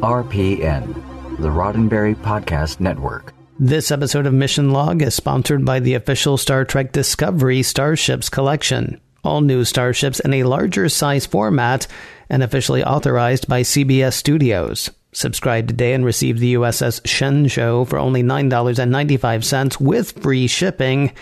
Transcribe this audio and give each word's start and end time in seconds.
RPN, 0.00 0.94
the 1.38 1.48
Roddenberry 1.48 2.14
Podcast 2.14 2.80
Network. 2.80 3.32
This 3.58 3.90
episode 3.90 4.26
of 4.26 4.34
Mission 4.34 4.70
Log 4.70 5.00
is 5.02 5.14
sponsored 5.14 5.64
by 5.64 5.80
the 5.80 5.94
official 5.94 6.36
Star 6.36 6.64
Trek 6.64 6.92
Discovery 6.92 7.62
Starships 7.62 8.28
collection. 8.28 9.00
All 9.22 9.40
new 9.40 9.64
starships 9.64 10.20
in 10.20 10.34
a 10.34 10.42
larger 10.42 10.88
size 10.88 11.24
format 11.24 11.86
and 12.28 12.42
officially 12.42 12.82
authorized 12.84 13.48
by 13.48 13.62
CBS 13.62 14.14
Studios. 14.14 14.90
Subscribe 15.12 15.68
today 15.68 15.94
and 15.94 16.04
receive 16.04 16.40
the 16.40 16.54
USS 16.54 17.00
Shenzhou 17.02 17.88
for 17.88 17.98
only 17.98 18.22
$9.95 18.22 19.80
with 19.80 20.20
free 20.20 20.48
shipping. 20.48 21.12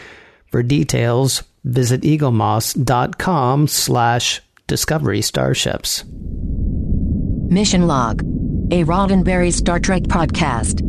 For 0.51 0.63
details, 0.63 1.43
visit 1.65 2.01
eaglemoss.com 2.01 3.69
slash 3.69 4.41
discovery 4.67 5.21
starships. 5.21 6.05
Mission 7.53 7.87
Log, 7.87 8.23
a 8.73 8.85
Roddenberry 8.85 9.53
Star 9.53 9.79
Trek 9.79 10.05
podcast. 10.05 10.81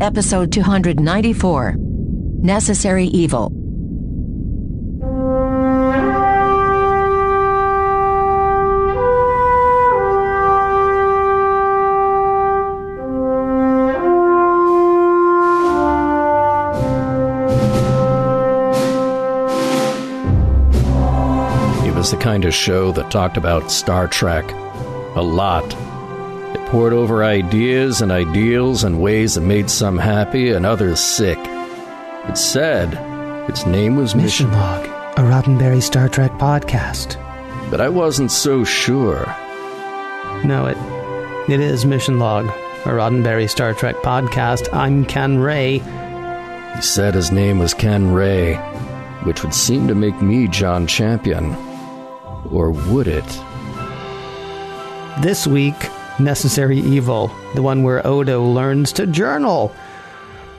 Episode 0.00 0.52
294 0.52 1.74
Necessary 1.76 3.06
Evil. 3.06 3.46
It 21.84 21.92
was 21.92 22.12
the 22.12 22.16
kind 22.20 22.44
of 22.44 22.54
show 22.54 22.92
that 22.92 23.10
talked 23.10 23.36
about 23.36 23.72
Star 23.72 24.06
Trek 24.06 24.48
a 25.16 25.20
lot. 25.20 25.74
Poured 26.70 26.92
over 26.92 27.24
ideas 27.24 28.00
and 28.00 28.12
ideals 28.12 28.84
and 28.84 29.00
ways 29.02 29.34
that 29.34 29.40
made 29.40 29.68
some 29.68 29.98
happy 29.98 30.50
and 30.52 30.64
others 30.64 31.00
sick. 31.00 31.38
It 32.28 32.38
said 32.38 32.94
its 33.50 33.66
name 33.66 33.96
was 33.96 34.14
Mission, 34.14 34.46
Mission 34.50 34.60
Log, 34.60 34.86
a 35.18 35.22
Roddenberry 35.22 35.82
Star 35.82 36.08
Trek 36.08 36.30
podcast. 36.32 37.16
but 37.70 37.80
I 37.80 37.88
wasn't 37.88 38.30
so 38.30 38.62
sure. 38.62 39.26
No, 40.44 40.66
it 40.66 40.76
it 41.50 41.58
is 41.58 41.84
Mission 41.84 42.20
Log, 42.20 42.46
a 42.46 42.90
Roddenberry 42.90 43.50
Star 43.50 43.74
Trek 43.74 43.96
podcast. 43.96 44.72
I'm 44.72 45.04
Ken 45.04 45.38
Ray. 45.38 45.78
He 46.76 46.82
said 46.82 47.14
his 47.14 47.32
name 47.32 47.58
was 47.58 47.74
Ken 47.74 48.12
Ray, 48.12 48.54
which 49.24 49.42
would 49.42 49.54
seem 49.54 49.88
to 49.88 49.94
make 49.96 50.22
me 50.22 50.46
John 50.46 50.86
Champion. 50.86 51.52
Or 52.52 52.70
would 52.70 53.08
it? 53.08 53.26
This 55.20 55.46
week, 55.48 55.76
Necessary 56.20 56.78
Evil, 56.78 57.30
the 57.54 57.62
one 57.62 57.82
where 57.82 58.06
Odo 58.06 58.44
learns 58.44 58.92
to 58.92 59.06
journal. 59.06 59.74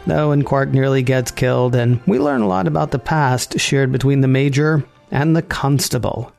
Though, 0.07 0.31
and 0.31 0.45
Quark 0.45 0.69
nearly 0.69 1.03
gets 1.03 1.29
killed, 1.29 1.75
and 1.75 2.01
we 2.07 2.17
learn 2.17 2.41
a 2.41 2.47
lot 2.47 2.67
about 2.67 2.91
the 2.91 2.99
past 2.99 3.59
shared 3.59 3.91
between 3.91 4.21
the 4.21 4.27
Major 4.27 4.83
and 5.11 5.35
the 5.35 5.43
Constable. 5.43 6.31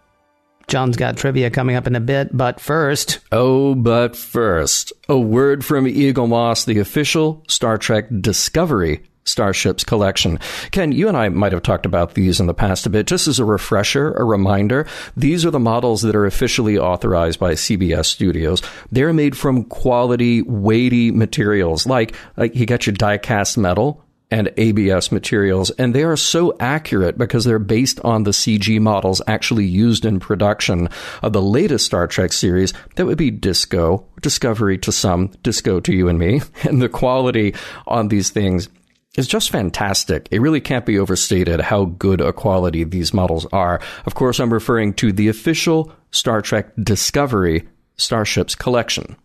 John's 0.66 0.96
got 0.96 1.16
trivia 1.16 1.50
coming 1.50 1.76
up 1.76 1.86
in 1.86 1.94
a 1.94 2.00
bit, 2.00 2.36
but 2.36 2.60
first, 2.60 3.20
Oh, 3.30 3.74
but 3.74 4.16
first, 4.16 4.92
a 5.08 5.18
word 5.18 5.64
from 5.64 5.84
Eaglemoss, 5.84 6.64
the 6.64 6.78
official 6.78 7.44
Star 7.46 7.78
Trek 7.78 8.06
Discovery 8.20 9.02
Starships 9.24 9.84
collection. 9.84 10.38
Ken, 10.70 10.92
you 10.92 11.08
and 11.08 11.16
I 11.16 11.28
might 11.28 11.52
have 11.52 11.62
talked 11.62 11.86
about 11.86 12.14
these 12.14 12.40
in 12.40 12.46
the 12.46 12.54
past 12.54 12.86
a 12.86 12.90
bit. 12.90 13.06
Just 13.06 13.28
as 13.28 13.38
a 13.38 13.44
refresher, 13.44 14.12
a 14.12 14.24
reminder, 14.24 14.86
these 15.16 15.46
are 15.46 15.50
the 15.50 15.60
models 15.60 16.02
that 16.02 16.16
are 16.16 16.26
officially 16.26 16.76
authorized 16.76 17.38
by 17.38 17.52
CBS 17.52 18.06
Studios. 18.06 18.62
They're 18.90 19.12
made 19.12 19.36
from 19.36 19.64
quality, 19.64 20.42
weighty 20.42 21.10
materials, 21.10 21.86
like, 21.86 22.14
like 22.36 22.54
you 22.54 22.66
got 22.66 22.86
your 22.86 22.94
die 22.94 23.18
cast 23.18 23.56
metal, 23.56 24.04
and 24.32 24.50
ABS 24.56 25.12
materials, 25.12 25.70
and 25.72 25.94
they 25.94 26.04
are 26.04 26.16
so 26.16 26.56
accurate 26.58 27.18
because 27.18 27.44
they're 27.44 27.58
based 27.58 28.00
on 28.00 28.22
the 28.22 28.30
CG 28.30 28.80
models 28.80 29.20
actually 29.26 29.66
used 29.66 30.06
in 30.06 30.18
production 30.18 30.88
of 31.20 31.34
the 31.34 31.42
latest 31.42 31.84
Star 31.84 32.06
Trek 32.06 32.32
series. 32.32 32.72
That 32.96 33.04
would 33.04 33.18
be 33.18 33.30
Disco, 33.30 34.06
Discovery 34.22 34.78
to 34.78 34.90
some, 34.90 35.32
Disco 35.42 35.80
to 35.80 35.92
you 35.92 36.08
and 36.08 36.18
me, 36.18 36.40
and 36.62 36.80
the 36.80 36.88
quality 36.88 37.54
on 37.86 38.08
these 38.08 38.30
things 38.30 38.70
is 39.16 39.26
just 39.26 39.50
fantastic. 39.50 40.28
It 40.30 40.40
really 40.40 40.60
can't 40.60 40.86
be 40.86 40.98
overstated 40.98 41.60
how 41.60 41.84
good 41.84 42.20
a 42.20 42.32
quality 42.32 42.84
these 42.84 43.12
models 43.12 43.46
are. 43.52 43.80
Of 44.06 44.14
course, 44.14 44.40
I'm 44.40 44.52
referring 44.52 44.94
to 44.94 45.12
the 45.12 45.28
official 45.28 45.92
Star 46.10 46.40
Trek 46.40 46.72
Discovery 46.82 47.68
Starships 47.96 48.54
collection. 48.54 49.16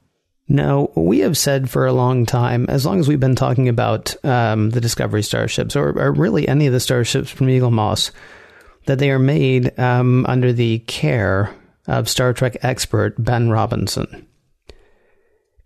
Now, 0.50 0.90
we 0.96 1.20
have 1.20 1.38
said 1.38 1.70
for 1.70 1.86
a 1.86 1.94
long 1.94 2.26
time, 2.26 2.68
as 2.70 2.86
long 2.86 3.00
as 3.00 3.08
we've 3.08 3.20
been 3.20 3.36
talking 3.36 3.68
about 3.68 4.16
um, 4.24 4.70
the 4.70 4.80
Discovery 4.80 5.24
starships, 5.24 5.76
or, 5.76 5.90
or, 5.90 6.14
really 6.14 6.48
any 6.48 6.68
of 6.68 6.74
the 6.74 6.80
starships 6.80 7.30
from 7.30 7.48
Eaglemoss, 7.48 8.12
that 8.86 9.00
they 9.00 9.12
are 9.12 9.20
made 9.20 9.78
um, 9.78 10.26
under 10.26 10.54
the 10.54 10.80
care 10.80 11.54
of 11.88 12.08
Star 12.08 12.32
Trek 12.34 12.58
expert 12.62 13.16
Ben 13.18 13.50
Robinson. 13.50 14.27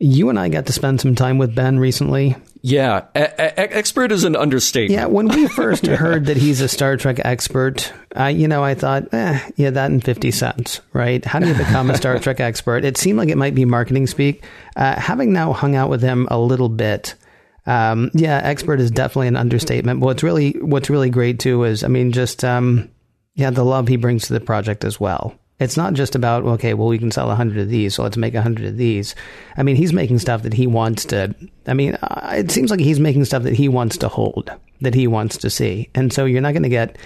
You 0.03 0.29
and 0.29 0.39
I 0.39 0.49
got 0.49 0.65
to 0.65 0.73
spend 0.73 0.99
some 0.99 1.13
time 1.13 1.37
with 1.37 1.53
Ben 1.53 1.77
recently. 1.77 2.35
Yeah, 2.63 3.05
a- 3.15 3.19
a- 3.39 3.77
expert 3.77 4.11
is 4.11 4.23
an 4.23 4.35
understatement. 4.35 4.99
Yeah, 4.99 5.05
when 5.05 5.27
we 5.27 5.47
first 5.55 5.85
heard 5.85 6.25
that 6.25 6.37
he's 6.37 6.59
a 6.59 6.67
Star 6.67 6.97
Trek 6.97 7.19
expert, 7.23 7.93
uh, 8.19 8.25
you 8.25 8.47
know, 8.47 8.63
I 8.63 8.73
thought, 8.73 9.13
eh, 9.13 9.39
yeah, 9.57 9.69
that 9.69 9.91
and 9.91 10.03
50 10.03 10.31
cents, 10.31 10.81
right? 10.93 11.23
How 11.23 11.37
do 11.39 11.47
you 11.47 11.53
become 11.53 11.91
a 11.91 11.97
Star 11.97 12.17
Trek 12.19 12.39
expert? 12.39 12.83
It 12.83 12.97
seemed 12.97 13.19
like 13.19 13.29
it 13.29 13.37
might 13.37 13.53
be 13.55 13.63
marketing 13.65 14.07
speak. 14.07 14.43
Uh, 14.75 14.99
having 14.99 15.33
now 15.33 15.53
hung 15.53 15.75
out 15.75 15.89
with 15.91 16.01
him 16.01 16.27
a 16.31 16.39
little 16.39 16.69
bit, 16.69 17.13
um, 17.67 18.09
yeah, 18.15 18.37
expert 18.43 18.79
is 18.79 18.89
definitely 18.89 19.27
an 19.27 19.37
understatement. 19.37 19.99
But 19.99 20.05
what's 20.07 20.23
really, 20.23 20.53
what's 20.61 20.89
really 20.89 21.11
great 21.11 21.39
too 21.39 21.63
is, 21.63 21.83
I 21.83 21.89
mean, 21.89 22.11
just, 22.11 22.43
um, 22.43 22.89
yeah, 23.35 23.51
the 23.51 23.63
love 23.63 23.87
he 23.87 23.97
brings 23.97 24.27
to 24.27 24.33
the 24.33 24.39
project 24.39 24.83
as 24.83 24.99
well. 24.99 25.35
It's 25.61 25.77
not 25.77 25.93
just 25.93 26.15
about, 26.15 26.43
okay, 26.43 26.73
well, 26.73 26.87
we 26.87 26.97
can 26.97 27.11
sell 27.11 27.27
100 27.27 27.59
of 27.59 27.69
these, 27.69 27.93
so 27.93 28.01
let's 28.01 28.17
make 28.17 28.33
100 28.33 28.65
of 28.65 28.77
these. 28.77 29.13
I 29.55 29.61
mean, 29.61 29.75
he's 29.75 29.93
making 29.93 30.17
stuff 30.17 30.41
that 30.41 30.53
he 30.53 30.65
wants 30.65 31.05
to, 31.05 31.35
I 31.67 31.75
mean, 31.75 31.93
uh, 32.01 32.33
it 32.35 32.49
seems 32.49 32.71
like 32.71 32.79
he's 32.79 32.99
making 32.99 33.25
stuff 33.25 33.43
that 33.43 33.53
he 33.53 33.69
wants 33.69 33.95
to 33.97 34.07
hold, 34.07 34.51
that 34.81 34.95
he 34.95 35.05
wants 35.05 35.37
to 35.37 35.51
see. 35.51 35.87
And 35.93 36.11
so 36.11 36.25
you're 36.25 36.41
not 36.41 36.53
going 36.53 36.63
to 36.63 36.69
get, 36.69 36.97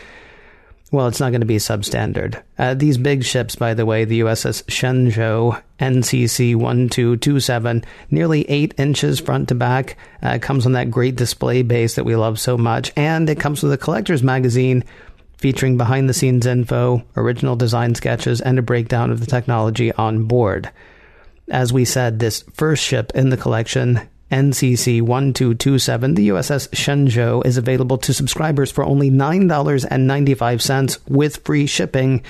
well, 0.90 1.10
it's 1.10 1.20
not 1.20 1.32
going 1.32 1.42
to 1.42 1.46
be 1.46 1.58
substandard. 1.58 2.42
Uh, 2.58 2.74
these 2.74 2.98
big 2.98 3.26
ships, 3.26 3.58
by 3.58 3.74
the 3.74 3.86
way, 3.86 4.06
the 4.06 4.22
USS 4.22 4.64
Shenzhou 4.64 5.62
NCC 5.78 6.56
1227, 6.56 7.84
nearly 8.10 8.50
eight 8.50 8.74
inches 8.78 9.20
front 9.20 9.50
to 9.50 9.56
back, 9.56 9.98
uh, 10.22 10.40
comes 10.42 10.66
on 10.66 10.72
that 10.72 10.90
great 10.90 11.18
display 11.18 11.62
base 11.62 11.96
that 11.96 12.06
we 12.06 12.16
love 12.16 12.40
so 12.40 12.58
much. 12.58 12.94
And 12.96 13.30
it 13.30 13.38
comes 13.38 13.62
with 13.62 13.74
a 13.74 13.78
collector's 13.78 14.24
magazine 14.24 14.86
featuring 15.46 15.78
behind 15.78 16.10
the 16.10 16.14
scenes 16.16 16.48
info, 16.48 17.04
original 17.16 17.56
design 17.56 17.94
sketches, 17.94 18.42
and 18.42 18.58
a 18.58 18.64
breakdown 18.64 19.12
of 19.12 19.20
the 19.20 19.28
technology 19.28 19.94
on 19.94 20.24
board. 20.24 20.72
As 21.52 21.72
we 21.72 21.86
said, 21.86 22.18
this 22.18 22.44
first 22.56 22.84
ship 22.84 23.12
in 23.14 23.30
the 23.30 23.38
collection, 23.38 24.02
NCC 24.32 25.04
1227, 25.04 26.16
the 26.16 26.30
USS 26.30 26.68
Shenzhou, 26.70 27.46
is 27.46 27.58
available 27.58 28.00
to 28.00 28.12
subscribers 28.12 28.72
for 28.72 28.84
only 28.84 29.12
$9.95 29.12 30.98
with 31.08 31.38
free 31.46 31.68
shipping. 31.68 32.24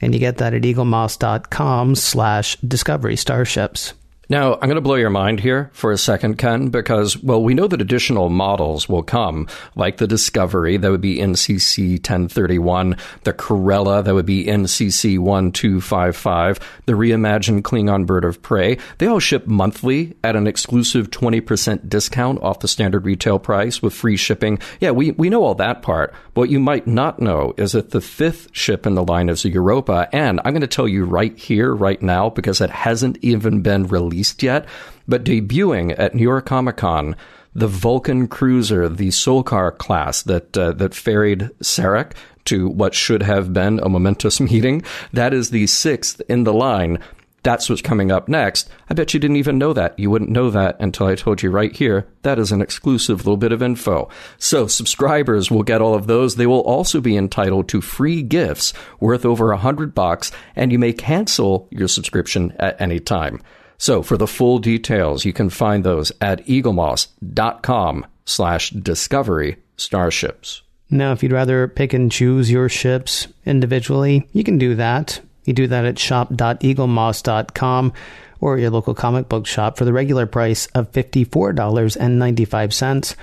And 0.00 0.14
you 0.14 0.18
get 0.18 0.38
that 0.38 0.54
at 0.54 0.62
eaglemoss.com 0.62 1.94
slash 1.94 2.56
discovery 2.62 3.16
starships. 3.16 3.92
Now, 4.28 4.54
I'm 4.54 4.62
going 4.62 4.74
to 4.74 4.80
blow 4.80 4.96
your 4.96 5.08
mind 5.08 5.38
here 5.38 5.70
for 5.72 5.92
a 5.92 5.98
second, 5.98 6.36
Ken, 6.36 6.68
because, 6.68 7.16
well, 7.22 7.40
we 7.40 7.54
know 7.54 7.68
that 7.68 7.80
additional 7.80 8.28
models 8.28 8.88
will 8.88 9.04
come, 9.04 9.46
like 9.76 9.98
the 9.98 10.08
Discovery, 10.08 10.76
that 10.76 10.90
would 10.90 11.00
be 11.00 11.18
NCC 11.18 11.90
1031, 11.90 12.96
the 13.22 13.32
Kerala, 13.32 14.02
that 14.02 14.14
would 14.14 14.26
be 14.26 14.46
NCC 14.46 15.16
1255, 15.20 16.58
the 16.86 16.94
reimagined 16.94 17.62
Klingon 17.62 18.04
Bird 18.04 18.24
of 18.24 18.42
Prey. 18.42 18.78
They 18.98 19.06
all 19.06 19.20
ship 19.20 19.46
monthly 19.46 20.16
at 20.24 20.34
an 20.34 20.48
exclusive 20.48 21.10
20% 21.10 21.88
discount 21.88 22.42
off 22.42 22.58
the 22.58 22.66
standard 22.66 23.04
retail 23.04 23.38
price 23.38 23.80
with 23.80 23.94
free 23.94 24.16
shipping. 24.16 24.58
Yeah, 24.80 24.90
we, 24.90 25.12
we 25.12 25.30
know 25.30 25.44
all 25.44 25.54
that 25.54 25.82
part. 25.82 26.12
What 26.34 26.50
you 26.50 26.58
might 26.58 26.88
not 26.88 27.20
know 27.20 27.54
is 27.56 27.72
that 27.72 27.90
the 27.90 28.00
fifth 28.00 28.48
ship 28.50 28.86
in 28.86 28.96
the 28.96 29.04
line 29.04 29.28
is 29.28 29.44
Europa, 29.44 30.08
and 30.12 30.40
I'm 30.44 30.52
going 30.52 30.62
to 30.62 30.66
tell 30.66 30.88
you 30.88 31.04
right 31.04 31.38
here, 31.38 31.72
right 31.72 32.02
now, 32.02 32.28
because 32.28 32.60
it 32.60 32.70
hasn't 32.70 33.18
even 33.22 33.62
been 33.62 33.86
released 33.86 34.15
released 34.16 34.42
yet, 34.42 34.66
but 35.06 35.24
debuting 35.24 35.94
at 35.98 36.14
New 36.14 36.22
York 36.22 36.46
Comic 36.46 36.78
Con, 36.78 37.16
the 37.54 37.68
Vulcan 37.68 38.28
cruiser, 38.28 38.88
the 38.88 39.08
Solkar 39.08 39.76
class 39.76 40.22
that 40.22 40.56
uh, 40.56 40.72
that 40.72 40.94
ferried 40.94 41.50
Sarek 41.60 42.12
to 42.46 42.68
what 42.68 42.94
should 42.94 43.22
have 43.22 43.52
been 43.52 43.78
a 43.82 43.88
momentous 43.88 44.40
meeting. 44.50 44.82
That 45.12 45.34
is 45.34 45.50
the 45.50 45.66
sixth 45.66 46.22
in 46.28 46.44
the 46.44 46.54
line 46.54 46.98
that's 47.46 47.70
what's 47.70 47.80
coming 47.80 48.10
up 48.10 48.26
next. 48.26 48.68
I 48.90 48.94
bet 48.94 49.14
you 49.14 49.20
didn't 49.20 49.36
even 49.36 49.56
know 49.56 49.72
that. 49.72 49.96
You 49.96 50.10
wouldn't 50.10 50.32
know 50.32 50.50
that 50.50 50.76
until 50.80 51.06
I 51.06 51.14
told 51.14 51.44
you 51.44 51.50
right 51.50 51.70
here. 51.70 52.04
That 52.22 52.40
is 52.40 52.50
an 52.50 52.60
exclusive 52.60 53.18
little 53.18 53.36
bit 53.36 53.52
of 53.52 53.62
info. 53.62 54.08
So 54.36 54.66
subscribers 54.66 55.48
will 55.48 55.62
get 55.62 55.80
all 55.80 55.94
of 55.94 56.08
those. 56.08 56.34
They 56.34 56.48
will 56.48 56.62
also 56.62 57.00
be 57.00 57.16
entitled 57.16 57.68
to 57.68 57.80
free 57.80 58.20
gifts 58.20 58.72
worth 58.98 59.24
over 59.24 59.52
a 59.52 59.58
hundred 59.58 59.94
bucks, 59.94 60.32
and 60.56 60.72
you 60.72 60.78
may 60.80 60.92
cancel 60.92 61.68
your 61.70 61.86
subscription 61.86 62.52
at 62.58 62.80
any 62.80 62.98
time. 62.98 63.40
So 63.78 64.02
for 64.02 64.16
the 64.16 64.26
full 64.26 64.58
details, 64.58 65.24
you 65.24 65.32
can 65.32 65.48
find 65.50 65.84
those 65.84 66.10
at 66.20 66.44
eaglemoss.com 66.46 68.06
slash 68.24 68.70
discovery 68.70 69.58
starships. 69.76 70.62
Now, 70.88 71.10
if 71.12 71.22
you'd 71.22 71.32
rather 71.32 71.68
pick 71.68 71.92
and 71.92 72.10
choose 72.12 72.50
your 72.50 72.68
ships 72.68 73.28
individually, 73.44 74.28
you 74.32 74.42
can 74.44 74.58
do 74.58 74.76
that. 74.76 75.20
You 75.44 75.52
do 75.52 75.66
that 75.68 75.84
at 75.84 75.98
shop.eaglemoss.com 75.98 77.92
or 78.40 78.58
your 78.58 78.70
local 78.70 78.94
comic 78.94 79.28
book 79.28 79.46
shop 79.46 79.76
for 79.76 79.84
the 79.84 79.92
regular 79.92 80.24
price 80.26 80.66
of 80.68 80.90
$54.95. 80.92 83.16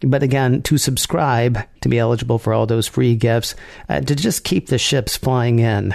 But 0.00 0.22
again, 0.22 0.62
to 0.62 0.78
subscribe, 0.78 1.58
to 1.80 1.88
be 1.88 1.98
eligible 1.98 2.38
for 2.38 2.52
all 2.52 2.66
those 2.66 2.86
free 2.86 3.16
gifts, 3.16 3.54
uh, 3.88 4.00
to 4.00 4.14
just 4.14 4.44
keep 4.44 4.68
the 4.68 4.78
ships 4.78 5.16
flying 5.16 5.58
in, 5.60 5.94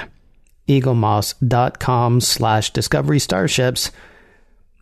eaglemoss.com 0.70 2.22
slash 2.22 2.72
discovery 2.72 3.20
starships. 3.20 3.92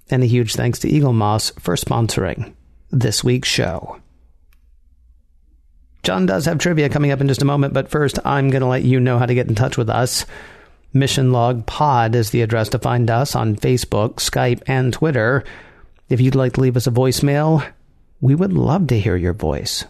And 0.09 0.23
a 0.23 0.27
huge 0.27 0.53
thanks 0.55 0.79
to 0.79 0.89
Eaglemoss 0.89 1.59
for 1.59 1.75
sponsoring 1.75 2.53
this 2.91 3.23
week's 3.23 3.49
show. 3.49 3.99
John 6.03 6.25
does 6.25 6.45
have 6.45 6.59
trivia 6.59 6.87
coming 6.87 7.11
up 7.11 7.19
in 7.19 7.27
just 7.27 7.41
a 7.41 7.45
moment, 7.45 7.73
but 7.73 7.89
first, 7.89 8.17
I'm 8.23 8.49
going 8.49 8.61
to 8.61 8.67
let 8.67 8.83
you 8.83 8.99
know 8.99 9.19
how 9.19 9.25
to 9.25 9.33
get 9.33 9.47
in 9.47 9.55
touch 9.55 9.77
with 9.77 9.89
us. 9.89 10.25
Mission 10.93 11.33
Log 11.33 11.65
Pod 11.65 12.15
is 12.15 12.29
the 12.29 12.41
address 12.41 12.69
to 12.69 12.79
find 12.79 13.09
us 13.09 13.35
on 13.35 13.57
Facebook, 13.57 14.15
Skype, 14.15 14.61
and 14.67 14.93
Twitter. 14.93 15.43
If 16.07 16.21
you'd 16.21 16.35
like 16.35 16.53
to 16.53 16.61
leave 16.61 16.77
us 16.77 16.87
a 16.87 16.91
voicemail, 16.91 17.69
we 18.21 18.35
would 18.35 18.53
love 18.53 18.87
to 18.87 18.99
hear 18.99 19.17
your 19.17 19.33
voice. 19.33 19.83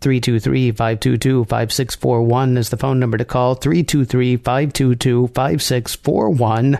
323 0.00 0.72
522 0.72 1.44
5641 1.44 2.56
is 2.56 2.70
the 2.70 2.76
phone 2.76 2.98
number 2.98 3.18
to 3.18 3.24
call. 3.24 3.54
323 3.54 4.36
522 4.38 5.28
5641. 5.28 6.78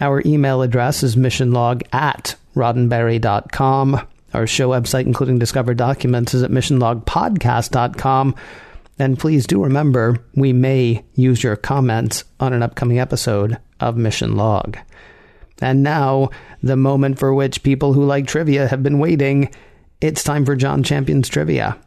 Our 0.00 0.22
email 0.24 0.62
address 0.62 1.02
is 1.02 1.16
missionlog 1.16 1.82
at 1.92 2.34
roddenberry.com. 2.56 4.06
Our 4.32 4.46
show 4.46 4.70
website, 4.70 5.06
including 5.06 5.38
Discover 5.38 5.74
Documents, 5.74 6.34
is 6.34 6.42
at 6.42 6.50
missionlogpodcast.com. 6.50 8.34
And 8.98 9.18
please 9.18 9.46
do 9.46 9.62
remember, 9.62 10.18
we 10.34 10.52
may 10.52 11.04
use 11.14 11.42
your 11.42 11.56
comments 11.56 12.24
on 12.38 12.52
an 12.52 12.62
upcoming 12.62 12.98
episode 12.98 13.58
of 13.80 13.96
Mission 13.96 14.36
Log. 14.36 14.76
And 15.60 15.82
now, 15.82 16.30
the 16.62 16.76
moment 16.76 17.18
for 17.18 17.34
which 17.34 17.62
people 17.62 17.92
who 17.92 18.04
like 18.04 18.26
trivia 18.26 18.68
have 18.68 18.82
been 18.82 18.98
waiting. 18.98 19.50
It's 20.00 20.24
time 20.24 20.44
for 20.44 20.56
John 20.56 20.82
Champion's 20.82 21.28
trivia. 21.28 21.78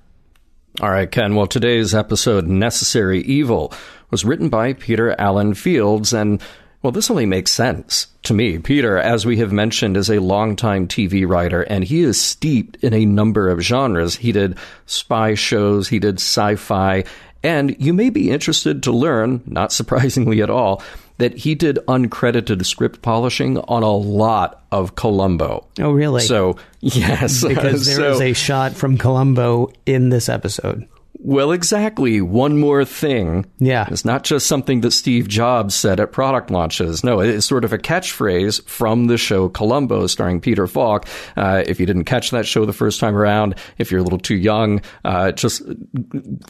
All 0.81 0.89
right, 0.89 1.09
Ken. 1.11 1.35
Well, 1.35 1.45
today's 1.45 1.93
episode, 1.93 2.47
Necessary 2.47 3.21
Evil, 3.21 3.71
was 4.09 4.25
written 4.25 4.49
by 4.49 4.73
Peter 4.73 5.15
Allan 5.21 5.53
Fields 5.53 6.13
and 6.13 6.41
well, 6.81 6.91
this 6.91 7.09
only 7.09 7.25
makes 7.25 7.51
sense 7.51 8.07
to 8.23 8.33
me. 8.33 8.57
Peter, 8.57 8.97
as 8.97 9.25
we 9.25 9.37
have 9.37 9.53
mentioned, 9.53 9.95
is 9.95 10.09
a 10.09 10.19
longtime 10.19 10.89
TV 10.89 11.25
writer, 11.25 11.61
and 11.61 11.81
he 11.81 12.01
is 12.01 12.21
steeped 12.21 12.75
in 12.83 12.93
a 12.93 13.05
number 13.05 13.49
of 13.49 13.61
genres. 13.61 14.17
He 14.17 14.33
did 14.33 14.57
spy 14.85 15.33
shows, 15.35 15.87
he 15.87 15.99
did 15.99 16.15
sci 16.15 16.55
fi, 16.55 17.05
and 17.41 17.73
you 17.79 17.93
may 17.93 18.09
be 18.09 18.31
interested 18.31 18.83
to 18.83 18.91
learn, 18.91 19.43
not 19.45 19.71
surprisingly 19.71 20.41
at 20.41 20.49
all, 20.49 20.83
that 21.23 21.37
he 21.37 21.55
did 21.55 21.79
uncredited 21.87 22.65
script 22.65 23.01
polishing 23.01 23.57
on 23.57 23.81
a 23.81 23.91
lot 23.91 24.61
of 24.73 24.95
Columbo. 24.95 25.65
Oh, 25.79 25.91
really? 25.91 26.19
So, 26.19 26.57
yes. 26.81 27.45
Because 27.45 27.85
there 27.95 28.11
is 28.11 28.17
so, 28.17 28.21
a 28.21 28.33
shot 28.33 28.73
from 28.73 28.97
Columbo 28.97 29.71
in 29.85 30.09
this 30.09 30.27
episode. 30.27 30.85
Well, 31.25 31.53
exactly. 31.53 32.19
One 32.19 32.59
more 32.59 32.83
thing. 32.83 33.45
Yeah. 33.57 33.87
It's 33.89 34.03
not 34.03 34.25
just 34.25 34.45
something 34.45 34.81
that 34.81 34.91
Steve 34.91 35.29
Jobs 35.29 35.73
said 35.73 36.01
at 36.01 36.11
product 36.11 36.51
launches. 36.51 37.01
No, 37.01 37.21
it's 37.21 37.45
sort 37.45 37.63
of 37.63 37.71
a 37.71 37.77
catchphrase 37.77 38.61
from 38.65 39.05
the 39.05 39.17
show 39.17 39.47
Columbo 39.47 40.07
starring 40.07 40.41
Peter 40.41 40.67
Falk. 40.67 41.07
Uh, 41.37 41.63
if 41.65 41.79
you 41.79 41.85
didn't 41.85 42.03
catch 42.03 42.31
that 42.31 42.45
show 42.45 42.65
the 42.65 42.73
first 42.73 42.99
time 42.99 43.15
around, 43.15 43.55
if 43.77 43.89
you're 43.89 44.01
a 44.01 44.03
little 44.03 44.19
too 44.19 44.35
young, 44.35 44.81
uh, 45.05 45.31
just 45.31 45.61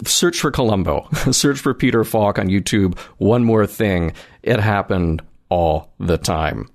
search 0.06 0.40
for 0.40 0.50
Columbo. 0.50 1.08
search 1.32 1.60
for 1.60 1.76
Peter 1.76 2.04
Falk 2.04 2.40
on 2.40 2.48
YouTube. 2.48 2.98
One 3.18 3.44
more 3.44 3.68
thing. 3.68 4.14
It 4.42 4.60
happened 4.60 5.22
all 5.50 5.94
the 6.00 6.18
time. 6.18 6.68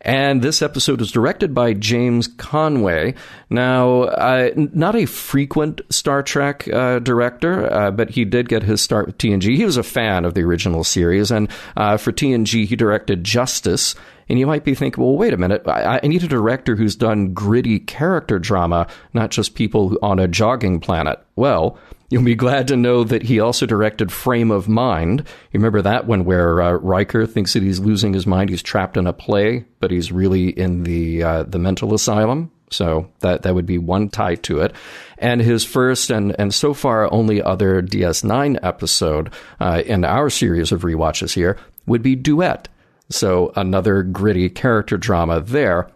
And 0.00 0.42
this 0.42 0.62
episode 0.62 1.00
was 1.00 1.10
directed 1.10 1.52
by 1.52 1.74
James 1.74 2.28
Conway. 2.28 3.14
Now, 3.50 4.02
uh, 4.02 4.50
not 4.56 4.94
a 4.94 5.06
frequent 5.06 5.80
Star 5.90 6.22
Trek 6.22 6.68
uh, 6.68 7.00
director, 7.00 7.72
uh, 7.72 7.90
but 7.90 8.10
he 8.10 8.24
did 8.24 8.48
get 8.48 8.62
his 8.62 8.80
start 8.80 9.06
with 9.06 9.18
TNG. 9.18 9.56
He 9.56 9.64
was 9.64 9.76
a 9.76 9.82
fan 9.82 10.24
of 10.24 10.34
the 10.34 10.42
original 10.42 10.84
series, 10.84 11.30
and 11.30 11.48
uh, 11.76 11.96
for 11.96 12.12
TNG, 12.12 12.66
he 12.66 12.76
directed 12.76 13.24
Justice. 13.24 13.94
And 14.28 14.38
you 14.38 14.46
might 14.46 14.64
be 14.64 14.74
thinking, 14.74 15.02
well, 15.02 15.16
wait 15.16 15.32
a 15.32 15.38
minute. 15.38 15.62
I, 15.66 16.00
I, 16.02 16.06
need 16.06 16.22
a 16.22 16.28
director 16.28 16.76
who's 16.76 16.94
done 16.94 17.32
gritty 17.32 17.78
character 17.78 18.38
drama, 18.38 18.86
not 19.14 19.30
just 19.30 19.54
people 19.54 19.96
on 20.02 20.18
a 20.18 20.28
jogging 20.28 20.80
planet. 20.80 21.18
Well, 21.34 21.78
You'll 22.10 22.22
be 22.22 22.34
glad 22.34 22.68
to 22.68 22.76
know 22.76 23.04
that 23.04 23.24
he 23.24 23.38
also 23.38 23.66
directed 23.66 24.10
Frame 24.10 24.50
of 24.50 24.66
Mind. 24.66 25.20
You 25.52 25.60
remember 25.60 25.82
that 25.82 26.06
one 26.06 26.24
where 26.24 26.62
uh, 26.62 26.72
Riker 26.72 27.26
thinks 27.26 27.52
that 27.52 27.62
he's 27.62 27.80
losing 27.80 28.14
his 28.14 28.26
mind, 28.26 28.48
he's 28.48 28.62
trapped 28.62 28.96
in 28.96 29.06
a 29.06 29.12
play, 29.12 29.66
but 29.78 29.90
he's 29.90 30.10
really 30.10 30.48
in 30.48 30.84
the 30.84 31.22
uh, 31.22 31.42
the 31.42 31.58
mental 31.58 31.92
asylum. 31.92 32.50
So 32.70 33.10
that 33.20 33.42
that 33.42 33.54
would 33.54 33.66
be 33.66 33.78
one 33.78 34.08
tie 34.08 34.36
to 34.36 34.60
it. 34.60 34.74
And 35.18 35.42
his 35.42 35.64
first 35.64 36.10
and 36.10 36.34
and 36.38 36.54
so 36.54 36.72
far 36.72 37.12
only 37.12 37.42
other 37.42 37.82
DS9 37.82 38.58
episode 38.62 39.30
uh, 39.60 39.82
in 39.84 40.04
our 40.04 40.30
series 40.30 40.72
of 40.72 40.82
rewatches 40.82 41.34
here 41.34 41.58
would 41.86 42.02
be 42.02 42.16
Duet. 42.16 42.68
So 43.10 43.52
another 43.54 44.02
gritty 44.02 44.48
character 44.48 44.96
drama 44.96 45.40
there 45.40 45.90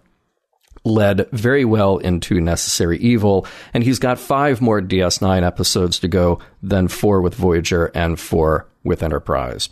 led 0.84 1.28
very 1.30 1.64
well 1.64 1.98
into 1.98 2.40
Necessary 2.40 2.98
Evil, 2.98 3.46
and 3.72 3.84
he's 3.84 3.98
got 3.98 4.18
five 4.18 4.60
more 4.60 4.80
DS9 4.80 5.42
episodes 5.44 5.98
to 6.00 6.08
go, 6.08 6.40
then 6.62 6.88
four 6.88 7.20
with 7.20 7.34
Voyager 7.34 7.86
and 7.94 8.18
four 8.18 8.68
with 8.82 9.02
Enterprise. 9.02 9.68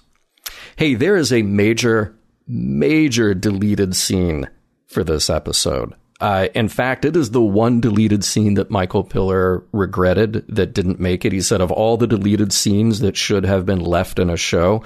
Hey, 0.77 0.95
there 0.95 1.17
is 1.17 1.33
a 1.33 1.43
major, 1.43 2.17
major 2.47 3.35
deleted 3.35 3.97
scene 3.97 4.49
for 4.87 5.05
this 5.05 5.31
episode. 5.31 5.95
Uh, 6.21 6.49
in 6.55 6.69
fact, 6.69 7.05
it 7.07 7.17
is 7.17 7.31
the 7.31 7.41
one 7.41 7.81
deleted 7.81 8.23
scene 8.23 8.55
that 8.55 8.71
Michael 8.71 9.05
Piller 9.05 9.65
regretted 9.73 10.45
that 10.49 10.75
didn't 10.75 11.01
make 11.01 11.25
it. 11.25 11.33
He 11.33 11.41
said, 11.41 11.63
of 11.63 11.73
all 11.73 11.97
the 11.97 12.07
deleted 12.07 12.53
scenes 12.53 13.01
that 13.01 13.17
should 13.17 13.45
have 13.45 13.65
been 13.65 13.81
left 13.81 14.19
in 14.19 14.29
a 14.29 14.37
show, 14.37 14.85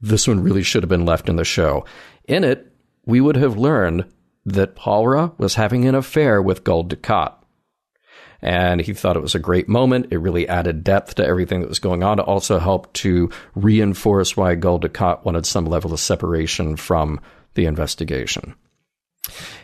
this 0.00 0.28
one 0.28 0.40
really 0.40 0.62
should 0.62 0.84
have 0.84 0.88
been 0.88 1.04
left 1.04 1.28
in 1.28 1.36
the 1.36 1.44
show. 1.44 1.84
In 2.28 2.44
it, 2.44 2.72
we 3.04 3.20
would 3.20 3.36
have 3.36 3.56
learned 3.56 4.04
that 4.46 4.76
Pallra 4.76 5.32
was 5.38 5.56
having 5.56 5.84
an 5.84 5.94
affair 5.94 6.40
with 6.40 6.64
Gul 6.64 6.84
Dukat. 6.84 7.34
And 8.40 8.80
he 8.80 8.94
thought 8.94 9.16
it 9.16 9.22
was 9.22 9.34
a 9.34 9.40
great 9.40 9.68
moment. 9.68 10.06
It 10.10 10.18
really 10.18 10.48
added 10.48 10.84
depth 10.84 11.16
to 11.16 11.26
everything 11.26 11.60
that 11.60 11.68
was 11.68 11.80
going 11.80 12.02
on. 12.02 12.20
It 12.20 12.22
also 12.22 12.58
helped 12.58 12.94
to 12.94 13.30
reinforce 13.54 14.36
why 14.36 14.54
Gul 14.54 14.78
Dukat 14.78 15.24
wanted 15.24 15.46
some 15.46 15.66
level 15.66 15.92
of 15.92 16.00
separation 16.00 16.76
from 16.76 17.20
the 17.54 17.66
investigation. 17.66 18.54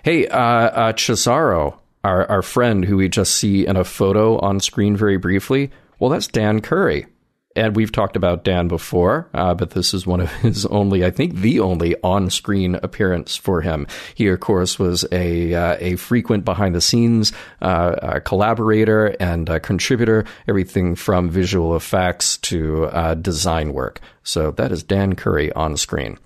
Hey, 0.03 0.27
uh, 0.27 0.39
uh, 0.39 0.93
Chessarro, 0.95 1.79
our, 2.03 2.29
our 2.29 2.43
friend 2.43 2.85
who 2.85 2.97
we 2.97 3.09
just 3.09 3.37
see 3.37 3.67
in 3.67 3.77
a 3.77 3.85
photo 3.85 4.39
on 4.39 4.59
screen 4.59 4.97
very 4.97 5.17
briefly, 5.17 5.71
well, 6.01 6.11
that's 6.11 6.27
Dan 6.27 6.61
Curry. 6.61 7.07
And 7.55 7.77
we've 7.77 7.93
talked 7.93 8.17
about 8.17 8.45
Dan 8.45 8.69
before, 8.69 9.29
uh, 9.35 9.55
but 9.55 9.71
this 9.71 9.93
is 9.93 10.07
one 10.07 10.21
of 10.21 10.33
his 10.37 10.65
only, 10.81 11.05
I 11.05 11.11
think, 11.11 11.37
the 11.37 11.61
only 11.61 11.95
on-screen 12.03 12.77
appearance 12.77 13.37
for 13.37 13.61
him. 13.61 13.87
He, 14.15 14.27
of 14.29 14.41
course, 14.41 14.79
was 14.79 15.05
a 15.13 15.55
uh, 15.55 15.77
a 15.79 15.97
frequent 15.97 16.45
behind-the-scenes 16.45 17.33
uh, 17.61 18.21
collaborator 18.21 19.09
and 19.21 19.63
contributor, 19.63 20.25
everything 20.49 20.95
from 20.95 21.29
visual 21.29 21.77
effects 21.77 22.39
to 22.39 22.87
uh, 22.87 23.15
design 23.15 23.73
work. 23.73 24.01
So 24.23 24.51
that 24.53 24.73
is 24.73 24.83
Dan 24.83 25.15
Curry 25.15 25.53
on 25.53 25.77
screen, 25.77 26.19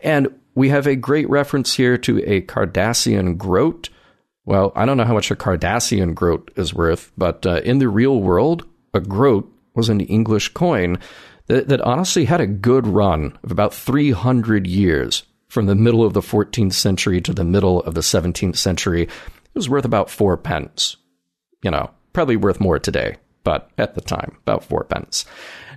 and 0.00 0.28
we 0.54 0.70
have 0.70 0.88
a 0.88 0.96
great 0.96 1.30
reference 1.30 1.74
here 1.74 1.96
to 1.98 2.18
a 2.24 2.40
Cardassian 2.40 3.36
groat. 3.36 3.90
Well, 4.44 4.72
I 4.74 4.86
don't 4.86 4.96
know 4.96 5.04
how 5.04 5.14
much 5.14 5.30
a 5.30 5.36
Cardassian 5.36 6.16
groat 6.16 6.50
is 6.56 6.74
worth, 6.74 7.12
but 7.16 7.46
uh, 7.46 7.60
in 7.64 7.78
the 7.78 7.88
real 7.88 8.20
world, 8.20 8.64
a 8.92 8.98
groat 8.98 9.52
was 9.74 9.88
an 9.88 10.00
English 10.00 10.48
coin 10.48 10.98
that, 11.46 11.68
that 11.68 11.80
honestly 11.80 12.24
had 12.24 12.40
a 12.40 12.46
good 12.46 12.86
run 12.86 13.36
of 13.42 13.50
about 13.50 13.74
300 13.74 14.66
years 14.66 15.24
from 15.48 15.66
the 15.66 15.74
middle 15.74 16.04
of 16.04 16.12
the 16.12 16.20
14th 16.20 16.74
century 16.74 17.20
to 17.20 17.32
the 17.32 17.44
middle 17.44 17.80
of 17.82 17.94
the 17.94 18.00
17th 18.00 18.56
century. 18.56 19.02
It 19.02 19.10
was 19.54 19.68
worth 19.68 19.84
about 19.84 20.10
four 20.10 20.36
pence. 20.36 20.96
You 21.62 21.70
know, 21.70 21.90
probably 22.12 22.36
worth 22.36 22.60
more 22.60 22.78
today, 22.78 23.16
but 23.44 23.70
at 23.78 23.94
the 23.94 24.00
time, 24.00 24.36
about 24.42 24.64
four 24.64 24.84
pence. 24.84 25.24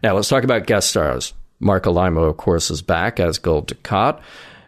Now 0.04 0.16
let's 0.16 0.30
talk 0.30 0.44
about 0.44 0.68
guest 0.68 0.90
stars. 0.90 1.34
Marc 1.60 1.86
Alaimo, 1.86 2.30
of 2.30 2.38
course, 2.38 2.72
is 2.72 2.82
back 2.82 3.20
as 3.20 3.38
Gul 3.38 3.64
Dukat. 3.64 4.20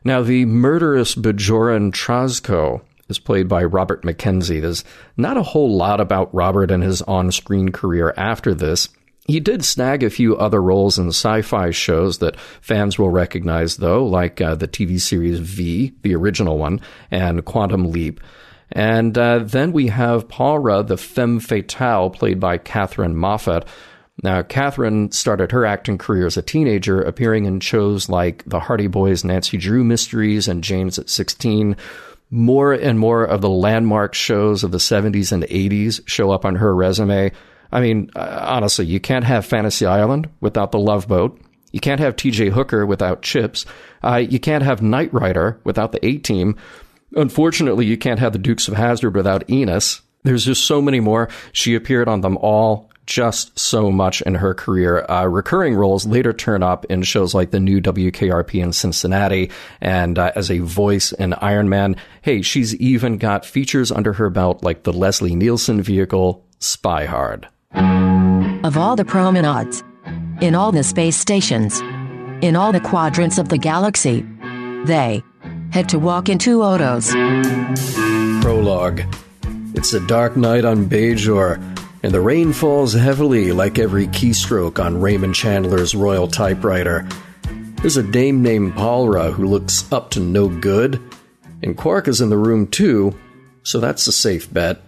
Now, 0.06 0.22
the 0.22 0.46
murderous 0.46 1.15
Bajoran 1.15 1.92
Trazko 1.92 2.82
is 3.10 3.20
played 3.20 3.48
by 3.48 3.63
Robert 3.63 4.03
McKenzie. 4.03 4.62
There's 4.62 4.84
not 5.18 5.38
a 5.38 5.44
whole 5.44 5.75
lot 5.75 6.00
about 6.00 6.34
Robert 6.34 6.72
and 6.72 6.84
his 6.84 7.01
on 7.03 7.32
screen 7.32 7.70
career 7.70 8.13
after 8.18 8.53
this. 8.53 8.89
He 9.25 9.39
did 9.39 9.63
snag 9.63 10.03
a 10.03 10.10
few 10.10 10.36
other 10.36 10.62
roles 10.62 11.00
in 11.00 11.08
sci 11.08 11.42
fi 11.44 11.72
shows 11.72 12.18
that 12.18 12.39
fans 12.39 13.00
will 13.00 13.10
recognize, 13.10 13.77
though, 13.77 14.06
like 14.06 14.42
uh, 14.42 14.56
the 14.56 14.68
TV 14.68 15.00
series 15.00 15.39
V, 15.39 15.94
the 16.01 16.15
original 16.15 16.58
one, 16.58 16.82
and 17.10 17.46
Quantum 17.46 17.92
Leap. 17.92 18.20
And 18.74 19.18
uh, 19.18 19.39
then 19.39 19.72
we 19.72 19.88
have 19.88 20.27
Paula, 20.27 20.84
the 20.84 20.98
femme 20.98 21.39
fatale, 21.39 22.10
played 22.10 22.39
by 22.39 22.58
Katherine 22.58 23.15
Moffat. 23.15 23.65
Now, 24.22 24.42
Catherine 24.42 25.12
started 25.12 25.51
her 25.51 25.65
acting 25.65 25.98
career 25.98 26.25
as 26.25 26.38
a 26.38 26.42
teenager, 26.42 27.01
appearing 27.01 27.46
in 27.46 27.62
shows 27.62 28.10
like 28.10 28.44
The 28.46 28.60
Hardy 28.60 28.88
Boys 28.88 29.24
Nancy 29.24 29.58
Drew 29.58 29.84
Mysteries 29.84 30.48
and 30.48 30.63
James 30.63 31.00
at 31.00 31.10
16. 31.10 31.77
More 32.30 32.74
and 32.74 33.00
more 33.00 33.24
of 33.24 33.42
the 33.42 33.50
landmark 33.50 34.15
shows 34.15 34.63
of 34.63 34.72
the 34.72 34.80
70s 34.80 35.32
and 35.32 35.44
80s 35.44 36.01
show 36.08 36.32
up 36.32 36.46
on 36.46 36.56
her 36.56 36.75
resume. 36.75 37.32
I 37.74 37.82
mean, 37.82 38.12
uh, 38.15 38.39
honestly, 38.48 38.86
you 38.86 39.00
can't 39.00 39.25
have 39.25 39.48
Fantasy 39.48 39.86
Island 39.88 40.30
without 40.42 40.72
the 40.72 40.80
Love 40.80 41.08
Boat. 41.08 41.42
You 41.72 41.80
can't 41.80 42.00
have 42.00 42.15
TJ 42.15 42.51
Hooker 42.51 42.86
without 42.86 43.24
Chips. 43.24 43.65
Uh, 44.03 44.18
you 44.18 44.39
can't 44.39 44.63
have 44.63 44.84
Knight 44.84 45.12
Rider 45.12 45.60
without 45.63 45.92
the 45.92 46.06
A 46.06 46.20
Team. 46.20 46.56
Unfortunately, 47.15 47.88
you 47.88 47.98
can't 47.98 48.20
have 48.20 48.32
the 48.32 48.39
Dukes 48.39 48.68
of 48.68 48.75
Hazzard 48.75 49.15
without 49.15 49.50
Enos. 49.50 50.01
There's 50.22 50.46
just 50.46 50.65
so 50.65 50.84
many 50.84 51.00
more. 51.00 51.30
She 51.51 51.74
appeared 51.74 52.08
on 52.08 52.22
them 52.22 52.38
all 52.38 52.92
just 53.08 53.58
so 53.58 53.92
much 53.92 54.22
in 54.22 54.36
her 54.36 54.53
career. 54.53 55.03
Uh, 55.10 55.25
recurring 55.25 55.74
roles 55.74 56.06
later 56.06 56.32
turn 56.32 56.62
up 56.62 56.86
in 56.86 57.01
shows 57.01 57.34
like 57.34 57.50
the 57.50 57.60
new 57.60 57.82
WKRP 57.82 58.63
in 58.63 58.72
Cincinnati 58.72 59.50
and 59.82 60.20
uh, 60.20 60.32
as 60.36 60.51
a 60.51 60.60
voice 60.60 61.12
in 61.12 61.34
Iron 61.34 61.70
Man. 61.70 61.96
Hey, 62.22 62.44
she's 62.44 62.75
even 62.75 63.18
got 63.18 63.46
features 63.46 63.92
under 63.92 64.13
her 64.13 64.30
belt 64.30 64.63
like 64.63 64.84
the 64.84 64.94
Leslie 64.94 65.36
Nielsen 65.36 65.82
vehicle, 65.82 66.46
Spy 66.60 67.06
Hard. 67.06 67.48
Of 67.75 68.77
all 68.77 68.96
the 68.96 69.06
promenades, 69.06 69.84
in 70.42 70.56
all 70.56 70.72
the 70.72 70.84
space 70.84 71.15
stations, 71.15 71.80
in 72.42 72.56
all 72.56 72.72
the 72.72 72.80
quadrants 72.80 73.38
of 73.38 73.50
the 73.50 73.58
galaxy, 73.58 74.25
they 74.86 75.24
had 75.72 75.89
to 75.89 76.00
walk 76.00 76.30
into 76.30 76.62
Odo's. 76.62 77.12
Prologue. 78.44 79.01
It's 79.75 79.94
a 79.94 80.06
dark 80.06 80.38
night 80.38 80.65
on 80.65 80.86
Bajor, 80.86 81.58
and 82.03 82.13
the 82.13 82.22
rain 82.22 82.53
falls 82.53 82.94
heavily 82.94 83.51
like 83.51 83.80
every 83.80 84.08
keystroke 84.08 84.84
on 84.84 85.01
Raymond 85.01 85.36
Chandler's 85.36 85.96
Royal 85.96 86.27
typewriter. 86.27 87.08
There's 87.77 87.98
a 87.98 88.03
dame 88.03 88.44
named 88.44 88.75
Pallra 88.75 89.32
who 89.32 89.46
looks 89.46 89.92
up 89.92 90.12
to 90.12 90.20
no 90.20 90.48
good, 90.48 91.01
and 91.63 91.75
Quark 91.75 92.08
is 92.08 92.22
in 92.22 92.30
the 92.30 92.38
room 92.38 92.68
too, 92.68 93.18
so 93.63 93.80
that's 93.80 94.06
a 94.08 94.12
safe 94.12 94.51
bet. 94.53 94.82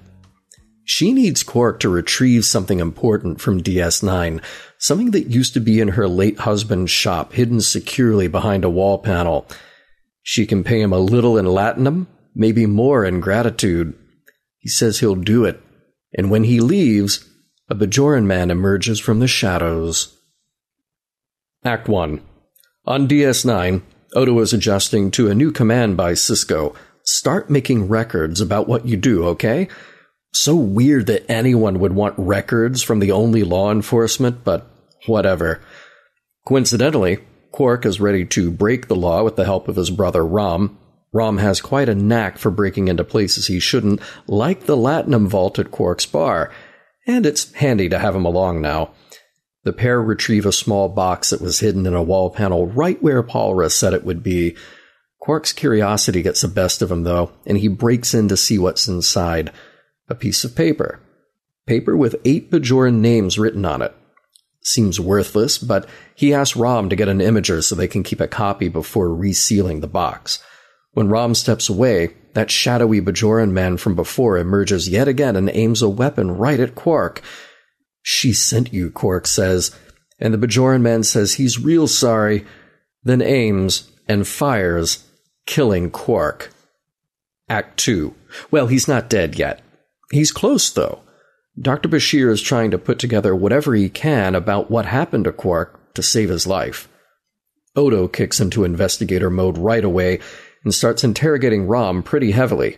She 0.85 1.13
needs 1.13 1.41
Quark 1.41 1.79
to 1.79 1.89
retrieve 1.89 2.45
something 2.45 2.79
important 2.79 3.41
from 3.41 3.61
DS9, 3.61 4.41
something 4.77 5.11
that 5.11 5.31
used 5.31 5.55
to 5.55 5.59
be 5.59 5.81
in 5.81 5.89
her 5.89 6.07
late 6.07 6.39
husband's 6.39 6.91
shop, 6.91 7.33
hidden 7.33 7.59
securely 7.59 8.27
behind 8.27 8.63
a 8.63 8.69
wall 8.69 8.99
panel. 8.99 9.47
She 10.21 10.45
can 10.45 10.63
pay 10.63 10.81
him 10.81 10.93
a 10.93 10.99
little 10.99 11.39
in 11.39 11.45
latinum, 11.45 12.05
maybe 12.35 12.67
more 12.67 13.03
in 13.03 13.19
gratitude. 13.19 13.95
He 14.59 14.69
says 14.69 14.99
he'll 14.99 15.15
do 15.15 15.43
it, 15.43 15.59
and 16.15 16.29
when 16.29 16.43
he 16.43 16.59
leaves, 16.59 17.27
a 17.67 17.73
Bajoran 17.73 18.25
man 18.25 18.51
emerges 18.51 18.99
from 18.99 19.19
the 19.19 19.27
shadows. 19.27 20.15
Act 21.63 21.87
1. 21.87 22.21
On 22.85 23.07
DS9, 23.07 23.81
Odo 24.13 24.39
is 24.39 24.53
adjusting 24.53 25.09
to 25.11 25.31
a 25.31 25.35
new 25.35 25.51
command 25.51 25.97
by 25.97 26.13
Sisko. 26.13 26.75
Start 27.03 27.49
making 27.49 27.87
records 27.87 28.39
about 28.39 28.67
what 28.67 28.85
you 28.85 28.97
do, 28.97 29.25
okay? 29.25 29.67
So 30.35 30.53
weird 30.53 31.05
that 31.05 31.31
anyone 31.31 31.79
would 31.79 31.93
want 31.93 32.15
records 32.17 32.83
from 32.83 32.99
the 32.99 33.13
only 33.13 33.43
law 33.43 33.71
enforcement, 33.71 34.43
but 34.43 34.69
whatever. 35.05 35.61
Coincidentally, 36.45 37.19
Quark 37.53 37.85
is 37.85 38.01
ready 38.01 38.25
to 38.25 38.51
break 38.51 38.89
the 38.89 38.97
law 38.97 39.23
with 39.23 39.37
the 39.37 39.45
help 39.45 39.69
of 39.69 39.77
his 39.77 39.89
brother 39.89 40.25
Rom. 40.25 40.77
Rom 41.13 41.37
has 41.37 41.61
quite 41.61 41.87
a 41.87 41.95
knack 41.95 42.37
for 42.37 42.51
breaking 42.51 42.89
into 42.89 43.05
places 43.05 43.47
he 43.47 43.61
shouldn't, 43.61 44.01
like 44.27 44.65
the 44.65 44.75
Latinum 44.75 45.25
vault 45.25 45.57
at 45.57 45.71
Quark's 45.71 46.05
bar, 46.05 46.51
and 47.07 47.25
it's 47.25 47.53
handy 47.53 47.87
to 47.87 47.97
have 47.97 48.13
him 48.13 48.25
along 48.25 48.59
now. 48.59 48.91
The 49.63 49.71
pair 49.71 50.01
retrieve 50.01 50.45
a 50.45 50.51
small 50.51 50.89
box 50.89 51.29
that 51.29 51.39
was 51.39 51.61
hidden 51.61 51.85
in 51.85 51.93
a 51.93 52.03
wall 52.03 52.29
panel 52.29 52.67
right 52.67 53.01
where 53.01 53.23
Pallra 53.23 53.69
said 53.69 53.93
it 53.93 54.03
would 54.03 54.21
be. 54.21 54.57
Quark's 55.17 55.53
curiosity 55.53 56.21
gets 56.21 56.41
the 56.41 56.49
best 56.49 56.81
of 56.81 56.91
him, 56.91 57.03
though, 57.03 57.31
and 57.45 57.57
he 57.57 57.69
breaks 57.69 58.13
in 58.13 58.27
to 58.27 58.35
see 58.35 58.57
what's 58.57 58.89
inside 58.89 59.53
a 60.07 60.15
piece 60.15 60.43
of 60.43 60.55
paper. 60.55 60.99
Paper 61.65 61.97
with 61.97 62.15
eight 62.25 62.51
Bajoran 62.51 62.95
names 62.95 63.39
written 63.39 63.65
on 63.65 63.81
it. 63.81 63.95
Seems 64.61 64.99
worthless, 64.99 65.57
but 65.57 65.87
he 66.15 66.33
asks 66.33 66.55
Rom 66.55 66.89
to 66.89 66.95
get 66.95 67.07
an 67.07 67.19
imager 67.19 67.63
so 67.63 67.75
they 67.75 67.87
can 67.87 68.03
keep 68.03 68.19
a 68.19 68.27
copy 68.27 68.67
before 68.67 69.09
resealing 69.09 69.81
the 69.81 69.87
box. 69.87 70.43
When 70.93 71.09
Rom 71.09 71.35
steps 71.35 71.69
away, 71.69 72.15
that 72.33 72.49
shadowy 72.49 73.01
Bajoran 73.01 73.51
man 73.51 73.77
from 73.77 73.95
before 73.95 74.37
emerges 74.37 74.89
yet 74.89 75.07
again 75.07 75.35
and 75.35 75.49
aims 75.49 75.81
a 75.81 75.89
weapon 75.89 76.31
right 76.31 76.59
at 76.59 76.75
Quark. 76.75 77.21
She 78.01 78.33
sent 78.33 78.73
you, 78.73 78.91
Quark 78.91 79.27
says, 79.27 79.75
and 80.19 80.33
the 80.33 80.47
Bajoran 80.47 80.81
man 80.81 81.03
says 81.03 81.33
he's 81.33 81.59
real 81.59 81.87
sorry, 81.87 82.45
then 83.03 83.21
aims 83.21 83.91
and 84.07 84.27
fires, 84.27 85.05
killing 85.45 85.91
Quark. 85.91 86.51
Act 87.49 87.77
2. 87.77 88.13
Well, 88.51 88.67
he's 88.67 88.87
not 88.87 89.09
dead 89.09 89.37
yet. 89.37 89.61
He's 90.11 90.31
close, 90.31 90.69
though. 90.69 91.01
Dr. 91.59 91.87
Bashir 91.87 92.29
is 92.29 92.41
trying 92.41 92.71
to 92.71 92.77
put 92.77 92.99
together 92.99 93.35
whatever 93.35 93.75
he 93.75 93.89
can 93.89 94.35
about 94.35 94.69
what 94.69 94.85
happened 94.85 95.23
to 95.25 95.31
Quark 95.31 95.93
to 95.93 96.03
save 96.03 96.29
his 96.29 96.45
life. 96.45 96.89
Odo 97.75 98.07
kicks 98.07 98.39
into 98.39 98.63
investigator 98.63 99.29
mode 99.29 99.57
right 99.57 99.83
away 99.83 100.19
and 100.63 100.73
starts 100.73 101.03
interrogating 101.03 101.67
Rom 101.67 102.03
pretty 102.03 102.31
heavily. 102.31 102.77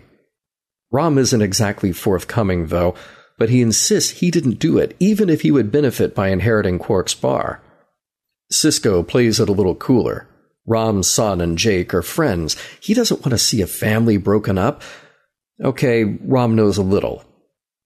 Rom 0.92 1.18
isn't 1.18 1.42
exactly 1.42 1.92
forthcoming, 1.92 2.68
though, 2.68 2.96
but 3.38 3.50
he 3.50 3.62
insists 3.62 4.20
he 4.20 4.32
didn't 4.32 4.60
do 4.60 4.78
it, 4.78 4.96
even 5.00 5.30
if 5.30 5.42
he 5.42 5.52
would 5.52 5.72
benefit 5.72 6.16
by 6.16 6.30
inheriting 6.30 6.80
Quark's 6.80 7.14
bar. 7.14 7.62
Sisko 8.52 9.06
plays 9.06 9.40
it 9.40 9.50
a 9.50 9.54
little 9.54 9.76
cooler. 9.76 10.28
Rom's 10.66 11.08
son 11.08 11.42
and 11.42 11.58
Jake 11.58 11.94
are 11.94 12.02
friends. 12.02 12.58
He 12.80 12.94
doesn't 12.94 13.22
want 13.22 13.32
to 13.32 13.38
see 13.38 13.62
a 13.62 13.68
family 13.68 14.18
broken 14.18 14.58
up, 14.58 14.82
Okay, 15.64 16.04
Rom 16.04 16.56
knows 16.56 16.78
a 16.78 16.84
little. 16.84 17.24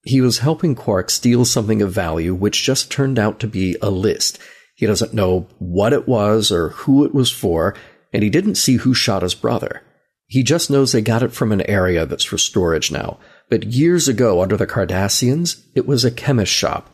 He 0.04 0.20
was 0.20 0.40
helping 0.40 0.75
Quark 0.75 1.10
steal 1.10 1.46
something 1.46 1.82
of 1.82 1.92
value, 1.92 2.34
which 2.34 2.63
just 2.63 2.92
turned 2.92 3.20
out 3.20 3.40
to 3.40 3.48
be 3.48 3.78
a 3.82 3.90
list. 3.90 4.40
He 4.75 4.86
doesn't 4.86 5.13
know 5.13 5.48
what 5.60 5.94
it 5.94 6.08
was 6.08 6.51
or 6.51 6.70
who 6.70 7.06
it 7.06 7.13
was 7.13 7.32
for, 7.32 7.75
and 8.12 8.24
he 8.24 8.30
didn't 8.30 8.56
see 8.56 8.78
who 8.78 8.94
shot 8.94 9.22
his 9.22 9.36
brother. 9.36 9.84
He 10.25 10.44
just 10.44 10.70
knows 10.70 10.92
they 10.92 11.01
got 11.01 11.24
it 11.24 11.34
from 11.34 11.51
an 11.51 11.62
area 11.70 12.06
that's 12.06 12.24
for 12.24 12.38
storage 12.38 12.92
now. 12.92 13.20
But 13.50 13.66
years 13.66 14.08
ago, 14.08 14.42
under 14.42 14.58
the 14.58 14.66
Cardassians, 14.66 15.62
it 15.75 15.86
was 15.86 16.04
a 16.04 16.12
chemist 16.12 16.51
shop. 16.51 16.90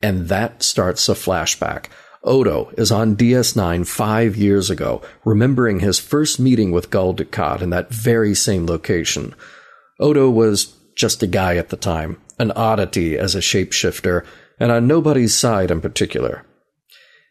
And 0.00 0.28
that 0.28 0.62
starts 0.62 1.08
a 1.08 1.14
flashback. 1.14 1.86
Odo 2.22 2.70
is 2.76 2.92
on 2.92 3.16
DS9 3.16 3.86
five 3.86 4.36
years 4.36 4.70
ago, 4.70 5.02
remembering 5.24 5.80
his 5.80 5.98
first 5.98 6.38
meeting 6.38 6.70
with 6.70 6.90
Gul 6.90 7.14
Dukat 7.14 7.62
in 7.62 7.70
that 7.70 7.90
very 7.90 8.34
same 8.34 8.66
location. 8.66 9.34
Odo 9.98 10.30
was 10.30 10.76
just 10.96 11.22
a 11.22 11.26
guy 11.26 11.56
at 11.56 11.70
the 11.70 11.76
time, 11.76 12.20
an 12.38 12.50
oddity 12.52 13.16
as 13.18 13.34
a 13.34 13.40
shapeshifter, 13.40 14.24
and 14.60 14.70
on 14.72 14.86
nobody's 14.86 15.34
side 15.34 15.70
in 15.70 15.80
particular. 15.80 16.44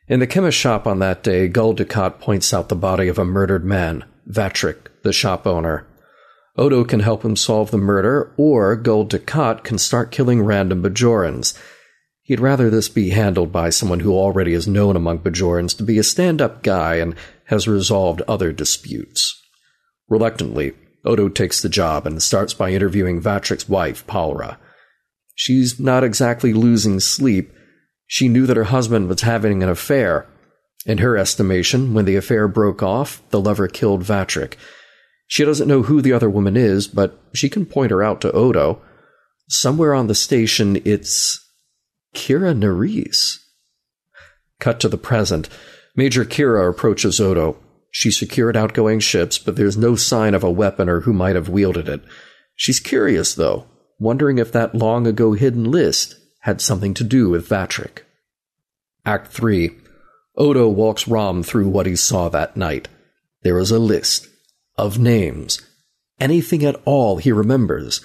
In 0.08 0.20
the 0.20 0.28
chemist 0.28 0.58
shop 0.58 0.88
on 0.88 1.00
that 1.00 1.24
day, 1.24 1.48
Gul 1.48 1.76
Dukat 1.76 2.20
points 2.20 2.54
out 2.54 2.70
the 2.70 2.76
body 2.76 3.10
of 3.10 3.18
a 3.18 3.26
murdered 3.26 3.66
man, 3.66 4.06
Vatrick, 4.30 4.88
the 5.04 5.12
shop 5.12 5.46
owner. 5.46 5.86
Odo 6.56 6.84
can 6.84 7.02
help 7.02 7.24
him 7.24 7.36
solve 7.36 7.72
the 7.72 7.78
murder, 7.78 8.34
or 8.38 8.76
Gul 8.76 9.06
Dukat 9.06 9.64
can 9.64 9.78
start 9.78 10.12
killing 10.12 10.42
random 10.42 10.82
Bajorans. 10.82 11.58
He'd 12.24 12.40
rather 12.40 12.70
this 12.70 12.90
be 12.90 13.10
handled 13.10 13.52
by 13.52 13.70
someone 13.70 14.00
who 14.00 14.14
already 14.14 14.54
is 14.54 14.68
known 14.68 14.96
among 14.96 15.20
Bajorans 15.20 15.78
to 15.78 15.84
be 15.84 15.98
a 15.98 16.04
stand 16.04 16.42
up 16.42 16.64
guy 16.64 16.96
and 16.96 17.16
has 17.46 17.68
resolved 17.68 18.22
other 18.28 18.52
disputes. 18.52 19.42
Reluctantly, 20.10 20.74
Odo 21.08 21.30
takes 21.30 21.62
the 21.62 21.70
job 21.70 22.06
and 22.06 22.22
starts 22.22 22.54
by 22.54 22.72
interviewing 22.72 23.22
Vatrick's 23.22 23.68
wife, 23.68 24.06
Pallra. 24.06 24.60
She's 25.34 25.80
not 25.80 26.04
exactly 26.04 26.54
losing 26.54 27.00
sleep. 27.00 27.52
She 28.06 28.28
knew 28.28 28.46
that 28.46 28.58
her 28.58 28.66
husband 28.66 29.08
was 29.08 29.22
having 29.22 29.64
an 29.64 29.70
affair, 29.70 30.28
In 30.86 31.00
her 31.00 31.18
estimation, 31.18 31.94
when 31.94 32.06
the 32.06 32.16
affair 32.16 32.48
broke 32.48 32.82
off, 32.82 33.22
the 33.30 33.42
lover 33.42 33.68
killed 33.68 34.04
Vatrick. 34.04 34.54
She 35.28 35.44
doesn't 35.44 35.68
know 35.68 35.84
who 35.84 36.02
the 36.02 36.14
other 36.14 36.30
woman 36.30 36.56
is, 36.56 36.88
but 36.88 37.20
she 37.34 37.50
can 37.50 37.66
point 37.66 37.92
her 37.92 38.02
out 38.02 38.22
to 38.22 38.32
Odo. 38.32 38.82
Somewhere 39.50 39.94
on 39.94 40.08
the 40.08 40.16
station, 40.16 40.82
it's 40.86 41.46
Kira 42.16 42.58
Nerys. 42.58 43.38
Cut 44.60 44.80
to 44.80 44.90
the 44.90 44.98
present. 44.98 45.50
Major 45.96 46.24
Kira 46.26 46.70
approaches 46.70 47.20
Odo. 47.20 47.58
She 47.98 48.12
secured 48.12 48.56
outgoing 48.56 49.00
ships, 49.00 49.40
but 49.40 49.56
there's 49.56 49.76
no 49.76 49.96
sign 49.96 50.36
of 50.36 50.44
a 50.44 50.52
weapon 50.52 50.88
or 50.88 51.02
who 51.02 51.14
might 51.14 51.34
have 51.34 51.50
wielded 51.50 51.90
it. 51.90 52.04
She's 52.56 52.80
curious, 52.80 53.34
though, 53.34 53.66
wondering 53.98 54.38
if 54.38 54.52
that 54.52 54.76
long 54.76 55.08
ago 55.08 55.34
hidden 55.34 55.64
list 55.64 56.16
had 56.42 56.62
something 56.62 56.94
to 56.94 57.04
do 57.04 57.28
with 57.28 57.50
Vatrick. 57.50 58.04
Act 59.04 59.34
3 59.34 59.72
Odo 60.38 60.70
walks 60.70 61.08
Rom 61.08 61.42
through 61.42 61.70
what 61.70 61.88
he 61.88 61.96
saw 61.96 62.30
that 62.30 62.56
night. 62.56 62.88
There 63.42 63.58
is 63.58 63.72
a 63.72 63.80
list 63.80 64.28
of 64.78 65.00
names. 65.00 65.60
Anything 66.20 66.64
at 66.64 66.80
all 66.86 67.18
he 67.18 67.32
remembers. 67.32 68.02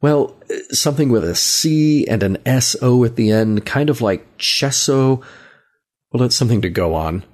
Well, 0.00 0.40
something 0.70 1.10
with 1.10 1.24
a 1.24 1.34
C 1.34 2.06
and 2.08 2.22
an 2.22 2.38
S-O 2.46 3.04
at 3.04 3.16
the 3.16 3.30
end, 3.30 3.66
kind 3.66 3.90
of 3.90 4.00
like 4.00 4.38
Chesso. 4.38 5.22
Well, 6.10 6.22
that's 6.22 6.34
something 6.34 6.62
to 6.62 6.70
go 6.70 6.94
on. 6.94 7.24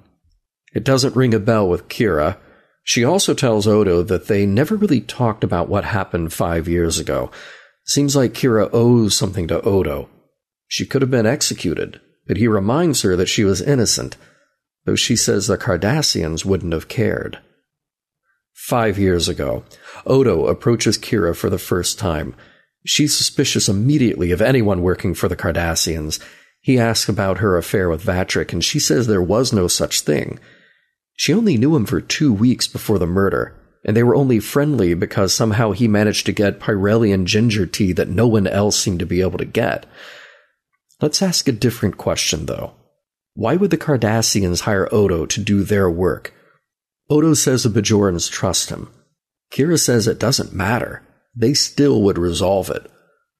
It 0.75 0.83
doesn't 0.83 1.15
ring 1.15 1.33
a 1.33 1.39
bell 1.39 1.67
with 1.67 1.87
Kira. 1.87 2.37
She 2.83 3.03
also 3.03 3.33
tells 3.33 3.65
Odo 3.65 4.03
that 4.03 4.27
they 4.27 4.45
never 4.45 4.75
really 4.75 5.01
talked 5.01 5.43
about 5.43 5.69
what 5.69 5.85
happened 5.85 6.33
five 6.33 6.67
years 6.67 6.99
ago. 6.99 7.31
Seems 7.85 8.15
like 8.15 8.33
Kira 8.33 8.69
owes 8.73 9.15
something 9.17 9.47
to 9.47 9.61
Odo. 9.61 10.09
She 10.67 10.85
could 10.85 11.01
have 11.01 11.09
been 11.09 11.25
executed, 11.25 12.01
but 12.27 12.37
he 12.37 12.47
reminds 12.47 13.01
her 13.03 13.15
that 13.15 13.29
she 13.29 13.43
was 13.43 13.61
innocent, 13.61 14.17
though 14.85 14.95
she 14.95 15.15
says 15.15 15.47
the 15.47 15.57
Cardassians 15.57 16.43
wouldn't 16.43 16.73
have 16.73 16.89
cared. 16.89 17.39
Five 18.53 18.99
years 18.99 19.29
ago, 19.29 19.63
Odo 20.05 20.47
approaches 20.47 20.97
Kira 20.97 21.35
for 21.35 21.49
the 21.49 21.57
first 21.57 21.97
time. 21.97 22.35
She's 22.85 23.15
suspicious 23.15 23.69
immediately 23.69 24.31
of 24.31 24.41
anyone 24.41 24.81
working 24.81 25.13
for 25.13 25.27
the 25.27 25.35
Cardassians. 25.35 26.19
He 26.59 26.79
asks 26.79 27.07
about 27.07 27.37
her 27.37 27.57
affair 27.57 27.89
with 27.89 28.03
Vatrick, 28.03 28.51
and 28.51 28.63
she 28.63 28.79
says 28.79 29.07
there 29.07 29.21
was 29.21 29.53
no 29.53 29.67
such 29.67 30.01
thing. 30.01 30.39
She 31.15 31.33
only 31.33 31.57
knew 31.57 31.75
him 31.75 31.85
for 31.85 32.01
two 32.01 32.33
weeks 32.33 32.67
before 32.67 32.99
the 32.99 33.07
murder, 33.07 33.55
and 33.85 33.95
they 33.95 34.03
were 34.03 34.15
only 34.15 34.39
friendly 34.39 34.93
because 34.93 35.33
somehow 35.33 35.71
he 35.71 35.87
managed 35.87 36.25
to 36.25 36.31
get 36.31 36.59
Pyrellian 36.59 37.25
ginger 37.25 37.65
tea 37.65 37.93
that 37.93 38.09
no 38.09 38.27
one 38.27 38.47
else 38.47 38.77
seemed 38.77 38.99
to 38.99 39.05
be 39.05 39.21
able 39.21 39.37
to 39.37 39.45
get. 39.45 39.85
Let's 41.01 41.21
ask 41.21 41.47
a 41.47 41.51
different 41.51 41.97
question, 41.97 42.45
though. 42.45 42.73
Why 43.33 43.55
would 43.55 43.69
the 43.71 43.77
Cardassians 43.77 44.61
hire 44.61 44.87
Odo 44.93 45.25
to 45.25 45.41
do 45.41 45.63
their 45.63 45.89
work? 45.89 46.33
Odo 47.09 47.33
says 47.33 47.63
the 47.63 47.69
Bajorans 47.69 48.29
trust 48.29 48.69
him. 48.69 48.89
Kira 49.51 49.79
says 49.79 50.07
it 50.07 50.19
doesn't 50.19 50.53
matter. 50.53 51.03
They 51.35 51.53
still 51.53 52.01
would 52.01 52.17
resolve 52.17 52.69
it. 52.69 52.89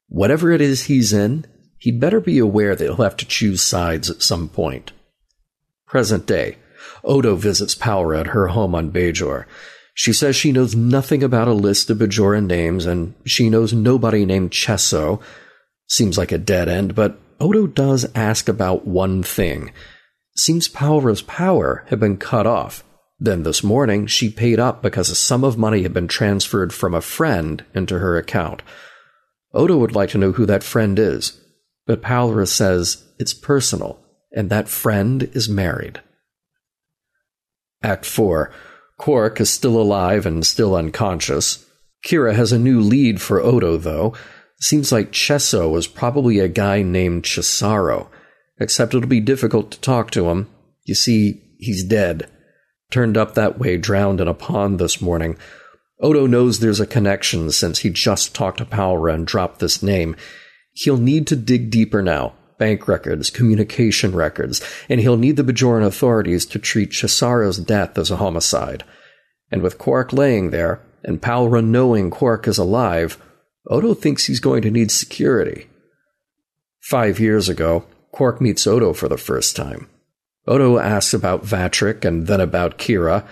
Whatever 0.07 0.51
it 0.51 0.61
is 0.61 0.83
he's 0.83 1.13
in, 1.13 1.45
he'd 1.79 1.99
better 1.99 2.19
be 2.19 2.39
aware 2.39 2.75
that 2.75 2.83
he'll 2.83 2.97
have 2.97 3.17
to 3.17 3.25
choose 3.25 3.61
sides 3.61 4.09
at 4.09 4.21
some 4.21 4.49
point. 4.49 4.91
Present 5.87 6.25
day. 6.25 6.57
Odo 7.05 7.35
visits 7.35 7.75
Pallra 7.75 8.19
at 8.19 8.27
her 8.27 8.47
home 8.47 8.75
on 8.75 8.91
Bajor. 8.91 9.45
She 9.93 10.11
says 10.11 10.35
she 10.35 10.51
knows 10.51 10.75
nothing 10.75 11.23
about 11.23 11.47
a 11.47 11.53
list 11.53 11.89
of 11.89 11.99
Bajoran 11.99 12.47
names, 12.47 12.85
and 12.85 13.13
she 13.25 13.49
knows 13.49 13.71
nobody 13.71 14.25
named 14.25 14.51
Chesso. 14.51 15.21
Seems 15.87 16.17
like 16.17 16.31
a 16.31 16.37
dead 16.37 16.67
end, 16.67 16.95
but 16.95 17.17
Odo 17.39 17.67
does 17.67 18.05
ask 18.13 18.49
about 18.49 18.85
one 18.85 19.23
thing. 19.23 19.71
Seems 20.35 20.67
Pallra's 20.67 21.21
power 21.21 21.85
had 21.87 21.99
been 21.99 22.17
cut 22.17 22.45
off. 22.45 22.83
Then 23.19 23.43
this 23.43 23.63
morning, 23.63 24.07
she 24.07 24.29
paid 24.29 24.59
up 24.59 24.81
because 24.81 25.09
a 25.09 25.15
sum 25.15 25.45
of 25.45 25.57
money 25.57 25.83
had 25.83 25.93
been 25.93 26.09
transferred 26.09 26.73
from 26.73 26.93
a 26.93 26.99
friend 26.99 27.63
into 27.73 27.99
her 27.99 28.17
account. 28.17 28.61
Odo 29.53 29.77
would 29.77 29.95
like 29.95 30.09
to 30.09 30.17
know 30.17 30.33
who 30.33 30.45
that 30.45 30.63
friend 30.63 30.99
is, 30.99 31.39
but 31.87 32.01
Pallra 32.01 32.45
says 32.45 33.03
it's 33.17 33.33
personal, 33.33 33.97
and 34.35 34.49
that 34.49 34.67
friend 34.67 35.23
is 35.33 35.47
married. 35.47 36.01
Act 37.83 38.05
4 38.05 38.51
Quark 38.97 39.41
is 39.41 39.49
still 39.49 39.79
alive 39.79 40.25
and 40.25 40.45
still 40.45 40.75
unconscious. 40.75 41.65
Kira 42.05 42.33
has 42.33 42.51
a 42.51 42.59
new 42.59 42.79
lead 42.79 43.21
for 43.21 43.41
Odo, 43.41 43.77
though. 43.77 44.13
Seems 44.61 44.91
like 44.91 45.11
Chesso 45.11 45.69
was 45.69 45.87
probably 45.87 46.39
a 46.39 46.47
guy 46.47 46.81
named 46.81 47.23
Chessarro, 47.23 48.07
except 48.57 48.93
it'll 48.93 49.07
be 49.07 49.19
difficult 49.19 49.71
to 49.71 49.81
talk 49.81 50.11
to 50.11 50.29
him. 50.29 50.47
You 50.85 50.95
see, 50.95 51.41
he's 51.59 51.83
dead. 51.83 52.29
Turned 52.89 53.17
up 53.17 53.35
that 53.35 53.59
way, 53.59 53.77
drowned 53.77 54.21
in 54.21 54.27
a 54.27 54.33
pond 54.33 54.79
this 54.79 55.01
morning. 55.01 55.37
Odo 55.99 56.25
knows 56.25 56.59
there's 56.59 56.79
a 56.79 56.87
connection 56.87 57.51
since 57.51 57.79
he 57.79 57.89
just 57.89 58.33
talked 58.33 58.59
to 58.59 58.65
Pallra 58.65 59.13
and 59.13 59.27
dropped 59.27 59.59
this 59.59 59.83
name. 59.83 60.15
He'll 60.71 60.97
need 60.97 61.27
to 61.27 61.35
dig 61.35 61.69
deeper 61.69 62.01
now 62.01 62.33
bank 62.57 62.87
records, 62.87 63.29
communication 63.29 64.15
records, 64.15 64.61
and 64.89 64.99
he'll 65.01 65.17
need 65.17 65.35
the 65.35 65.43
Bajoran 65.43 65.85
authorities 65.85 66.45
to 66.47 66.59
treat 66.59 66.91
Chessarro's 66.91 67.57
death 67.57 67.97
as 67.97 68.11
a 68.11 68.17
homicide. 68.17 68.83
And 69.51 69.61
with 69.61 69.77
Quark 69.77 70.13
laying 70.13 70.49
there, 70.49 70.81
and 71.03 71.21
Pallra 71.21 71.61
knowing 71.61 72.09
Quark 72.09 72.47
is 72.47 72.57
alive, 72.57 73.21
Odo 73.69 73.93
thinks 73.93 74.25
he's 74.25 74.39
going 74.39 74.61
to 74.63 74.71
need 74.71 74.91
security. 74.91 75.67
Five 76.81 77.19
years 77.19 77.49
ago, 77.49 77.85
Quark 78.11 78.39
meets 78.41 78.67
Odo 78.67 78.93
for 78.93 79.07
the 79.07 79.17
first 79.17 79.55
time. 79.55 79.87
Odo 80.47 80.77
asks 80.77 81.13
about 81.13 81.43
Vatrick 81.43 82.05
and 82.05 82.27
then 82.27 82.39
about 82.39 82.77
Kira. 82.77 83.25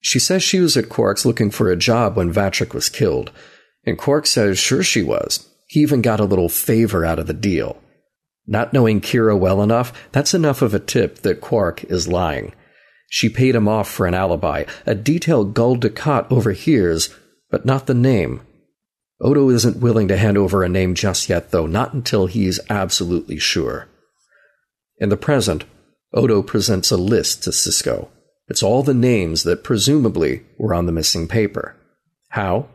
She 0.00 0.18
says 0.18 0.42
she 0.42 0.60
was 0.60 0.76
at 0.76 0.90
Quark's 0.90 1.24
looking 1.24 1.50
for 1.50 1.70
a 1.70 1.76
job 1.76 2.16
when 2.16 2.32
Vatrick 2.32 2.74
was 2.74 2.90
killed, 2.90 3.30
and 3.84 3.98
Quark 3.98 4.26
says 4.26 4.58
sure 4.58 4.82
she 4.82 5.02
was. 5.02 5.48
He 5.66 5.80
even 5.80 6.02
got 6.02 6.20
a 6.20 6.24
little 6.24 6.50
favor 6.50 7.04
out 7.04 7.18
of 7.18 7.26
the 7.26 7.32
deal. 7.32 7.80
Not 8.46 8.72
knowing 8.72 9.00
Kira 9.00 9.38
well 9.38 9.62
enough, 9.62 9.92
that's 10.12 10.34
enough 10.34 10.62
of 10.62 10.74
a 10.74 10.78
tip 10.78 11.20
that 11.20 11.40
Quark 11.40 11.84
is 11.84 12.08
lying. 12.08 12.52
She 13.08 13.28
paid 13.28 13.54
him 13.54 13.68
off 13.68 13.88
for 13.88 14.06
an 14.06 14.14
alibi, 14.14 14.64
a 14.86 14.94
detail 14.94 15.44
Gul 15.44 15.76
Dukat 15.76 16.30
overhears, 16.30 17.14
but 17.50 17.64
not 17.64 17.86
the 17.86 17.94
name. 17.94 18.40
Odo 19.20 19.48
isn't 19.50 19.78
willing 19.78 20.08
to 20.08 20.16
hand 20.16 20.36
over 20.36 20.62
a 20.62 20.68
name 20.68 20.94
just 20.94 21.28
yet, 21.28 21.50
though, 21.50 21.66
not 21.66 21.94
until 21.94 22.26
he's 22.26 22.60
absolutely 22.68 23.38
sure. 23.38 23.88
In 24.98 25.08
the 25.08 25.16
present, 25.16 25.64
Odo 26.12 26.42
presents 26.42 26.90
a 26.90 26.96
list 26.96 27.44
to 27.44 27.50
Sisko. 27.50 28.08
It's 28.48 28.62
all 28.62 28.82
the 28.82 28.94
names 28.94 29.44
that 29.44 29.64
presumably 29.64 30.42
were 30.58 30.74
on 30.74 30.86
the 30.86 30.92
missing 30.92 31.28
paper. 31.28 31.76
How? 32.30 32.68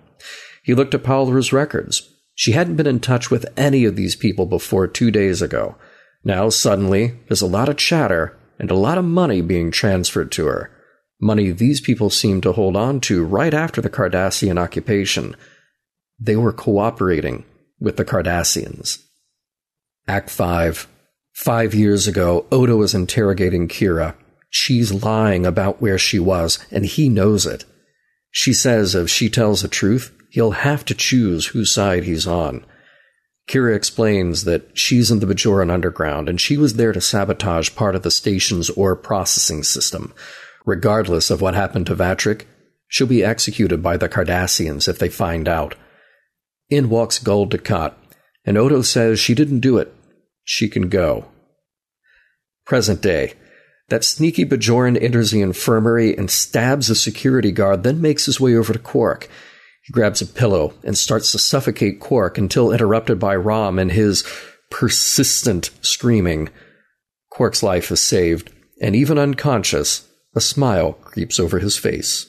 He 0.63 0.73
looked 0.73 0.93
at 0.93 1.03
Pallra's 1.03 1.53
records, 1.53 2.09
she 2.39 2.53
hadn't 2.53 2.77
been 2.77 2.87
in 2.87 3.01
touch 3.01 3.29
with 3.29 3.45
any 3.57 3.83
of 3.83 3.97
these 3.97 4.15
people 4.15 4.45
before 4.45 4.87
two 4.87 5.11
days 5.11 5.41
ago. 5.41 5.75
Now, 6.23 6.47
suddenly, 6.47 7.19
there's 7.27 7.41
a 7.41 7.45
lot 7.45 7.67
of 7.67 7.75
chatter 7.75 8.33
and 8.57 8.71
a 8.71 8.75
lot 8.75 8.97
of 8.97 9.03
money 9.03 9.41
being 9.41 9.71
transferred 9.71 10.31
to 10.31 10.45
her. 10.45 10.71
Money 11.19 11.51
these 11.51 11.81
people 11.81 12.09
seemed 12.09 12.43
to 12.43 12.53
hold 12.53 12.77
on 12.77 13.01
to 13.01 13.25
right 13.25 13.53
after 13.53 13.81
the 13.81 13.89
Cardassian 13.89 14.57
occupation. 14.57 15.35
They 16.17 16.37
were 16.37 16.53
cooperating 16.53 17.43
with 17.77 17.97
the 17.97 18.05
Cardassians. 18.05 19.03
Act 20.07 20.29
5. 20.29 20.87
Five 21.33 21.75
years 21.75 22.07
ago, 22.07 22.45
Odo 22.53 22.77
was 22.77 22.95
interrogating 22.95 23.67
Kira. 23.67 24.15
She's 24.49 25.03
lying 25.03 25.45
about 25.45 25.81
where 25.81 25.97
she 25.97 26.19
was, 26.19 26.65
and 26.71 26.85
he 26.85 27.09
knows 27.09 27.45
it. 27.45 27.65
She 28.31 28.53
says 28.53 28.95
if 28.95 29.09
she 29.09 29.29
tells 29.29 29.61
the 29.61 29.67
truth, 29.67 30.15
he'll 30.29 30.51
have 30.51 30.85
to 30.85 30.93
choose 30.93 31.47
whose 31.47 31.71
side 31.71 32.03
he's 32.03 32.27
on. 32.27 32.65
Kira 33.49 33.75
explains 33.75 34.43
that 34.43 34.77
she's 34.77 35.09
in 35.09 35.19
the 35.19 35.25
Bajoran 35.25 35.71
underground 35.71 36.29
and 36.29 36.39
she 36.39 36.55
was 36.55 36.75
there 36.75 36.93
to 36.93 37.01
sabotage 37.01 37.73
part 37.75 37.95
of 37.95 38.03
the 38.03 38.11
station's 38.11 38.69
ore 38.69 38.95
processing 38.95 39.63
system. 39.63 40.13
Regardless 40.65 41.31
of 41.31 41.41
what 41.41 41.55
happened 41.55 41.87
to 41.87 41.95
Vatrick, 41.95 42.45
she'll 42.87 43.07
be 43.07 43.23
executed 43.23 43.81
by 43.81 43.97
the 43.97 44.07
Cardassians 44.07 44.87
if 44.87 44.99
they 44.99 45.09
find 45.09 45.47
out. 45.47 45.73
In 46.69 46.89
walks 46.89 47.17
Gul 47.17 47.47
Dukat, 47.47 47.95
and 48.45 48.55
Odo 48.55 48.83
says 48.83 49.19
she 49.19 49.33
didn't 49.33 49.61
do 49.61 49.79
it. 49.79 49.91
She 50.43 50.69
can 50.69 50.89
go. 50.89 51.25
Present 52.65 53.01
day. 53.01 53.33
That 53.87 54.03
sneaky 54.03 54.45
Bajoran 54.45 55.01
enters 55.01 55.31
the 55.31 55.41
infirmary 55.41 56.15
and 56.15 56.29
stabs 56.29 56.91
a 56.91 56.95
security 56.95 57.51
guard, 57.51 57.81
then 57.81 57.99
makes 57.99 58.27
his 58.27 58.39
way 58.39 58.55
over 58.55 58.73
to 58.73 58.79
Quark. 58.79 59.27
He 59.83 59.93
grabs 59.93 60.21
a 60.21 60.25
pillow 60.25 60.73
and 60.83 60.97
starts 60.97 61.31
to 61.31 61.39
suffocate 61.39 61.99
Quark 61.99 62.37
until 62.37 62.71
interrupted 62.71 63.19
by 63.19 63.35
Rom 63.35 63.79
and 63.79 63.91
his 63.91 64.23
persistent 64.69 65.71
screaming. 65.81 66.49
Quark's 67.29 67.63
life 67.63 67.91
is 67.91 67.99
saved, 67.99 68.51
and 68.81 68.95
even 68.95 69.17
unconscious, 69.17 70.07
a 70.35 70.41
smile 70.41 70.93
creeps 70.93 71.39
over 71.39 71.59
his 71.59 71.77
face. 71.77 72.27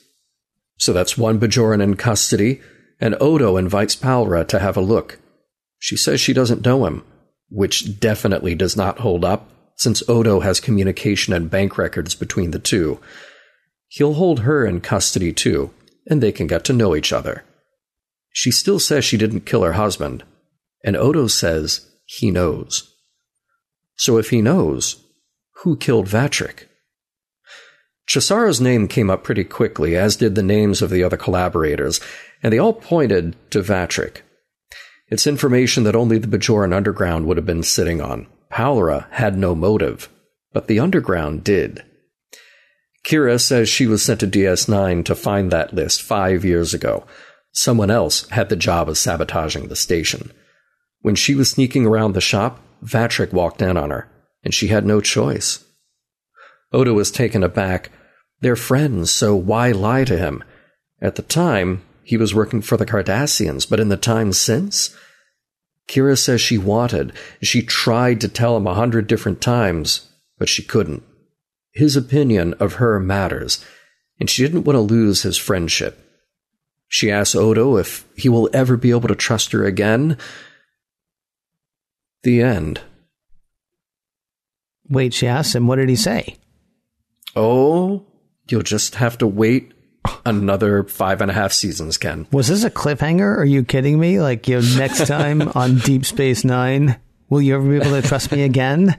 So 0.79 0.93
that's 0.93 1.19
one 1.19 1.39
Bajoran 1.39 1.83
in 1.83 1.97
custody, 1.97 2.61
and 3.01 3.17
Odo 3.21 3.57
invites 3.57 3.95
Pallra 3.95 4.45
to 4.47 4.59
have 4.59 4.77
a 4.77 4.83
look. 4.83 5.19
She 5.79 5.97
says 5.97 6.21
she 6.21 6.33
doesn't 6.33 6.65
know 6.65 6.87
him, 6.87 7.05
which 7.51 8.01
definitely 8.01 8.55
does 8.55 8.77
not 8.77 9.01
hold 9.01 9.25
up, 9.25 9.51
since 9.77 10.03
Odo 10.09 10.41
has 10.41 10.61
communication 10.61 11.33
and 11.33 11.51
bank 11.51 11.77
records 11.77 12.15
between 12.15 12.51
the 12.51 12.59
two. 12.59 13.01
He'll 13.89 14.15
hold 14.15 14.41
her 14.41 14.65
in 14.65 14.81
custody 14.81 15.33
too, 15.33 15.73
and 16.07 16.23
they 16.23 16.33
can 16.33 16.47
get 16.47 16.65
to 16.65 16.73
know 16.73 16.97
each 16.97 17.13
other. 17.13 17.45
She 18.33 18.51
still 18.51 18.79
says 18.79 19.05
she 19.05 19.17
didn't 19.17 19.47
kill 19.47 19.63
her 19.63 19.73
husband, 19.73 20.25
and 20.85 20.97
Odo 20.97 21.27
says 21.27 21.89
he 22.07 22.31
knows. 22.31 22.95
So 23.97 24.19
if 24.19 24.31
he 24.31 24.41
knows, 24.41 25.05
who 25.63 25.77
killed 25.77 26.07
Vatrick? 26.07 26.67
Chessarro's 28.07 28.61
name 28.61 28.89
came 28.89 29.11
up 29.11 29.23
pretty 29.23 29.45
quickly, 29.45 29.97
as 29.97 30.17
did 30.17 30.35
the 30.35 30.43
names 30.43 30.83
of 30.83 30.91
the 30.91 31.05
other 31.05 31.17
collaborators, 31.17 32.01
and 32.43 32.53
they 32.53 32.59
all 32.59 32.73
pointed 32.73 33.37
to 33.51 33.61
Vatrick. 33.61 34.23
It's 35.09 35.27
information 35.27 35.85
that 35.85 35.97
only 35.97 36.19
the 36.19 36.27
Bajoran 36.27 36.73
Underground 36.73 37.27
would 37.27 37.37
have 37.37 37.47
been 37.47 37.63
sitting 37.63 38.01
on. 38.01 38.27
Pallra 38.49 39.07
had 39.11 39.37
no 39.37 39.55
motive, 39.55 40.09
but 40.53 40.67
the 40.67 40.81
Underground 40.81 41.45
did. 41.45 41.85
Kira 43.05 43.41
says 43.41 43.69
she 43.69 43.87
was 43.87 44.03
sent 44.03 44.21
to 44.21 44.27
DS9 44.27 45.05
to 45.05 45.15
find 45.15 45.51
that 45.51 45.75
list 45.75 46.03
five 46.03 46.45
years 46.45 46.75
ago. 46.75 47.07
Someone 47.53 47.91
else 47.91 48.29
had 48.29 48.49
the 48.49 48.57
job 48.57 48.89
of 48.89 48.99
sabotaging 48.99 49.69
the 49.69 49.77
station. 49.77 50.31
When 51.01 51.15
she 51.15 51.35
was 51.35 51.51
sneaking 51.51 51.87
around 51.87 52.13
the 52.13 52.21
shop, 52.21 52.61
Vatrick 52.85 53.33
walked 53.33 53.63
in 53.63 53.77
on 53.77 53.91
her, 53.91 54.09
and 54.45 54.55
she 54.55 54.69
had 54.69 54.87
no 54.87 55.01
choice. 55.01 55.65
Odo 56.73 56.93
was 56.93 57.11
taken 57.11 57.43
aback. 57.43 57.91
They're 58.41 58.57
friends, 58.57 59.11
so 59.11 59.35
why 59.35 59.73
lie 59.73 60.05
to 60.05 60.19
him? 60.19 60.45
At 61.01 61.17
the 61.17 61.23
time, 61.23 61.83
he 62.03 62.17
was 62.17 62.35
working 62.35 62.63
for 62.63 62.77
the 62.77 62.87
Cardassians, 62.87 63.69
but 63.69 63.81
in 63.81 63.89
the 63.89 63.97
time 63.97 64.33
since? 64.33 64.95
Kira 65.89 66.17
says 66.17 66.41
she 66.41 66.59
wanted, 66.59 67.13
she 67.43 67.63
tried 67.63 68.21
to 68.21 68.29
tell 68.29 68.57
him 68.57 68.67
a 68.67 68.75
hundred 68.75 69.07
different 69.07 69.41
times, 69.41 70.09
but 70.39 70.49
she 70.49 70.63
couldn't. 70.63 71.03
His 71.73 71.97
opinion 71.97 72.55
of 72.55 72.75
her 72.75 72.99
matters, 72.99 73.65
and 74.19 74.29
she 74.29 74.43
didn't 74.43 74.65
want 74.65 74.77
to 74.77 74.81
lose 74.81 75.23
his 75.23 75.37
friendship. 75.37 76.07
She 76.89 77.11
asks 77.11 77.37
Odo 77.37 77.77
if 77.77 78.05
he 78.17 78.29
will 78.29 78.51
ever 78.53 78.77
be 78.77 78.91
able 78.91 79.09
to 79.09 79.15
trust 79.15 79.53
her 79.53 79.65
again. 79.65 80.19
The 82.25 82.43
end. 82.43 82.81
Wait, 84.89 85.15
she 85.15 85.29
asks 85.29 85.55
him, 85.55 85.69
what 85.69 85.77
did 85.77 85.89
he 85.89 85.95
say? 85.95 86.37
Oh, 87.37 88.05
you'll 88.49 88.63
just 88.63 88.97
have 88.97 89.17
to 89.19 89.27
wait 89.27 89.73
another 90.27 90.83
five 90.83 91.21
and 91.21 91.31
a 91.31 91.35
half 91.35 91.53
seasons, 91.53 91.97
Ken. 91.97 92.27
Was 92.33 92.49
this 92.49 92.65
a 92.65 92.71
cliffhanger? 92.71 93.37
Are 93.37 93.45
you 93.45 93.65
kidding 93.65 94.01
me? 94.01 94.21
Like, 94.21 94.49
you 94.49 94.61
know, 94.61 94.77
next 94.77 95.07
time 95.07 95.49
on 95.55 95.79
Deep 95.79 96.05
Space 96.05 96.45
Nine, 96.45 96.99
will 97.29 97.41
you 97.41 97.55
ever 97.55 97.69
be 97.69 97.77
able 97.77 98.01
to 98.01 98.07
trust 98.07 98.33
me 98.33 98.43
again? 98.43 98.97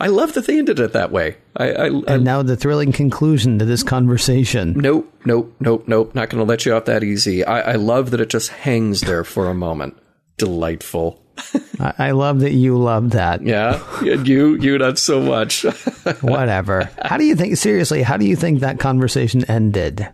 I 0.00 0.08
love 0.08 0.32
that 0.34 0.46
they 0.46 0.58
ended 0.58 0.80
it 0.80 0.92
that 0.92 1.10
way. 1.12 1.36
I, 1.56 1.72
I, 1.72 1.86
I 1.86 2.02
And 2.08 2.24
now 2.24 2.42
the 2.42 2.56
thrilling 2.56 2.92
conclusion 2.92 3.58
to 3.58 3.64
this 3.64 3.82
conversation. 3.82 4.72
nope, 4.74 5.12
nope, 5.24 5.54
nope, 5.60 5.84
nope. 5.86 6.14
Not 6.14 6.30
going 6.30 6.40
to 6.44 6.48
let 6.48 6.66
you 6.66 6.74
off 6.74 6.86
that 6.86 7.04
easy. 7.04 7.44
I, 7.44 7.72
I 7.72 7.74
love 7.74 8.10
that 8.10 8.20
it 8.20 8.30
just 8.30 8.48
hangs 8.50 9.02
there 9.02 9.24
for 9.24 9.48
a 9.48 9.54
moment. 9.54 9.96
Delightful. 10.38 11.22
I, 11.80 11.94
I 11.98 12.10
love 12.10 12.40
that 12.40 12.52
you 12.52 12.76
love 12.76 13.10
that. 13.10 13.42
Yeah, 13.42 13.82
and 14.00 14.26
you, 14.26 14.56
you 14.56 14.78
not 14.78 14.98
so 14.98 15.20
much. 15.20 15.62
Whatever. 16.20 16.90
How 17.02 17.16
do 17.16 17.24
you 17.24 17.36
think, 17.36 17.56
seriously, 17.56 18.02
how 18.02 18.16
do 18.16 18.26
you 18.26 18.36
think 18.36 18.60
that 18.60 18.78
conversation 18.78 19.44
ended? 19.46 20.08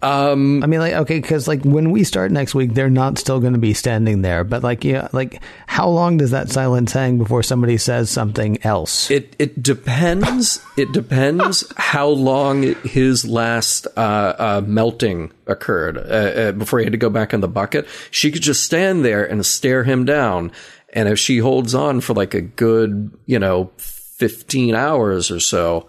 Um, 0.00 0.62
I 0.62 0.68
mean, 0.68 0.78
like, 0.78 0.94
okay, 0.94 1.18
because 1.18 1.48
like 1.48 1.64
when 1.64 1.90
we 1.90 2.04
start 2.04 2.30
next 2.30 2.54
week, 2.54 2.74
they're 2.74 2.88
not 2.88 3.18
still 3.18 3.40
going 3.40 3.54
to 3.54 3.58
be 3.58 3.74
standing 3.74 4.22
there. 4.22 4.44
But 4.44 4.62
like, 4.62 4.84
yeah, 4.84 5.08
like, 5.12 5.42
how 5.66 5.88
long 5.88 6.18
does 6.18 6.30
that 6.30 6.50
silence 6.50 6.92
hang 6.92 7.18
before 7.18 7.42
somebody 7.42 7.78
says 7.78 8.08
something 8.08 8.62
else? 8.64 9.10
It 9.10 9.34
it 9.40 9.60
depends. 9.60 10.60
it 10.76 10.92
depends 10.92 11.64
how 11.76 12.08
long 12.08 12.62
his 12.84 13.24
last 13.24 13.88
uh, 13.96 14.34
uh, 14.38 14.62
melting 14.64 15.32
occurred 15.48 15.98
uh, 15.98 16.00
uh, 16.00 16.52
before 16.52 16.78
he 16.78 16.84
had 16.84 16.92
to 16.92 16.98
go 16.98 17.10
back 17.10 17.34
in 17.34 17.40
the 17.40 17.48
bucket. 17.48 17.88
She 18.12 18.30
could 18.30 18.42
just 18.42 18.62
stand 18.62 19.04
there 19.04 19.24
and 19.24 19.44
stare 19.44 19.82
him 19.82 20.04
down, 20.04 20.52
and 20.92 21.08
if 21.08 21.18
she 21.18 21.38
holds 21.38 21.74
on 21.74 22.02
for 22.02 22.14
like 22.14 22.34
a 22.34 22.40
good, 22.40 23.12
you 23.26 23.40
know, 23.40 23.72
fifteen 23.78 24.76
hours 24.76 25.32
or 25.32 25.40
so, 25.40 25.88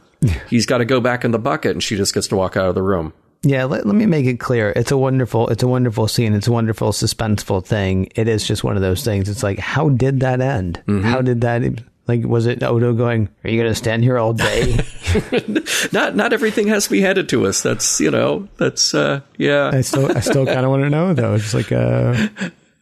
he's 0.50 0.66
got 0.66 0.80
to 0.80 0.86
go 0.86 1.00
back 1.00 1.24
in 1.24 1.30
the 1.30 1.38
bucket, 1.38 1.74
and 1.74 1.84
she 1.84 1.96
just 1.96 2.16
gets 2.16 2.28
to 2.30 2.36
walk 2.36 2.58
out 2.58 2.70
of 2.70 2.74
the 2.74 2.82
room. 2.82 3.14
Yeah, 3.42 3.66
let, 3.66 3.86
let 3.86 3.96
me 3.96 4.06
make 4.06 4.26
it 4.26 4.40
clear. 4.40 4.74
It's 4.76 4.92
a 4.92 4.98
wonderful, 4.98 5.48
it's 5.48 5.64
a 5.64 5.68
wonderful 5.68 6.08
scene. 6.08 6.34
It's 6.34 6.48
a 6.48 6.52
wonderful, 6.52 6.92
suspenseful 6.92 7.66
thing. 7.66 8.12
It 8.16 8.28
is 8.28 8.46
just 8.46 8.64
one 8.64 8.76
of 8.76 8.82
those 8.82 9.04
things. 9.04 9.30
It's 9.30 9.44
like, 9.44 9.60
how 9.60 9.90
did 9.90 10.20
that 10.20 10.42
end? 10.42 10.82
How 10.88 11.22
did 11.22 11.42
that, 11.42 11.62
like, 12.08 12.26
was 12.26 12.48
it 12.48 12.62
Odo 12.64 12.94
going, 12.94 13.30
are 13.44 13.50
you 13.50 13.58
going 13.62 13.72
to 13.72 13.76
stand 13.76 14.04
here 14.04 14.18
all 14.18 14.34
day? 14.34 14.80
Not 15.92 16.16
not 16.16 16.34
everything 16.34 16.68
has 16.68 16.86
to 16.86 16.92
be 16.92 17.02
handed 17.02 17.30
to 17.30 17.48
us. 17.48 17.64
That's 17.64 18.00
you 18.00 18.12
know 18.12 18.48
that's 18.58 18.94
uh, 18.94 19.22
yeah. 19.38 19.72
I 19.74 19.82
still, 19.82 20.16
I 20.16 20.20
still 20.20 20.46
kind 20.46 20.60
of 20.60 20.70
want 20.70 20.84
to 20.84 20.90
know 20.90 21.14
though. 21.14 21.34
It's 21.34 21.54
like, 21.54 21.72
uh, 21.72 22.28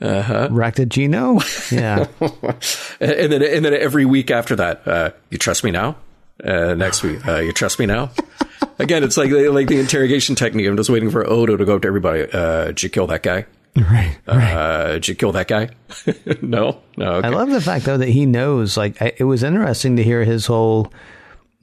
uh-huh. 0.02 0.50
Racked 0.52 0.90
Gino? 0.90 1.40
Yeah. 1.72 2.08
and 3.00 3.32
then 3.32 3.42
and 3.42 3.66
then 3.66 3.74
every 3.74 4.06
week 4.06 4.30
after 4.32 4.56
that, 4.58 4.88
uh, 4.88 5.12
you 5.30 5.38
trust 5.38 5.64
me 5.64 5.72
now. 5.72 5.96
Uh, 6.44 6.76
next 6.76 7.02
week, 7.02 7.26
uh, 7.28 7.38
you 7.38 7.52
trust 7.52 7.80
me 7.80 7.86
now. 7.86 8.12
Again, 8.80 9.04
it's 9.04 9.18
like 9.18 9.32
like 9.32 9.68
the 9.68 9.80
interrogation 9.80 10.36
technique. 10.36 10.68
I'm 10.68 10.78
just 10.78 10.90
waiting 10.90 11.10
for 11.10 11.28
Odo 11.28 11.58
to 11.58 11.66
go 11.66 11.76
up 11.76 11.82
to 11.82 11.88
everybody. 11.88 12.28
Uh, 12.32 12.66
did 12.68 12.84
you 12.84 12.90
kill 12.90 13.08
that 13.08 13.24
guy? 13.24 13.46
right. 13.76 14.18
Uh, 14.28 14.94
did 14.94 15.08
you 15.08 15.16
kill 15.16 15.32
that 15.34 15.48
guy? 15.48 15.70
no, 16.42 16.82
no. 16.98 17.14
Okay. 17.14 17.28
I 17.28 17.32
love 17.32 17.50
the 17.50 17.62
fact 17.62 17.86
though 17.86 17.98
that 17.98 18.10
he 18.10 18.26
knows. 18.26 18.76
Like, 18.78 19.02
I, 19.02 19.14
it 19.18 19.24
was 19.24 19.44
interesting 19.44 19.96
to 19.98 20.04
hear 20.04 20.24
his 20.24 20.46
whole, 20.46 20.92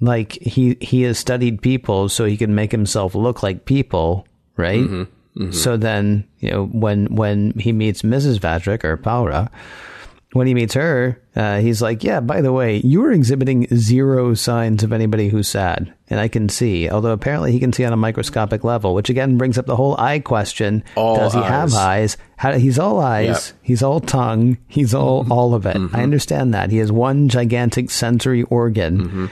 like 0.00 0.32
he 0.32 0.76
he 0.80 1.02
has 1.02 1.18
studied 1.18 1.60
people 1.62 2.08
so 2.08 2.24
he 2.24 2.36
can 2.36 2.54
make 2.54 2.70
himself 2.72 3.14
look 3.14 3.42
like 3.42 3.64
people, 3.64 4.26
right? 4.56 4.84
Mm-hmm, 4.84 5.50
So 5.52 5.76
then, 5.76 6.24
you 6.38 6.50
know, 6.50 6.66
when 6.66 7.06
when 7.14 7.52
he 7.58 7.72
meets 7.72 8.02
Mrs. 8.02 8.38
Vatrick 8.38 8.84
or 8.84 8.96
Paula, 8.96 9.50
when 10.34 10.46
he 10.46 10.52
meets 10.52 10.74
her, 10.74 11.18
uh, 11.34 11.60
he's 11.60 11.80
like, 11.80 12.04
"Yeah, 12.04 12.20
by 12.20 12.40
the 12.42 12.52
way, 12.52 12.78
you 12.78 13.04
are 13.04 13.12
exhibiting 13.12 13.66
zero 13.74 14.34
signs 14.34 14.82
of 14.82 14.92
anybody 14.92 15.28
who's 15.28 15.48
sad, 15.48 15.94
and 16.10 16.20
I 16.20 16.28
can 16.28 16.48
see. 16.48 16.90
Although 16.90 17.12
apparently 17.12 17.52
he 17.52 17.60
can 17.60 17.72
see 17.72 17.84
on 17.84 17.92
a 17.92 17.96
microscopic 17.96 18.64
level, 18.64 18.94
which 18.94 19.08
again 19.08 19.38
brings 19.38 19.56
up 19.56 19.66
the 19.66 19.76
whole 19.76 19.96
eye 19.98 20.18
question: 20.18 20.84
All 20.96 21.16
Does 21.16 21.32
he 21.32 21.40
have 21.40 21.72
eyes. 21.72 21.74
eyes? 21.74 22.16
How, 22.36 22.52
he's 22.58 22.78
all 22.78 23.00
eyes. 23.00 23.26
Yep. 23.26 23.36
Mm-hmm. 23.36 23.56
He's 23.62 23.82
all 23.82 24.00
tongue. 24.00 24.58
He's 24.68 24.92
all 24.92 25.26
all 25.30 25.54
of 25.54 25.66
it. 25.66 25.76
I 25.94 26.02
understand 26.02 26.52
that 26.52 26.70
he 26.70 26.78
has 26.78 26.92
one 26.92 27.28
gigantic 27.28 27.90
sensory 27.90 28.42
organ." 28.42 28.98
Mm-hmm. 28.98 29.26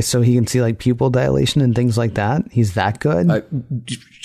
So 0.00 0.20
he 0.20 0.34
can 0.34 0.46
see 0.46 0.60
like 0.60 0.78
pupil 0.78 1.10
dilation 1.10 1.60
and 1.62 1.74
things 1.74 1.96
like 1.96 2.14
that. 2.14 2.42
He's 2.50 2.74
that 2.74 3.00
good. 3.00 3.30
Uh, 3.30 3.40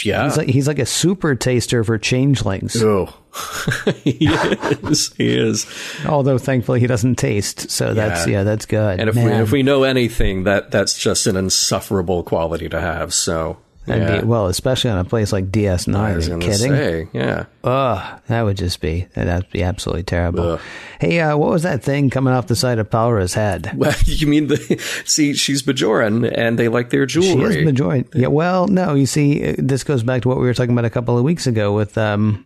yeah. 0.03 0.25
he's 0.25 0.37
like 0.37 0.47
he's 0.49 0.67
like 0.67 0.79
a 0.79 0.85
super 0.85 1.35
taster 1.35 1.83
for 1.83 1.97
changelings. 1.97 2.75
oh, 2.83 3.13
he 4.03 4.27
is. 4.27 5.13
He 5.13 5.35
is. 5.37 5.65
Although 6.05 6.37
thankfully 6.37 6.79
he 6.79 6.87
doesn't 6.87 7.15
taste, 7.15 7.71
so 7.71 7.93
that's 7.93 8.27
Yeah. 8.27 8.39
yeah, 8.39 8.43
that's 8.43 8.65
good. 8.65 8.99
And 8.99 9.09
if 9.09 9.15
we 9.15 9.23
if 9.23 9.51
we 9.51 9.63
know 9.63 9.83
anything, 9.83 10.43
that 10.43 10.71
that's 10.71 10.97
just 10.97 11.27
an 11.27 11.35
insufferable 11.37 12.23
quality 12.23 12.67
to 12.69 12.79
have. 12.81 13.13
So 13.13 13.57
yeah. 13.87 14.21
be, 14.21 14.25
well, 14.27 14.47
especially 14.47 14.89
on 14.91 14.97
a 14.97 15.05
place 15.05 15.31
like 15.31 15.51
DS9. 15.51 15.95
I 15.95 16.13
Are 16.13 16.19
you 16.19 16.37
kidding? 16.39 16.71
say, 16.71 17.07
yeah. 17.13 17.45
Ugh, 17.63 18.21
that 18.27 18.41
would 18.41 18.57
just 18.57 18.81
be 18.81 19.07
that'd 19.13 19.49
be 19.51 19.63
absolutely 19.63 20.03
terrible. 20.03 20.43
Ugh. 20.53 20.61
Hey, 20.99 21.19
uh, 21.19 21.37
what 21.37 21.51
was 21.51 21.63
that 21.63 21.83
thing 21.83 22.09
coming 22.09 22.33
off 22.33 22.47
the 22.47 22.55
side 22.55 22.79
of 22.79 22.89
Pallra's 22.89 23.33
head? 23.33 23.71
Well, 23.77 23.93
you 24.05 24.27
mean 24.27 24.47
the 24.47 24.57
see? 25.05 25.33
She's 25.35 25.61
Bajoran, 25.63 26.31
and 26.35 26.57
they 26.57 26.67
like 26.67 26.89
their 26.89 27.05
jewelry. 27.05 27.53
She 27.53 27.59
is 27.59 27.65
majority. 27.65 28.09
Yeah. 28.13 28.27
Well, 28.27 28.67
no. 28.67 28.93
You 28.95 29.05
see, 29.05 29.49
uh, 29.49 29.55
this 29.57 29.83
goes 29.83 30.03
back 30.03 30.23
to 30.23 30.27
what 30.29 30.37
we 30.37 30.45
were 30.45 30.53
talking 30.53 30.71
about 30.71 30.85
a 30.85 30.89
couple 30.89 31.17
of 31.17 31.23
weeks 31.23 31.45
ago 31.47 31.73
with 31.73 31.97
um, 31.97 32.45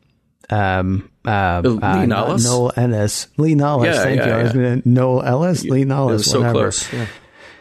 um, 0.50 1.10
uh, 1.26 1.62
Lee 1.64 1.78
uh, 1.82 2.06
Nollis? 2.06 2.44
Noel 2.44 2.74
Ennis, 2.76 3.28
Lee 3.38 3.56
Nollis. 3.56 3.86
Yeah, 3.86 4.04
thank 4.04 4.20
yeah, 4.20 4.28
you. 4.28 4.34
I 4.34 4.44
was 4.44 4.54
gonna 4.54 4.82
Noel 4.86 5.24
Ellis, 5.24 5.64
Lee 5.64 5.82
It 5.84 5.88
Nollis. 5.88 6.12
was 6.12 6.30
so 6.30 6.40
whatever. 6.40 6.60
close. 6.60 6.94
Yeah. 6.94 7.08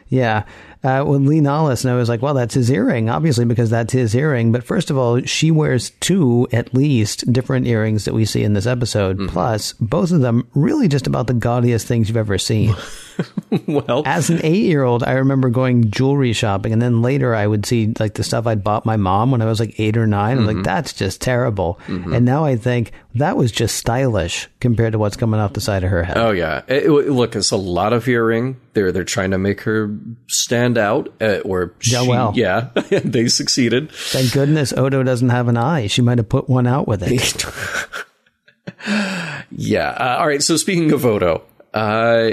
Yeah. 0.08 0.44
Uh, 0.82 1.04
with 1.06 1.26
Lee 1.26 1.40
Nollis, 1.40 1.84
and 1.84 1.92
I 1.92 1.96
was 1.96 2.08
like, 2.08 2.22
well, 2.22 2.32
that's 2.32 2.54
his 2.54 2.70
earring, 2.70 3.10
obviously, 3.10 3.44
because 3.44 3.68
that's 3.68 3.92
his 3.92 4.14
earring. 4.14 4.50
But 4.50 4.64
first 4.64 4.90
of 4.90 4.96
all, 4.96 5.20
she 5.22 5.50
wears 5.50 5.90
two, 6.00 6.48
at 6.52 6.72
least, 6.72 7.30
different 7.30 7.66
earrings 7.66 8.06
that 8.06 8.14
we 8.14 8.24
see 8.24 8.42
in 8.42 8.54
this 8.54 8.64
episode. 8.66 9.18
Mm-hmm. 9.18 9.28
Plus, 9.28 9.74
both 9.74 10.10
of 10.10 10.22
them 10.22 10.48
really 10.54 10.88
just 10.88 11.06
about 11.06 11.26
the 11.26 11.34
gaudiest 11.34 11.86
things 11.86 12.08
you've 12.08 12.16
ever 12.16 12.38
seen. 12.38 12.74
Well, 13.66 14.02
As 14.06 14.30
an 14.30 14.40
eight 14.44 14.62
year 14.64 14.82
old, 14.84 15.02
I 15.02 15.12
remember 15.12 15.48
going 15.50 15.90
jewelry 15.90 16.32
shopping, 16.32 16.72
and 16.72 16.80
then 16.80 17.02
later 17.02 17.34
I 17.34 17.46
would 17.46 17.66
see 17.66 17.92
like 17.98 18.14
the 18.14 18.22
stuff 18.24 18.46
I'd 18.46 18.62
bought 18.64 18.86
my 18.86 18.96
mom 18.96 19.30
when 19.32 19.42
I 19.42 19.46
was 19.46 19.58
like 19.60 19.78
eight 19.78 19.96
or 19.96 20.06
9 20.06 20.30
I'm 20.38 20.38
Mm-hmm. 20.46 20.56
like, 20.56 20.64
that's 20.64 20.92
just 20.92 21.20
terrible. 21.20 21.78
And 21.88 22.24
now 22.24 22.44
I 22.44 22.56
think 22.56 22.92
that 23.16 23.36
was 23.36 23.50
just 23.52 23.76
stylish 23.76 24.48
compared 24.60 24.92
to 24.92 24.98
what's 24.98 25.16
coming 25.16 25.40
off 25.40 25.52
the 25.54 25.60
side 25.60 25.82
of 25.84 25.90
her 25.90 26.02
head. 26.04 26.16
oh 26.16 26.30
yeah. 26.30 26.62
It- 26.68 26.88
look, 26.88 27.34
it's 27.36 27.50
a 27.50 27.56
lot 27.56 27.92
of 27.92 28.06
earring. 28.08 28.56
They're 28.74 28.92
they're 28.92 29.02
trying 29.04 29.32
to 29.32 29.38
make 29.38 29.62
her 29.62 29.94
stand 30.28 30.78
out, 30.78 31.12
uh, 31.20 31.38
or 31.44 31.74
Yeah, 31.82 32.02
she, 32.02 32.08
well. 32.08 32.32
yeah, 32.36 32.68
they 33.04 33.26
succeeded. 33.28 33.90
Thank 33.92 34.32
goodness 34.32 34.72
Odo 34.72 35.02
doesn't 35.02 35.30
have 35.30 35.48
an 35.48 35.56
eye. 35.56 35.88
She 35.88 36.02
might 36.02 36.18
have 36.18 36.28
put 36.28 36.48
one 36.48 36.66
out 36.68 36.86
with 36.86 37.02
it. 37.02 37.44
Yeah. 39.50 39.88
Uh, 39.90 40.16
all 40.20 40.26
right. 40.26 40.42
So 40.42 40.56
speaking 40.56 40.92
of 40.92 41.04
Odo, 41.04 41.42
uh, 41.74 42.30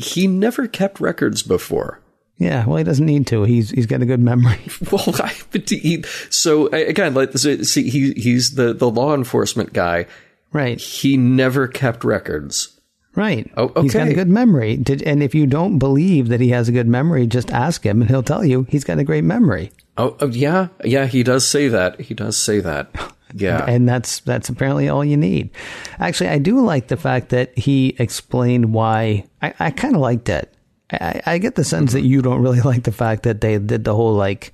he 0.00 0.26
never 0.26 0.66
kept 0.66 1.00
records 1.00 1.42
before. 1.42 2.00
Yeah, 2.38 2.66
well, 2.66 2.76
he 2.76 2.84
doesn't 2.84 3.06
need 3.06 3.26
to. 3.28 3.44
He's 3.44 3.70
he's 3.70 3.86
got 3.86 4.02
a 4.02 4.06
good 4.06 4.20
memory. 4.20 4.58
Well, 4.92 5.14
I, 5.18 5.34
but 5.50 5.68
he, 5.70 6.04
so 6.30 6.66
again, 6.68 7.14
like 7.14 7.32
so, 7.32 7.62
see, 7.62 7.88
he 7.88 8.12
he's 8.12 8.54
the 8.54 8.74
the 8.74 8.90
law 8.90 9.14
enforcement 9.14 9.72
guy. 9.72 10.06
Right. 10.52 10.80
He 10.80 11.16
never 11.16 11.66
kept 11.66 12.04
records. 12.04 12.78
Right. 13.14 13.50
Oh, 13.56 13.72
He's 13.80 13.94
got 13.94 14.08
a 14.08 14.14
good 14.14 14.28
memory. 14.28 14.76
Did, 14.76 15.02
and 15.02 15.22
if 15.22 15.34
you 15.34 15.46
don't 15.46 15.78
believe 15.78 16.28
that 16.28 16.40
he 16.40 16.50
has 16.50 16.68
a 16.68 16.72
good 16.72 16.86
memory, 16.86 17.26
just 17.26 17.50
ask 17.50 17.84
him 17.84 18.02
and 18.02 18.10
he'll 18.10 18.22
tell 18.22 18.44
you 18.44 18.66
he's 18.68 18.84
got 18.84 18.98
a 18.98 19.04
great 19.04 19.24
memory. 19.24 19.72
Oh, 19.96 20.16
oh 20.20 20.28
yeah, 20.28 20.68
yeah. 20.84 21.06
He 21.06 21.22
does 21.22 21.48
say 21.48 21.68
that. 21.68 21.98
He 22.00 22.14
does 22.14 22.36
say 22.36 22.60
that. 22.60 22.90
Yeah. 23.36 23.64
And 23.66 23.88
that's 23.88 24.20
that's 24.20 24.48
apparently 24.48 24.88
all 24.88 25.04
you 25.04 25.16
need. 25.16 25.50
Actually, 25.98 26.30
I 26.30 26.38
do 26.38 26.60
like 26.60 26.88
the 26.88 26.96
fact 26.96 27.30
that 27.30 27.56
he 27.56 27.94
explained 27.98 28.72
why. 28.72 29.26
I, 29.42 29.54
I 29.58 29.70
kind 29.70 29.94
of 29.94 30.00
liked 30.00 30.28
it. 30.28 30.52
I, 30.90 31.20
I 31.26 31.38
get 31.38 31.54
the 31.54 31.64
sense 31.64 31.92
that 31.92 32.02
you 32.02 32.22
don't 32.22 32.42
really 32.42 32.60
like 32.72 32.84
the 32.84 32.92
fact 32.92 33.24
that 33.24 33.40
they 33.40 33.58
did 33.58 33.84
the 33.84 33.94
whole 33.94 34.14
like, 34.14 34.52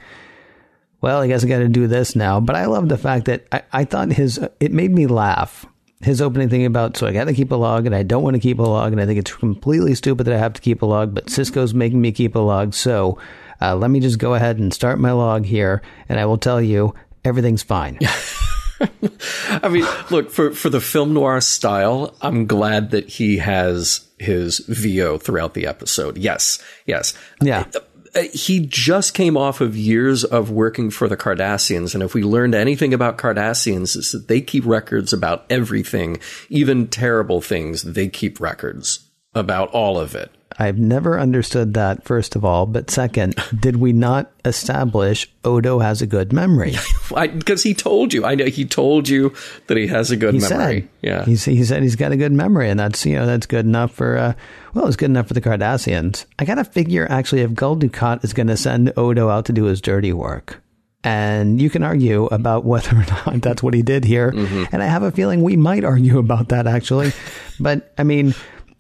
well, 1.00 1.20
I 1.20 1.28
guess 1.28 1.44
I 1.44 1.48
got 1.48 1.58
to 1.58 1.68
do 1.68 1.86
this 1.86 2.16
now. 2.16 2.40
But 2.40 2.56
I 2.56 2.66
love 2.66 2.88
the 2.88 2.98
fact 2.98 3.26
that 3.26 3.46
I, 3.52 3.62
I 3.72 3.84
thought 3.84 4.12
his 4.12 4.38
it 4.60 4.72
made 4.72 4.92
me 4.92 5.06
laugh. 5.06 5.66
His 6.00 6.20
opening 6.20 6.48
thing 6.48 6.66
about 6.66 6.96
so 6.96 7.06
I 7.06 7.12
got 7.12 7.26
to 7.26 7.34
keep 7.34 7.52
a 7.52 7.56
log 7.56 7.86
and 7.86 7.94
I 7.94 8.02
don't 8.02 8.24
want 8.24 8.34
to 8.34 8.40
keep 8.40 8.58
a 8.58 8.62
log 8.62 8.90
and 8.90 9.00
I 9.00 9.06
think 9.06 9.20
it's 9.20 9.32
completely 9.32 9.94
stupid 9.94 10.24
that 10.24 10.34
I 10.34 10.38
have 10.38 10.54
to 10.54 10.60
keep 10.60 10.82
a 10.82 10.86
log, 10.86 11.14
but 11.14 11.26
Sisko's 11.26 11.74
making 11.74 12.00
me 12.00 12.10
keep 12.10 12.34
a 12.34 12.40
log. 12.40 12.74
So 12.74 13.18
uh, 13.60 13.76
let 13.76 13.92
me 13.92 14.00
just 14.00 14.18
go 14.18 14.34
ahead 14.34 14.58
and 14.58 14.74
start 14.74 14.98
my 14.98 15.12
log 15.12 15.44
here, 15.44 15.82
and 16.08 16.18
I 16.18 16.26
will 16.26 16.38
tell 16.38 16.60
you 16.60 16.96
everything's 17.24 17.62
fine. 17.62 18.00
I 19.62 19.68
mean, 19.68 19.86
look 20.10 20.30
for 20.30 20.52
for 20.52 20.70
the 20.70 20.80
film 20.80 21.14
noir 21.14 21.40
style. 21.40 22.14
I'm 22.20 22.46
glad 22.46 22.90
that 22.90 23.08
he 23.08 23.38
has 23.38 24.06
his 24.18 24.58
VO 24.68 25.18
throughout 25.18 25.54
the 25.54 25.66
episode. 25.66 26.16
Yes, 26.18 26.62
yes. 26.86 27.14
Yeah. 27.40 27.66
Uh, 28.14 28.22
he 28.34 28.60
just 28.60 29.14
came 29.14 29.38
off 29.38 29.62
of 29.62 29.74
years 29.74 30.22
of 30.22 30.50
working 30.50 30.90
for 30.90 31.08
the 31.08 31.16
Cardassians, 31.16 31.94
and 31.94 32.02
if 32.02 32.12
we 32.12 32.22
learned 32.22 32.54
anything 32.54 32.92
about 32.92 33.16
Cardassians, 33.16 33.96
is 33.96 34.12
that 34.12 34.28
they 34.28 34.42
keep 34.42 34.66
records 34.66 35.14
about 35.14 35.46
everything, 35.48 36.18
even 36.50 36.88
terrible 36.88 37.40
things. 37.40 37.82
They 37.82 38.08
keep 38.08 38.38
records 38.38 39.08
about 39.34 39.70
all 39.70 39.98
of 39.98 40.14
it. 40.14 40.30
I've 40.58 40.76
never 40.78 41.18
understood 41.18 41.72
that, 41.74 42.04
first 42.04 42.36
of 42.36 42.44
all. 42.44 42.66
But 42.66 42.90
second, 42.90 43.34
did 43.58 43.76
we 43.76 43.92
not 43.94 44.30
establish 44.44 45.26
Odo 45.44 45.78
has 45.78 46.02
a 46.02 46.06
good 46.06 46.32
memory? 46.32 46.74
Because 47.12 47.62
he 47.62 47.74
told 47.74 48.14
you, 48.14 48.24
I 48.24 48.34
know 48.34 48.46
he 48.46 48.64
told 48.64 49.06
you 49.08 49.34
that 49.66 49.76
he 49.76 49.86
has 49.88 50.10
a 50.10 50.16
good 50.16 50.32
He 50.34 50.40
memory. 50.40 50.80
said, 50.80 50.88
yeah, 51.02 51.24
He, 51.26 51.32
he 51.36 51.62
said 51.64 51.82
he's 51.82 51.96
got 51.96 52.10
a 52.12 52.16
good 52.16 52.32
memory, 52.32 52.70
and 52.70 52.80
that's 52.80 53.04
you 53.04 53.16
know 53.16 53.26
that's 53.26 53.44
good 53.46 53.66
enough 53.66 53.92
for 53.92 54.16
uh, 54.16 54.32
well, 54.72 54.86
it's 54.86 54.96
good 54.96 55.10
enough 55.10 55.28
for 55.28 55.34
the 55.34 55.42
Cardassians. 55.42 56.24
I 56.38 56.46
got 56.46 56.54
to 56.54 56.64
figure 56.64 57.06
actually 57.10 57.42
if 57.42 57.52
Gul 57.54 57.76
Dukat 57.76 58.24
is 58.24 58.32
going 58.32 58.46
to 58.46 58.56
send 58.56 58.92
Odo 58.96 59.28
out 59.28 59.44
to 59.46 59.52
do 59.52 59.64
his 59.64 59.82
dirty 59.82 60.12
work. 60.14 60.62
And 61.04 61.60
you 61.60 61.68
can 61.68 61.82
argue 61.82 62.26
about 62.26 62.64
whether 62.64 62.96
or 62.96 63.04
not 63.26 63.42
that's 63.42 63.62
what 63.62 63.74
he 63.74 63.82
did 63.82 64.04
here. 64.04 64.32
Mm-hmm. 64.32 64.64
And 64.72 64.82
I 64.82 64.86
have 64.86 65.02
a 65.02 65.10
feeling 65.10 65.42
we 65.42 65.56
might 65.56 65.84
argue 65.84 66.18
about 66.18 66.48
that 66.48 66.66
actually. 66.66 67.12
but 67.60 67.92
I 67.98 68.04
mean, 68.04 68.34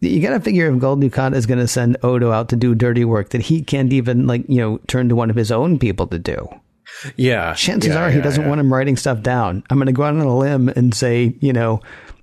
you 0.08 0.20
got 0.20 0.30
to 0.30 0.40
figure 0.40 0.68
if 0.70 0.78
Gul 0.78 0.96
Dukat 0.96 1.34
is 1.34 1.46
going 1.46 1.60
to 1.60 1.68
send 1.68 1.96
Odo 2.02 2.32
out 2.32 2.48
to 2.50 2.56
do 2.56 2.74
dirty 2.74 3.04
work 3.04 3.30
that 3.30 3.42
he 3.42 3.62
can't 3.62 3.92
even 3.92 4.26
like, 4.26 4.44
you 4.48 4.58
know, 4.58 4.78
turn 4.88 5.08
to 5.08 5.16
one 5.16 5.30
of 5.30 5.36
his 5.36 5.52
own 5.52 5.78
people 5.78 6.06
to 6.08 6.18
do. 6.18 6.48
yeah. 7.16 7.54
Chances 7.54 7.94
yeah, 7.94 8.02
are 8.02 8.10
he 8.10 8.20
doesn't 8.20 8.42
yeah. 8.42 8.48
want 8.48 8.60
him 8.60 8.72
writing 8.72 8.96
stuff 8.96 9.22
down. 9.22 9.62
I'm 9.70 9.78
going 9.78 9.86
to 9.86 9.92
go 9.92 10.02
out 10.02 10.14
on 10.14 10.20
a 10.20 10.36
limb 10.36 10.68
and 10.68 10.94
say, 10.94 11.34
you 11.40 11.52
know, 11.52 11.80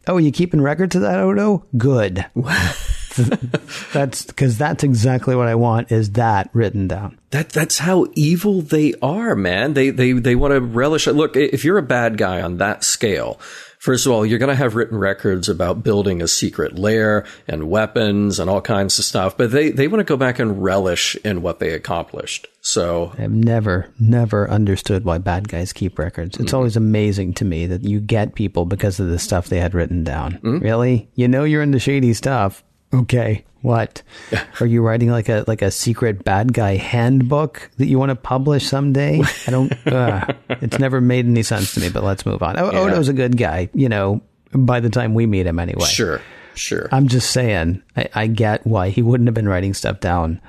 oh, 0.07 0.17
you 0.17 0.31
keeping 0.31 0.61
records 0.61 0.95
of 0.95 1.03
that, 1.03 1.19
Odo? 1.19 1.65
Good. 1.77 2.25
that's 3.93 4.25
because 4.25 4.57
that's 4.57 4.83
exactly 4.83 5.35
what 5.35 5.47
I 5.47 5.55
want 5.55 5.91
is 5.91 6.11
that 6.11 6.49
written 6.53 6.87
down. 6.87 7.17
That 7.31 7.49
that's 7.49 7.79
how 7.79 8.07
evil 8.13 8.61
they 8.61 8.93
are, 9.01 9.35
man. 9.35 9.73
They 9.73 9.89
they 9.89 10.13
they 10.13 10.35
want 10.35 10.53
to 10.53 10.61
relish 10.61 11.07
it. 11.07 11.13
Look, 11.13 11.35
if 11.35 11.65
you're 11.65 11.77
a 11.77 11.83
bad 11.83 12.17
guy 12.17 12.41
on 12.41 12.57
that 12.57 12.83
scale, 12.83 13.39
first 13.79 14.05
of 14.05 14.11
all, 14.11 14.25
you're 14.25 14.37
going 14.37 14.49
to 14.49 14.55
have 14.55 14.75
written 14.75 14.97
records 14.97 15.49
about 15.49 15.81
building 15.81 16.21
a 16.21 16.27
secret 16.27 16.77
lair 16.77 17.25
and 17.47 17.69
weapons 17.69 18.39
and 18.39 18.49
all 18.49 18.61
kinds 18.61 18.99
of 18.99 19.05
stuff. 19.05 19.35
But 19.35 19.51
they 19.51 19.71
they 19.71 19.87
want 19.87 20.01
to 20.01 20.03
go 20.03 20.17
back 20.17 20.37
and 20.37 20.61
relish 20.61 21.15
in 21.25 21.41
what 21.41 21.59
they 21.59 21.71
accomplished. 21.71 22.47
So 22.61 23.13
I've 23.17 23.31
never, 23.31 23.91
never 23.99 24.49
understood 24.49 25.05
why 25.05 25.17
bad 25.17 25.47
guys 25.47 25.73
keep 25.73 25.97
records. 25.97 26.37
It's 26.37 26.47
mm-hmm. 26.47 26.55
always 26.57 26.75
amazing 26.75 27.33
to 27.35 27.45
me 27.45 27.65
that 27.65 27.83
you 27.83 27.99
get 27.99 28.35
people 28.35 28.65
because 28.65 28.99
of 28.99 29.07
the 29.07 29.17
stuff 29.17 29.47
they 29.47 29.59
had 29.59 29.73
written 29.73 30.03
down. 30.03 30.33
Mm-hmm. 30.33 30.59
Really? 30.59 31.09
You 31.15 31.27
know 31.27 31.45
you're 31.45 31.63
into 31.63 31.79
shady 31.79 32.13
stuff. 32.13 32.63
Okay. 32.93 33.45
What? 33.61 34.03
Are 34.61 34.65
you 34.65 34.81
writing 34.81 35.09
like 35.09 35.27
a 35.29 35.43
like 35.47 35.61
a 35.61 35.69
secret 35.71 36.23
bad 36.23 36.53
guy 36.53 36.77
handbook 36.77 37.69
that 37.77 37.87
you 37.87 37.99
want 37.99 38.09
to 38.09 38.15
publish 38.15 38.65
someday? 38.67 39.21
I 39.47 39.51
don't. 39.51 39.73
Uh, 39.85 40.25
it's 40.49 40.79
never 40.79 41.01
made 41.01 41.25
any 41.25 41.43
sense 41.43 41.73
to 41.73 41.79
me. 41.81 41.89
But 41.89 42.03
let's 42.03 42.25
move 42.25 42.41
on. 42.43 42.57
O- 42.57 42.71
Odo's 42.71 43.09
a 43.09 43.13
good 43.13 43.35
guy. 43.37 43.69
You 43.73 43.89
know, 43.89 44.21
by 44.53 44.79
the 44.79 44.89
time 44.89 45.13
we 45.13 45.25
meet 45.25 45.45
him, 45.45 45.59
anyway. 45.59 45.85
sure, 45.85 46.21
sure. 46.55 46.87
I'm 46.91 47.07
just 47.07 47.31
saying. 47.31 47.81
I, 47.97 48.09
I 48.13 48.27
get 48.27 48.65
why 48.65 48.89
he 48.89 49.01
wouldn't 49.01 49.27
have 49.27 49.33
been 49.33 49.47
writing 49.49 49.73
stuff 49.73 49.99
down. 49.99 50.39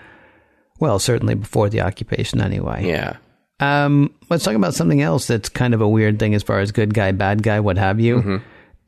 Well, 0.78 0.98
certainly 0.98 1.34
before 1.34 1.68
the 1.68 1.80
occupation, 1.82 2.40
anyway. 2.40 2.86
yeah. 2.86 3.16
Um, 3.60 4.14
let's 4.30 4.42
talk 4.44 4.54
about 4.54 4.74
something 4.74 5.02
else 5.02 5.26
that's 5.26 5.50
kind 5.50 5.74
of 5.74 5.80
a 5.82 5.88
weird 5.88 6.18
thing 6.18 6.34
as 6.34 6.42
far 6.42 6.60
as 6.60 6.72
good 6.72 6.94
guy, 6.94 7.12
bad 7.12 7.42
guy, 7.42 7.60
what 7.60 7.76
have 7.76 8.00
you. 8.00 8.16
Mm-hmm. 8.16 8.36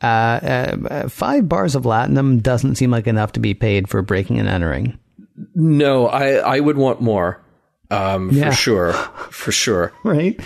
Uh, 0.03 0.07
uh, 0.91 1.09
five 1.09 1.49
bars 1.49 1.75
of 1.75 1.85
latinum 1.85 2.43
doesn't 2.43 2.75
seem 2.75 2.91
like 2.91 3.07
enough 3.07 3.33
to 3.33 3.41
be 3.41 3.55
paid 3.55 3.89
for 3.89 4.03
breaking 4.03 4.39
and 4.41 4.49
entering. 4.49 4.99
No, 5.55 6.09
I 6.09 6.35
I 6.57 6.61
would 6.61 6.77
want 6.77 7.01
more. 7.01 7.41
Um, 7.91 8.31
Yeah. 8.31 8.51
for 8.51 8.57
sure, 8.57 8.93
for 9.31 9.53
sure. 9.53 9.93
Right. 10.05 10.41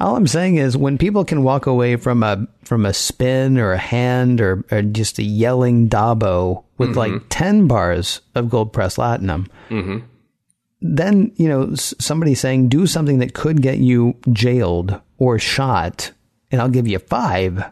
All 0.00 0.16
I'm 0.16 0.26
saying 0.26 0.56
is 0.56 0.76
when 0.76 0.96
people 0.98 1.24
can 1.24 1.42
walk 1.42 1.66
away 1.66 1.96
from 1.96 2.22
a 2.22 2.46
from 2.64 2.84
a 2.86 2.92
spin 2.94 3.58
or 3.58 3.72
a 3.72 3.78
hand 3.78 4.40
or, 4.40 4.64
or 4.70 4.82
just 4.82 5.18
a 5.18 5.22
yelling 5.22 5.88
Dabo 5.88 6.64
with 6.78 6.96
like 6.96 7.12
ten 7.28 7.66
bars 7.68 8.20
of 8.34 8.48
gold 8.50 8.72
press 8.72 8.96
latinum, 8.96 9.46
then 10.80 11.32
you 11.36 11.48
know 11.48 11.74
somebody 11.74 12.34
saying 12.34 12.68
do 12.68 12.86
something 12.86 13.18
that 13.18 13.34
could 13.34 13.60
get 13.62 13.78
you 13.78 14.16
jailed 14.32 14.98
or 15.18 15.38
shot, 15.38 16.12
and 16.50 16.60
I'll 16.60 16.70
give 16.70 16.88
you 16.88 16.98
five. 16.98 17.62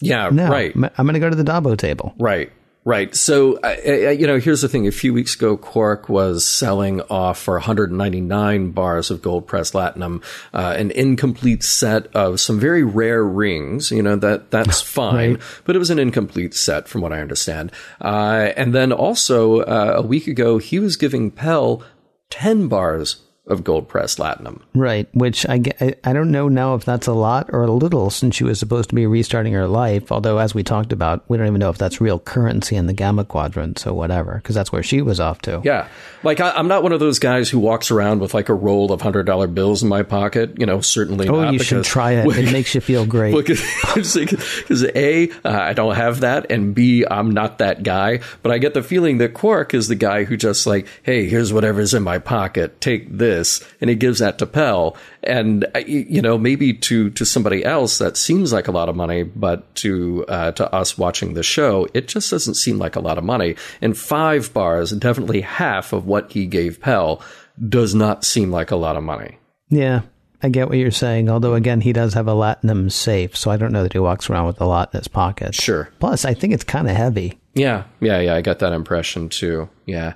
Yeah, 0.00 0.30
No, 0.32 0.48
right. 0.48 0.72
I'm, 0.74 1.06
going 1.06 1.14
to 1.14 1.20
go 1.20 1.28
to 1.30 1.36
the 1.36 1.42
Dabo 1.42 1.76
table. 1.76 2.14
Right, 2.18 2.52
right. 2.84 3.12
So, 3.14 3.56
uh, 3.58 3.76
uh, 3.86 3.90
you 4.10 4.26
know, 4.28 4.38
here's 4.38 4.60
the 4.62 4.68
thing. 4.68 4.86
A 4.86 4.92
few 4.92 5.12
weeks 5.12 5.34
ago, 5.34 5.56
Quark 5.56 6.08
was 6.08 6.44
selling 6.46 7.00
off 7.10 7.38
for 7.40 7.54
199 7.54 8.70
bars 8.70 9.10
of 9.10 9.22
gold 9.22 9.46
pressed 9.46 9.74
latinum, 9.74 10.22
uh, 10.54 10.74
an 10.78 10.90
incomplete 10.92 11.62
set 11.64 12.06
of 12.14 12.38
some 12.40 12.60
very 12.60 12.84
rare 12.84 13.24
rings. 13.24 13.90
You 13.90 14.02
know, 14.02 14.16
that, 14.16 14.50
that's 14.52 14.80
fine, 15.00 15.32
Right. 15.34 15.42
but 15.64 15.74
it 15.74 15.80
was 15.80 15.90
an 15.90 15.98
incomplete 15.98 16.54
set 16.54 16.86
from 16.88 17.00
what 17.00 17.12
I 17.12 17.20
understand. 17.20 17.72
Uh, 18.00 18.52
and 18.56 18.72
then 18.74 18.92
also, 18.92 19.60
uh, 19.62 19.94
a 19.96 20.02
week 20.02 20.26
ago, 20.28 20.58
he 20.58 20.78
was 20.78 20.96
giving 20.96 21.30
Pel 21.32 21.82
10 22.30 22.68
bars 22.68 23.22
of 23.48 23.64
gold 23.64 23.88
pressed 23.88 24.18
latinum. 24.18 24.60
Right, 24.74 25.08
which 25.14 25.46
I, 25.48 25.62
I 26.04 26.12
don't 26.12 26.30
know 26.30 26.48
now 26.48 26.74
if 26.74 26.84
that's 26.84 27.06
a 27.06 27.12
lot 27.12 27.50
or 27.52 27.62
a 27.62 27.70
little 27.70 28.10
since 28.10 28.36
she 28.36 28.44
was 28.44 28.58
supposed 28.58 28.88
to 28.90 28.94
be 28.94 29.06
restarting 29.06 29.52
her 29.54 29.66
life. 29.66 30.12
Although, 30.12 30.38
as 30.38 30.54
we 30.54 30.62
talked 30.62 30.92
about, 30.92 31.24
we 31.28 31.36
don't 31.36 31.46
even 31.46 31.58
know 31.58 31.70
if 31.70 31.78
that's 31.78 32.00
real 32.00 32.18
currency 32.18 32.76
in 32.76 32.86
the 32.86 32.92
Gamma 32.92 33.24
Quadrant. 33.24 33.78
So 33.78 33.92
whatever, 33.94 34.36
because 34.36 34.54
that's 34.54 34.70
where 34.72 34.82
she 34.82 35.02
was 35.02 35.18
off 35.20 35.40
to. 35.42 35.60
Yeah. 35.64 35.88
Like, 36.22 36.40
I, 36.40 36.50
I'm 36.52 36.68
not 36.68 36.82
one 36.82 36.92
of 36.92 37.00
those 37.00 37.18
guys 37.18 37.48
who 37.50 37.58
walks 37.58 37.90
around 37.90 38.20
with 38.20 38.34
like 38.34 38.48
a 38.48 38.54
roll 38.54 38.92
of 38.92 39.00
$100 39.02 39.54
bills 39.54 39.82
in 39.82 39.88
my 39.88 40.02
pocket. 40.02 40.58
You 40.58 40.66
know, 40.66 40.80
certainly 40.80 41.28
Oh, 41.28 41.42
not. 41.42 41.52
you 41.52 41.58
should 41.58 41.84
try 41.84 42.12
it. 42.12 42.26
It 42.38 42.52
makes 42.52 42.74
you 42.74 42.80
feel 42.80 43.04
great. 43.04 43.34
Because 43.34 44.84
A, 44.94 45.30
uh, 45.30 45.34
I 45.44 45.72
don't 45.72 45.94
have 45.96 46.20
that, 46.20 46.50
and 46.50 46.74
B, 46.74 47.04
I'm 47.10 47.30
not 47.32 47.58
that 47.58 47.82
guy. 47.82 48.20
But 48.42 48.52
I 48.52 48.58
get 48.58 48.74
the 48.74 48.82
feeling 48.82 49.18
that 49.18 49.34
Quark 49.34 49.74
is 49.74 49.88
the 49.88 49.94
guy 49.94 50.24
who 50.24 50.36
just 50.36 50.66
like, 50.66 50.86
hey, 51.02 51.26
here's 51.28 51.52
whatever's 51.52 51.94
in 51.94 52.02
my 52.02 52.18
pocket, 52.18 52.80
take 52.80 53.10
this, 53.10 53.37
and 53.80 53.90
he 53.90 53.96
gives 53.96 54.18
that 54.18 54.38
to 54.38 54.46
Pel. 54.46 54.96
And 55.22 55.64
uh, 55.74 55.80
you 55.80 56.22
know, 56.22 56.38
maybe 56.38 56.72
to 56.72 57.10
to 57.10 57.24
somebody 57.24 57.64
else 57.64 57.98
that 57.98 58.16
seems 58.16 58.52
like 58.52 58.68
a 58.68 58.72
lot 58.72 58.88
of 58.88 58.96
money, 58.96 59.22
but 59.22 59.74
to 59.76 60.24
uh, 60.28 60.52
to 60.52 60.72
us 60.72 60.96
watching 60.98 61.34
the 61.34 61.42
show, 61.42 61.86
it 61.94 62.08
just 62.08 62.30
doesn't 62.30 62.54
seem 62.54 62.78
like 62.78 62.96
a 62.96 63.00
lot 63.00 63.18
of 63.18 63.24
money. 63.24 63.56
And 63.80 63.96
five 63.96 64.52
bars, 64.52 64.90
definitely 64.92 65.40
half 65.42 65.92
of 65.92 66.06
what 66.06 66.32
he 66.32 66.46
gave 66.46 66.80
Pel, 66.80 67.22
does 67.68 67.94
not 67.94 68.24
seem 68.24 68.50
like 68.50 68.70
a 68.70 68.76
lot 68.76 68.96
of 68.96 69.02
money. 69.02 69.38
yeah, 69.68 70.02
I 70.42 70.48
get 70.50 70.68
what 70.68 70.78
you're 70.78 70.90
saying. 70.92 71.28
Although, 71.28 71.54
again, 71.54 71.80
he 71.80 71.92
does 71.92 72.14
have 72.14 72.28
a 72.28 72.32
Latinum 72.32 72.92
safe, 72.92 73.36
so 73.36 73.50
I 73.50 73.56
don't 73.56 73.72
know 73.72 73.82
that 73.82 73.92
he 73.92 73.98
walks 73.98 74.30
around 74.30 74.46
with 74.46 74.60
a 74.60 74.66
lot 74.66 74.94
in 74.94 74.98
his 74.98 75.08
pocket. 75.08 75.54
Sure. 75.54 75.88
Plus, 75.98 76.24
I 76.24 76.34
think 76.34 76.52
it's 76.54 76.62
kind 76.62 76.88
of 76.88 76.96
heavy. 76.96 77.38
Yeah, 77.54 77.84
yeah, 78.00 78.20
yeah. 78.20 78.34
I 78.36 78.40
got 78.40 78.60
that 78.60 78.72
impression 78.72 79.28
too. 79.30 79.68
Yeah. 79.84 80.12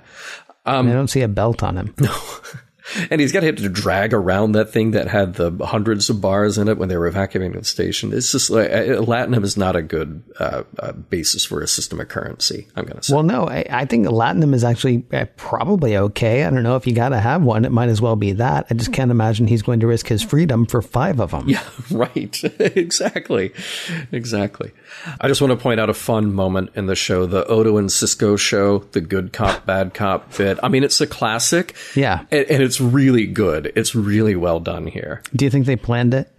I 0.65 0.81
don't 0.81 1.09
see 1.09 1.21
a 1.23 1.27
belt 1.27 1.61
on 1.61 1.75
him. 1.77 1.93
and 3.09 3.21
he's 3.21 3.31
got 3.31 3.41
to 3.41 3.45
have 3.47 3.55
to 3.55 3.69
drag 3.69 4.13
around 4.13 4.53
that 4.53 4.71
thing 4.71 4.91
that 4.91 5.07
had 5.07 5.35
the 5.35 5.51
hundreds 5.65 6.09
of 6.09 6.21
bars 6.21 6.57
in 6.57 6.67
it 6.67 6.77
when 6.77 6.89
they 6.89 6.97
were 6.97 7.07
evacuating 7.07 7.57
the 7.57 7.63
station. 7.63 8.13
It's 8.13 8.31
just 8.31 8.49
like 8.49 8.69
uh, 8.69 9.01
Latinum 9.01 9.43
is 9.43 9.57
not 9.57 9.75
a 9.75 9.81
good 9.81 10.23
uh, 10.39 10.63
uh, 10.79 10.91
basis 10.91 11.45
for 11.45 11.61
a 11.61 11.67
system 11.67 11.99
of 11.99 12.09
currency. 12.09 12.67
I'm 12.75 12.85
going 12.85 12.97
to 12.97 13.03
say. 13.03 13.13
Well, 13.13 13.23
no, 13.23 13.47
I, 13.47 13.65
I 13.69 13.85
think 13.85 14.07
Latinum 14.07 14.53
is 14.53 14.63
actually 14.63 15.05
uh, 15.13 15.25
probably 15.37 15.97
okay. 15.97 16.43
I 16.43 16.49
don't 16.49 16.63
know 16.63 16.75
if 16.75 16.85
you 16.85 16.93
got 16.93 17.09
to 17.09 17.19
have 17.19 17.41
one. 17.41 17.65
It 17.65 17.71
might 17.71 17.89
as 17.89 18.01
well 18.01 18.15
be 18.15 18.33
that. 18.33 18.67
I 18.69 18.73
just 18.73 18.93
can't 18.93 19.11
imagine 19.11 19.47
he's 19.47 19.61
going 19.61 19.79
to 19.79 19.87
risk 19.87 20.07
his 20.07 20.21
freedom 20.21 20.65
for 20.65 20.81
five 20.81 21.19
of 21.19 21.31
them. 21.31 21.47
Yeah, 21.47 21.63
right. 21.91 22.43
exactly. 22.59 23.53
Exactly. 24.11 24.71
I 25.19 25.27
just 25.27 25.41
want 25.41 25.51
to 25.51 25.57
point 25.57 25.79
out 25.79 25.89
a 25.89 25.93
fun 25.93 26.33
moment 26.33 26.71
in 26.75 26.85
the 26.87 26.95
show, 26.95 27.25
the 27.25 27.45
Odo 27.45 27.77
and 27.77 27.89
Sisko 27.89 28.37
show, 28.37 28.79
the 28.79 29.01
good 29.01 29.33
cop, 29.33 29.65
bad 29.65 29.93
cop 29.93 30.35
bit. 30.37 30.59
I 30.61 30.67
mean, 30.67 30.83
it's 30.83 30.99
a 31.01 31.07
classic. 31.07 31.75
Yeah. 31.95 32.25
And, 32.31 32.45
and 32.49 32.63
it's 32.63 32.72
really 32.81 33.25
good. 33.27 33.71
It's 33.75 33.95
really 33.95 34.35
well 34.35 34.59
done 34.59 34.87
here. 34.87 35.21
Do 35.35 35.45
you 35.45 35.51
think 35.51 35.65
they 35.65 35.75
planned 35.75 36.13
it? 36.13 36.29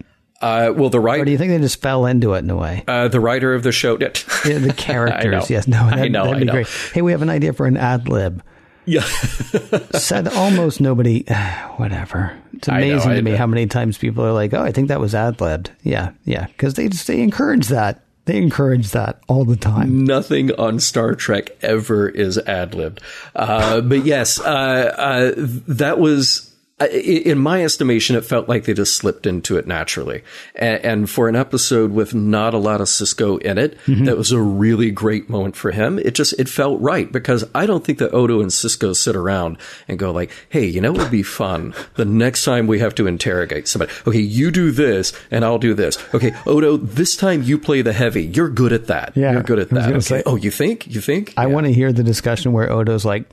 Uh, 0.41 0.73
well, 0.75 0.89
the 0.89 0.99
writer. 0.99 1.21
Or 1.21 1.25
do 1.25 1.31
you 1.31 1.37
think 1.37 1.51
they 1.51 1.57
just 1.59 1.81
fell 1.81 2.05
into 2.05 2.33
it 2.33 2.39
in 2.39 2.49
a 2.49 2.55
way? 2.57 2.83
uh, 2.87 3.07
the 3.07 3.19
writer 3.19 3.53
of 3.53 3.63
the 3.63 3.71
show, 3.71 3.93
Yeah, 3.99 4.09
the 4.09 4.73
characters, 4.77 5.49
yes. 5.49 5.67
No, 5.67 5.81
I 5.83 5.95
that, 5.95 6.11
know, 6.11 6.23
that'd 6.25 6.35
I 6.35 6.39
be 6.39 6.45
know. 6.45 6.51
great. 6.53 6.67
Hey, 6.93 7.01
we 7.01 7.11
have 7.13 7.21
an 7.21 7.29
idea 7.29 7.53
for 7.53 7.65
an 7.67 7.77
ad 7.77 8.09
lib. 8.09 8.43
yeah, 8.85 9.01
Said 9.93 10.27
almost 10.27 10.81
nobody, 10.81 11.23
whatever. 11.77 12.37
It's 12.53 12.69
I 12.69 12.81
know, 12.81 12.87
amazing 12.91 13.11
I 13.11 13.15
to 13.15 13.21
me 13.21 13.31
know. 13.31 13.37
how 13.37 13.47
many 13.47 13.65
times 13.67 13.97
people 13.97 14.25
are 14.25 14.33
like, 14.33 14.53
oh, 14.53 14.61
I 14.61 14.71
think 14.71 14.89
that 14.89 14.99
was 14.99 15.15
ad 15.15 15.39
libbed. 15.41 15.71
Yeah, 15.83 16.11
yeah. 16.25 16.45
Because 16.47 16.75
they 16.75 16.89
just, 16.89 17.07
they 17.07 17.21
encourage 17.21 17.67
that. 17.69 18.03
They 18.25 18.37
encourage 18.37 18.89
that 18.91 19.19
all 19.27 19.45
the 19.45 19.55
time. 19.55 20.03
nothing 20.05 20.51
on 20.55 20.79
Star 20.79 21.13
Trek 21.15 21.51
ever 21.61 22.09
is 22.09 22.37
ad 22.39 22.73
libbed. 22.73 22.99
Uh, 23.35 23.81
but 23.81 24.03
yes, 24.05 24.39
uh, 24.39 24.43
uh, 24.45 25.31
that 25.67 25.99
was. 25.99 26.51
In 26.77 27.39
my 27.39 27.63
estimation, 27.63 28.17
it 28.17 28.25
felt 28.25 28.49
like 28.49 28.65
they 28.65 28.73
just 28.73 28.97
slipped 28.97 29.25
into 29.25 29.55
it 29.55 29.65
naturally. 29.65 30.23
And, 30.55 30.83
and 30.83 31.09
for 31.09 31.29
an 31.29 31.35
episode 31.37 31.91
with 31.91 32.13
not 32.13 32.53
a 32.53 32.57
lot 32.57 32.81
of 32.81 32.87
Sisko 32.87 33.41
in 33.41 33.57
it, 33.57 33.77
mm-hmm. 33.85 34.03
that 34.03 34.17
was 34.17 34.33
a 34.33 34.41
really 34.41 34.91
great 34.91 35.29
moment 35.29 35.55
for 35.55 35.71
him. 35.71 35.97
It 35.99 36.15
just, 36.15 36.37
it 36.37 36.49
felt 36.49 36.81
right 36.81 37.09
because 37.09 37.45
I 37.55 37.65
don't 37.65 37.85
think 37.85 37.99
that 37.99 38.13
Odo 38.13 38.41
and 38.41 38.51
Sisko 38.51 38.93
sit 38.93 39.15
around 39.15 39.57
and 39.87 39.97
go 39.97 40.11
like, 40.11 40.31
Hey, 40.49 40.65
you 40.65 40.81
know, 40.81 40.93
it 40.93 40.97
would 40.97 41.11
be 41.11 41.23
fun 41.23 41.73
the 41.93 42.03
next 42.03 42.43
time 42.43 42.67
we 42.67 42.79
have 42.79 42.93
to 42.95 43.07
interrogate 43.07 43.69
somebody. 43.69 43.93
Okay. 44.05 44.19
You 44.19 44.51
do 44.51 44.71
this 44.71 45.13
and 45.31 45.45
I'll 45.45 45.59
do 45.59 45.75
this. 45.75 45.97
Okay. 46.13 46.35
Odo, 46.45 46.75
this 46.75 47.15
time 47.15 47.41
you 47.41 47.57
play 47.57 47.83
the 47.83 47.93
heavy. 47.93 48.25
You're 48.25 48.49
good 48.49 48.73
at 48.73 48.87
that. 48.87 49.15
Yeah, 49.15 49.31
You're 49.31 49.43
good 49.43 49.59
at 49.59 49.69
that. 49.69 49.91
Okay. 49.91 49.99
say- 50.01 50.23
oh, 50.25 50.35
you 50.35 50.51
think? 50.51 50.87
You 50.87 50.99
think? 50.99 51.33
I 51.37 51.43
Yeah. 51.43 51.53
want 51.53 51.67
to 51.67 51.73
hear 51.73 51.93
the 51.93 52.03
discussion 52.03 52.51
where 52.51 52.69
Odo's 52.69 53.05
like, 53.05 53.29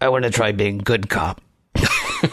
I 0.00 0.08
want 0.08 0.24
to 0.24 0.30
try 0.30 0.52
being 0.52 0.78
good 0.78 1.10
cop. 1.10 1.42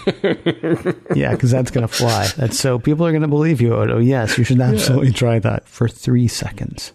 yeah, 1.15 1.31
because 1.31 1.51
that's 1.51 1.71
going 1.71 1.87
to 1.87 1.93
fly. 1.93 2.27
That's 2.37 2.59
so 2.59 2.79
people 2.79 3.05
are 3.05 3.11
going 3.11 3.21
to 3.21 3.27
believe 3.27 3.61
you, 3.61 3.73
Odo. 3.73 3.99
Yes, 3.99 4.37
you 4.37 4.43
should 4.43 4.61
absolutely 4.61 5.11
try 5.11 5.39
that 5.39 5.67
for 5.67 5.87
three 5.87 6.27
seconds. 6.27 6.93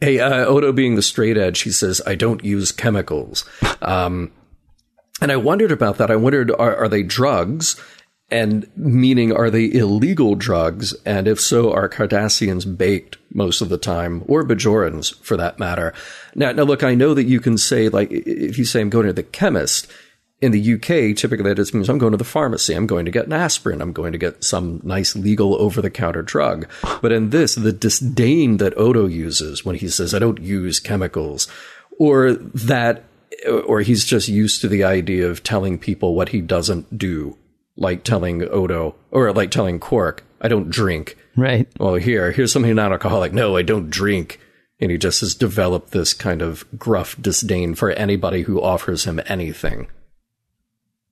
Hey, 0.00 0.20
uh, 0.20 0.44
Odo 0.46 0.72
being 0.72 0.94
the 0.94 1.02
straight 1.02 1.36
edge, 1.36 1.60
he 1.62 1.70
says, 1.70 2.00
I 2.06 2.14
don't 2.14 2.44
use 2.44 2.70
chemicals. 2.70 3.44
Um, 3.82 4.32
and 5.20 5.32
I 5.32 5.36
wondered 5.36 5.72
about 5.72 5.98
that. 5.98 6.10
I 6.10 6.16
wondered, 6.16 6.52
are, 6.52 6.76
are 6.76 6.88
they 6.88 7.02
drugs? 7.02 7.80
And 8.30 8.70
meaning, 8.76 9.32
are 9.32 9.50
they 9.50 9.72
illegal 9.72 10.34
drugs? 10.34 10.92
And 11.04 11.26
if 11.26 11.40
so, 11.40 11.72
are 11.72 11.88
Cardassians 11.88 12.76
baked 12.76 13.16
most 13.32 13.60
of 13.60 13.70
the 13.70 13.78
time, 13.78 14.22
or 14.26 14.44
Bajorans 14.44 15.18
for 15.22 15.36
that 15.38 15.58
matter? 15.58 15.94
Now, 16.34 16.52
now 16.52 16.64
look, 16.64 16.84
I 16.84 16.94
know 16.94 17.14
that 17.14 17.24
you 17.24 17.40
can 17.40 17.56
say, 17.56 17.88
like, 17.88 18.12
if 18.12 18.58
you 18.58 18.66
say 18.66 18.82
I'm 18.82 18.90
going 18.90 19.06
to 19.06 19.12
the 19.14 19.22
chemist, 19.22 19.90
in 20.40 20.52
the 20.52 20.74
UK, 20.74 21.16
typically 21.16 21.48
that 21.48 21.56
just 21.56 21.74
means 21.74 21.86
hmm, 21.86 21.92
I'm 21.92 21.98
going 21.98 22.12
to 22.12 22.16
the 22.16 22.24
pharmacy. 22.24 22.74
I'm 22.74 22.86
going 22.86 23.04
to 23.04 23.10
get 23.10 23.26
an 23.26 23.32
aspirin. 23.32 23.82
I'm 23.82 23.92
going 23.92 24.12
to 24.12 24.18
get 24.18 24.44
some 24.44 24.80
nice 24.84 25.16
legal 25.16 25.60
over 25.60 25.82
the 25.82 25.90
counter 25.90 26.22
drug. 26.22 26.68
But 27.02 27.12
in 27.12 27.30
this, 27.30 27.54
the 27.56 27.72
disdain 27.72 28.58
that 28.58 28.76
Odo 28.78 29.06
uses 29.06 29.64
when 29.64 29.76
he 29.76 29.88
says, 29.88 30.14
I 30.14 30.20
don't 30.20 30.40
use 30.40 30.78
chemicals, 30.78 31.48
or 31.98 32.32
that, 32.34 33.04
or 33.66 33.80
he's 33.80 34.04
just 34.04 34.28
used 34.28 34.60
to 34.60 34.68
the 34.68 34.84
idea 34.84 35.28
of 35.28 35.42
telling 35.42 35.78
people 35.78 36.14
what 36.14 36.28
he 36.28 36.40
doesn't 36.40 36.96
do, 36.96 37.36
like 37.76 38.04
telling 38.04 38.42
Odo, 38.48 38.94
or 39.10 39.32
like 39.32 39.50
telling 39.50 39.80
Quark, 39.80 40.22
I 40.40 40.46
don't 40.46 40.70
drink. 40.70 41.16
Right. 41.36 41.68
Well, 41.78 41.94
here, 41.94 42.30
here's 42.30 42.52
something 42.52 42.74
non-alcoholic. 42.74 43.32
No, 43.32 43.56
I 43.56 43.62
don't 43.62 43.90
drink. 43.90 44.40
And 44.80 44.92
he 44.92 44.98
just 44.98 45.20
has 45.20 45.34
developed 45.34 45.90
this 45.90 46.14
kind 46.14 46.40
of 46.40 46.64
gruff 46.78 47.20
disdain 47.20 47.74
for 47.74 47.90
anybody 47.90 48.42
who 48.42 48.62
offers 48.62 49.04
him 49.04 49.20
anything. 49.26 49.88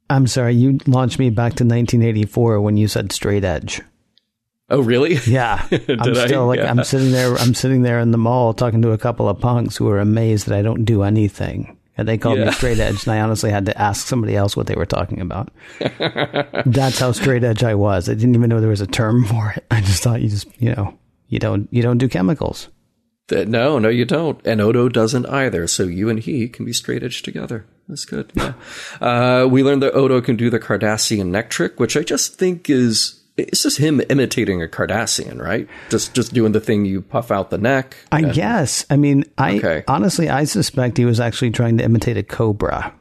I'm 0.08 0.26
sorry, 0.26 0.54
you 0.54 0.78
launched 0.86 1.18
me 1.18 1.30
back 1.30 1.54
to 1.54 1.64
1984 1.64 2.60
when 2.60 2.76
you 2.76 2.88
said 2.88 3.12
straight 3.12 3.44
edge. 3.44 3.80
Oh, 4.68 4.80
really? 4.80 5.14
Yeah, 5.26 5.66
I'm 5.72 5.78
Did 5.78 6.18
I? 6.18 6.26
still 6.26 6.46
like 6.46 6.58
Yeah. 6.58 6.70
I'm 6.70 6.84
sitting 6.84 7.12
there. 7.12 7.34
I'm 7.36 7.54
sitting 7.54 7.82
there 7.82 8.00
in 8.00 8.10
the 8.10 8.18
mall 8.18 8.52
talking 8.54 8.82
to 8.82 8.92
a 8.92 8.98
couple 8.98 9.28
of 9.28 9.40
punks 9.40 9.76
who 9.76 9.88
are 9.88 10.00
amazed 10.00 10.46
that 10.46 10.58
I 10.58 10.62
don't 10.62 10.84
do 10.84 11.02
anything, 11.02 11.76
and 11.96 12.06
they 12.08 12.18
called 12.18 12.38
me 12.38 12.50
straight 12.52 12.78
edge. 12.78 13.04
And 13.04 13.14
I 13.14 13.20
honestly 13.20 13.50
had 13.50 13.66
to 13.66 13.80
ask 13.80 14.06
somebody 14.06 14.34
else 14.36 14.56
what 14.56 14.66
they 14.66 14.74
were 14.74 14.86
talking 14.86 15.20
about. 15.20 15.50
That's 16.66 16.98
how 16.98 17.12
straight 17.12 17.44
edge 17.44 17.62
I 17.62 17.74
was. 17.74 18.08
I 18.08 18.14
didn't 18.14 18.34
even 18.34 18.48
know 18.50 18.60
there 18.60 18.68
was 18.70 18.80
a 18.80 18.86
term 18.86 19.24
for 19.24 19.52
it. 19.56 19.64
I 19.70 19.80
just 19.80 20.02
thought 20.02 20.20
you 20.22 20.28
just 20.28 20.46
you 20.60 20.74
know 20.74 20.98
you 21.28 21.38
don't 21.38 21.68
you 21.72 21.82
don't 21.82 21.98
do 21.98 22.08
chemicals. 22.08 22.68
No, 23.30 23.78
no, 23.80 23.88
you 23.88 24.04
don't. 24.04 24.40
And 24.46 24.60
Odo 24.60 24.88
doesn't 24.88 25.26
either. 25.26 25.66
So 25.66 25.82
you 25.84 26.08
and 26.08 26.20
he 26.20 26.48
can 26.48 26.64
be 26.64 26.72
straight 26.72 27.02
edge 27.02 27.22
together. 27.22 27.66
That's 27.88 28.04
good. 28.04 28.32
Yeah. 28.34 28.54
uh, 29.00 29.46
we 29.50 29.62
learned 29.62 29.82
that 29.82 29.94
Odo 29.94 30.20
can 30.20 30.36
do 30.36 30.50
the 30.50 30.58
Cardassian 30.58 31.26
neck 31.28 31.50
trick, 31.50 31.78
which 31.78 31.96
I 31.96 32.02
just 32.02 32.34
think 32.36 32.68
is, 32.68 33.20
it's 33.36 33.62
just 33.62 33.78
him 33.78 34.00
imitating 34.10 34.60
a 34.62 34.66
Cardassian, 34.66 35.40
right? 35.40 35.68
Just, 35.90 36.14
just 36.14 36.34
doing 36.34 36.52
the 36.52 36.60
thing 36.60 36.84
you 36.84 37.00
puff 37.02 37.30
out 37.30 37.50
the 37.50 37.58
neck. 37.58 37.96
I 38.10 38.22
guess. 38.22 38.84
I 38.90 38.96
mean, 38.96 39.24
I 39.38 39.58
Okay. 39.58 39.84
honestly 39.86 40.28
I 40.28 40.44
suspect 40.44 40.96
he 40.98 41.04
was 41.04 41.20
actually 41.20 41.50
trying 41.50 41.78
to 41.78 41.84
imitate 41.84 42.16
a 42.16 42.22
cobra. 42.22 42.92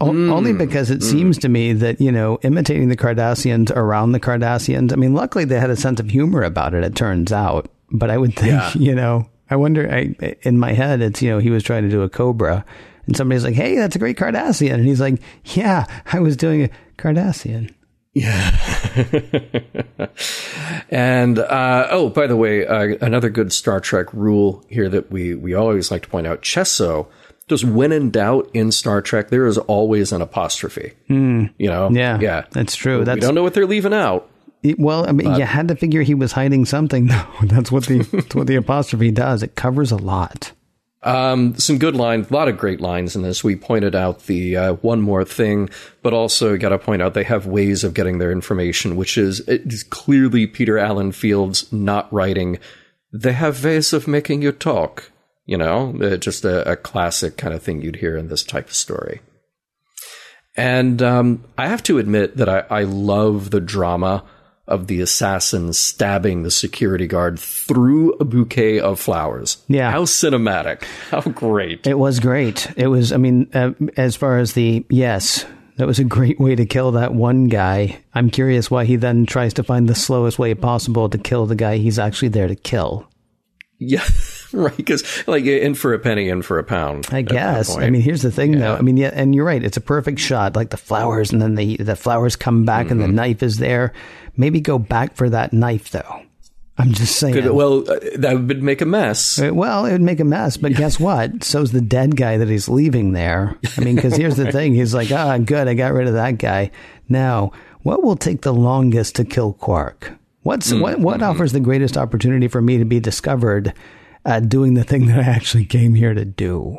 O- 0.00 0.12
Hmm. 0.12 0.30
Only 0.30 0.52
because 0.52 0.90
it 0.92 1.02
seems 1.02 1.36
to 1.38 1.48
me 1.48 1.72
that, 1.72 2.00
you 2.00 2.12
know, 2.12 2.38
imitating 2.42 2.88
the 2.88 2.96
Cardassians 2.96 3.72
around 3.74 4.12
the 4.12 4.20
Cardassians, 4.20 4.92
I 4.92 4.96
mean, 4.96 5.12
luckily 5.12 5.44
they 5.44 5.58
had 5.58 5.70
a 5.70 5.76
sense 5.76 5.98
of 5.98 6.08
humor 6.10 6.42
about 6.44 6.72
it, 6.72 6.84
it 6.84 6.94
turns 6.94 7.32
out. 7.32 7.68
But 7.90 8.10
I 8.10 8.16
would 8.18 8.36
think, 8.36 8.52
Yeah. 8.52 8.70
you 8.76 8.94
know, 8.94 9.28
I 9.50 9.56
wonder, 9.56 9.92
I, 9.92 10.14
in 10.42 10.56
my 10.58 10.72
head, 10.72 11.00
it's, 11.00 11.20
you 11.20 11.30
know, 11.30 11.38
he 11.40 11.50
was 11.50 11.64
trying 11.64 11.82
to 11.82 11.88
do 11.88 12.02
a 12.02 12.08
cobra. 12.08 12.64
And 13.08 13.16
somebody's 13.16 13.42
like, 13.42 13.54
hey, 13.54 13.74
that's 13.74 13.96
a 13.96 13.98
great 13.98 14.18
Cardassian. 14.18 14.74
And 14.74 14.84
he's 14.84 15.00
like, 15.00 15.20
yeah, 15.46 15.86
I 16.12 16.20
was 16.20 16.36
doing 16.36 16.64
a 16.64 16.70
Cardassian. 16.98 17.74
Yeah. 18.12 18.50
and 20.90 21.38
uh, 21.38 21.88
oh, 21.90 22.10
by 22.10 22.26
the 22.26 22.36
way, 22.36 22.66
uh, 22.66 22.96
another 23.00 23.30
good 23.30 23.52
Star 23.52 23.80
Trek 23.80 24.12
rule 24.12 24.64
here 24.68 24.88
that 24.88 25.10
we 25.10 25.34
we 25.34 25.54
always 25.54 25.90
like 25.90 26.02
to 26.02 26.08
point 26.08 26.26
out: 26.26 26.42
Chesso. 26.42 27.06
Just 27.48 27.64
when 27.64 27.92
in 27.92 28.10
doubt 28.10 28.50
in 28.52 28.70
Star 28.72 29.00
Trek, 29.00 29.30
there 29.30 29.46
is 29.46 29.56
always 29.56 30.12
an 30.12 30.20
apostrophe. 30.20 30.92
You 31.08 31.50
know. 31.58 31.88
Yeah, 31.90 32.18
yeah, 32.20 32.44
that's 32.50 32.76
true. 32.76 32.98
We 32.98 33.04
That's 33.04 33.20
don't 33.20 33.34
know 33.34 33.42
what 33.42 33.54
they're 33.54 33.66
leaving 33.66 33.94
out. 33.94 34.28
It- 34.62 34.78
Well, 34.78 35.08
I 35.08 35.12
mean, 35.12 35.34
you 35.34 35.44
had 35.44 35.68
to 35.68 35.76
figure 35.76 36.02
he 36.02 36.14
was 36.14 36.32
hiding 36.32 36.66
something. 36.66 37.06
though. 37.08 37.24
that's 37.44 37.72
what 37.72 37.86
the 37.86 37.98
that's 38.02 38.34
what 38.34 38.46
the 38.48 38.56
apostrophe 38.56 39.10
does. 39.12 39.42
It 39.42 39.54
covers 39.54 39.92
a 39.92 39.96
lot. 39.96 40.52
Um, 41.02 41.56
some 41.56 41.78
good 41.78 41.94
lines, 41.94 42.30
a 42.30 42.34
lot 42.34 42.48
of 42.48 42.58
great 42.58 42.80
lines 42.80 43.14
in 43.14 43.22
this. 43.22 43.44
We 43.44 43.54
pointed 43.54 43.94
out 43.94 44.24
the 44.24 44.56
uh, 44.56 44.72
one 44.74 45.00
more 45.00 45.24
thing, 45.24 45.70
but 46.02 46.12
also 46.12 46.56
got 46.56 46.70
to 46.70 46.78
point 46.78 47.02
out 47.02 47.14
they 47.14 47.24
have 47.24 47.46
ways 47.46 47.84
of 47.84 47.94
getting 47.94 48.18
their 48.18 48.32
information, 48.32 48.96
which 48.96 49.16
is 49.16 49.40
clearly 49.90 50.46
Peter 50.46 50.76
Allan 50.76 51.12
Fields 51.12 51.72
not 51.72 52.12
writing. 52.12 52.58
They 53.12 53.32
have 53.32 53.64
ways 53.64 53.92
of 53.92 54.08
making 54.08 54.42
you 54.42 54.52
talk. 54.52 55.12
You 55.46 55.56
know, 55.56 55.96
uh, 56.02 56.18
just 56.18 56.44
a, 56.44 56.70
a 56.70 56.76
classic 56.76 57.38
kind 57.38 57.54
of 57.54 57.62
thing 57.62 57.80
you'd 57.80 57.96
hear 57.96 58.18
in 58.18 58.28
this 58.28 58.42
type 58.42 58.66
of 58.66 58.74
story. 58.74 59.20
And 60.58 61.00
um, 61.00 61.44
I 61.56 61.68
have 61.68 61.82
to 61.84 61.98
admit 61.98 62.36
that 62.36 62.48
I, 62.48 62.64
I 62.68 62.82
love 62.82 63.50
the 63.50 63.60
drama 63.60 64.24
of 64.68 64.86
the 64.86 65.00
assassin 65.00 65.72
stabbing 65.72 66.42
the 66.44 66.50
security 66.50 67.06
guard 67.06 67.38
through 67.38 68.12
a 68.14 68.24
bouquet 68.24 68.78
of 68.80 69.00
flowers. 69.00 69.56
Yeah. 69.66 69.90
How 69.90 70.02
cinematic. 70.04 70.84
How 71.10 71.20
great. 71.22 71.86
It 71.86 71.98
was 71.98 72.20
great. 72.20 72.68
It 72.76 72.86
was. 72.88 73.12
I 73.12 73.16
mean, 73.16 73.48
uh, 73.54 73.72
as 73.96 74.14
far 74.14 74.38
as 74.38 74.52
the 74.52 74.84
yes, 74.90 75.44
that 75.76 75.86
was 75.86 75.98
a 75.98 76.04
great 76.04 76.38
way 76.38 76.54
to 76.54 76.66
kill 76.66 76.92
that 76.92 77.14
one 77.14 77.48
guy. 77.48 77.98
I'm 78.14 78.30
curious 78.30 78.70
why 78.70 78.84
he 78.84 78.96
then 78.96 79.26
tries 79.26 79.54
to 79.54 79.62
find 79.62 79.88
the 79.88 79.94
slowest 79.94 80.38
way 80.38 80.54
possible 80.54 81.08
to 81.08 81.18
kill 81.18 81.46
the 81.46 81.54
guy 81.56 81.76
he's 81.78 81.98
actually 81.98 82.28
there 82.28 82.48
to 82.48 82.56
kill. 82.56 83.08
Yeah, 83.80 84.02
right. 84.52 84.76
Because 84.76 85.04
like 85.28 85.44
in 85.44 85.74
for 85.74 85.94
a 85.94 86.00
penny, 86.00 86.28
in 86.28 86.42
for 86.42 86.58
a 86.58 86.64
pound. 86.64 87.06
I 87.12 87.22
guess. 87.22 87.76
I 87.76 87.90
mean, 87.90 88.02
here's 88.02 88.22
the 88.22 88.32
thing, 88.32 88.58
though. 88.58 88.74
I 88.74 88.80
mean, 88.80 88.96
yeah, 88.96 89.12
and 89.14 89.36
you're 89.36 89.44
right. 89.44 89.62
It's 89.62 89.76
a 89.76 89.80
perfect 89.80 90.18
shot, 90.18 90.56
like 90.56 90.70
the 90.70 90.76
flowers, 90.76 91.30
and 91.32 91.40
then 91.40 91.54
the 91.54 91.76
the 91.76 91.94
flowers 91.94 92.34
come 92.34 92.64
back, 92.64 92.90
and 92.90 93.00
the 93.00 93.04
Mm-hmm. 93.04 93.14
knife 93.14 93.42
is 93.44 93.58
there. 93.58 93.92
Maybe 94.38 94.60
go 94.60 94.78
back 94.78 95.16
for 95.16 95.28
that 95.28 95.52
knife, 95.52 95.90
though. 95.90 96.22
I'm 96.78 96.92
just 96.92 97.16
saying. 97.16 97.34
Could- 97.34 97.50
well, 97.50 97.80
uh, 97.90 97.98
that 98.18 98.40
would 98.46 98.62
make 98.62 98.80
a 98.80 98.86
mess. 98.86 99.38
Uh, 99.40 99.52
Well, 99.52 99.84
it 99.84 99.92
would 99.92 100.00
make 100.00 100.20
a 100.20 100.24
mess, 100.24 100.56
but 100.56 100.74
guess 100.74 100.98
what? 101.08 101.42
So's 101.44 101.72
the 101.72 101.80
dead 101.80 102.16
guy 102.16 102.36
that 102.38 102.48
he's 102.48 102.68
leaving 102.68 103.12
there. 103.12 103.58
I 103.76 103.80
mean, 103.82 103.96
because 103.96 104.16
here's 104.16 104.36
the 104.36 104.50
thing: 104.52 104.74
he's 104.74 104.94
like, 104.94 105.10
ah, 105.12 105.36
good, 105.38 105.66
I 105.68 105.74
got 105.74 105.92
rid 105.92 106.06
of 106.06 106.14
that 106.14 106.38
guy. 106.38 106.70
Now, 107.08 107.50
what 107.82 108.02
will 108.04 108.16
take 108.16 108.42
the 108.42 108.54
longest 108.54 109.16
to 109.16 109.24
kill 109.24 109.52
Quark? 109.54 110.12
What's 110.42 110.72
what? 110.72 111.00
What 111.00 111.20
offers 111.20 111.50
the 111.52 111.58
greatest 111.60 111.96
opportunity 111.98 112.46
for 112.46 112.62
me 112.62 112.78
to 112.78 112.84
be 112.84 113.00
discovered 113.00 113.74
uh, 114.24 114.38
doing 114.40 114.74
the 114.74 114.84
thing 114.84 115.06
that 115.06 115.18
I 115.18 115.22
actually 115.30 115.64
came 115.66 115.94
here 115.94 116.14
to 116.14 116.24
do? 116.24 116.78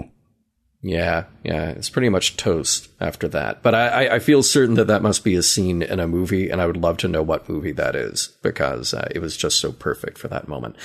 Yeah, 0.82 1.26
yeah, 1.44 1.70
it's 1.70 1.90
pretty 1.90 2.10
much 2.10 2.38
toast 2.38 2.90
after 3.00 3.28
that. 3.30 3.62
But 3.62 3.74
I, 3.76 4.16
I- 4.16 4.20
feel 4.20 4.44
certain 4.44 4.76
that 4.76 4.88
that 4.88 5.02
must 5.02 5.24
be 5.24 5.36
a 5.36 5.42
scene 5.42 5.82
in 5.82 6.00
a 6.00 6.08
movie, 6.08 6.50
and 6.50 6.62
I 6.62 6.66
would 6.66 6.76
love 6.78 6.98
to 6.98 7.08
know 7.08 7.24
what 7.24 7.48
movie 7.48 7.72
that 7.72 7.96
is 7.96 8.28
because 8.42 8.94
uh, 8.94 9.08
it 9.12 9.20
was 9.20 9.38
just 9.38 9.60
so 9.60 9.72
perfect 9.72 10.18
for 10.18 10.28
that 10.28 10.48
moment. 10.50 10.76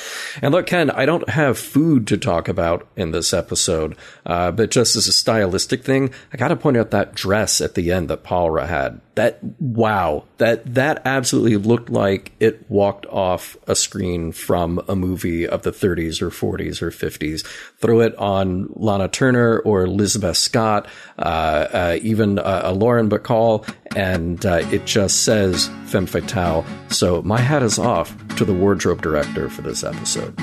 And 0.40 0.52
look, 0.54 0.66
Ken, 0.66 0.88
I 0.90 1.04
don't 1.04 1.28
have 1.28 1.58
food 1.58 2.06
to 2.06 2.16
talk 2.16 2.46
about 2.48 2.86
in 2.96 3.10
this 3.10 3.32
episode, 3.34 3.96
uh, 4.24 4.52
but 4.52 4.70
just 4.70 4.94
as 4.94 5.08
a 5.08 5.12
stylistic 5.12 5.82
thing, 5.82 6.10
I 6.32 6.36
got 6.36 6.48
to 6.48 6.56
point 6.56 6.76
out 6.76 6.92
that 6.92 7.14
dress 7.14 7.60
at 7.60 7.74
the 7.74 7.90
end 7.90 8.08
that 8.08 8.22
Pallra 8.22 8.66
had. 8.68 9.00
That 9.16 9.38
wow, 9.60 10.24
that 10.38 10.74
that 10.74 11.02
absolutely 11.04 11.56
looked 11.56 11.88
like 11.88 12.32
it 12.40 12.68
walked 12.68 13.06
off 13.06 13.56
a 13.68 13.76
screen 13.76 14.32
from 14.32 14.80
a 14.88 14.96
movie 14.96 15.46
of 15.46 15.62
the 15.62 15.70
30s 15.70 16.20
or 16.20 16.30
40s 16.30 16.82
or 16.82 16.90
50s. 16.90 17.46
Throw 17.78 18.00
it 18.00 18.16
on 18.16 18.70
Lana 18.74 19.06
Turner 19.08 19.60
or 19.60 19.82
Elizabeth 19.84 20.36
Scott, 20.44 20.86
uh, 21.18 21.22
uh, 21.22 21.98
even 22.02 22.38
uh, 22.38 22.62
a 22.64 22.72
Lauren 22.72 23.08
Bacall, 23.08 23.66
and 23.96 24.44
it 24.44 24.84
just 24.84 25.24
says 25.24 25.68
femme 25.86 26.06
fatale. 26.06 26.64
So 26.88 27.22
my 27.22 27.40
hat 27.40 27.62
is 27.62 27.78
off 27.78 28.16
to 28.36 28.44
the 28.44 28.54
wardrobe 28.54 29.02
director 29.02 29.48
for 29.48 29.62
this 29.62 29.82
episode. 29.82 30.36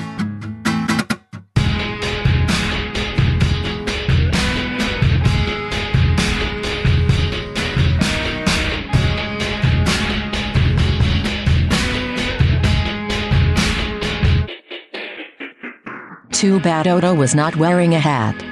Too 16.42 16.58
bad 16.58 16.88
Odo 16.88 17.14
was 17.14 17.36
not 17.36 17.54
wearing 17.54 17.94
a 17.94 18.00
hat. 18.00 18.51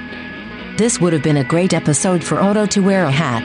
This 0.81 0.99
would 0.99 1.13
have 1.13 1.21
been 1.21 1.37
a 1.37 1.43
great 1.43 1.75
episode 1.75 2.23
for 2.23 2.41
Odo 2.41 2.65
to 2.65 2.79
wear 2.79 3.03
a 3.03 3.11
hat. 3.11 3.43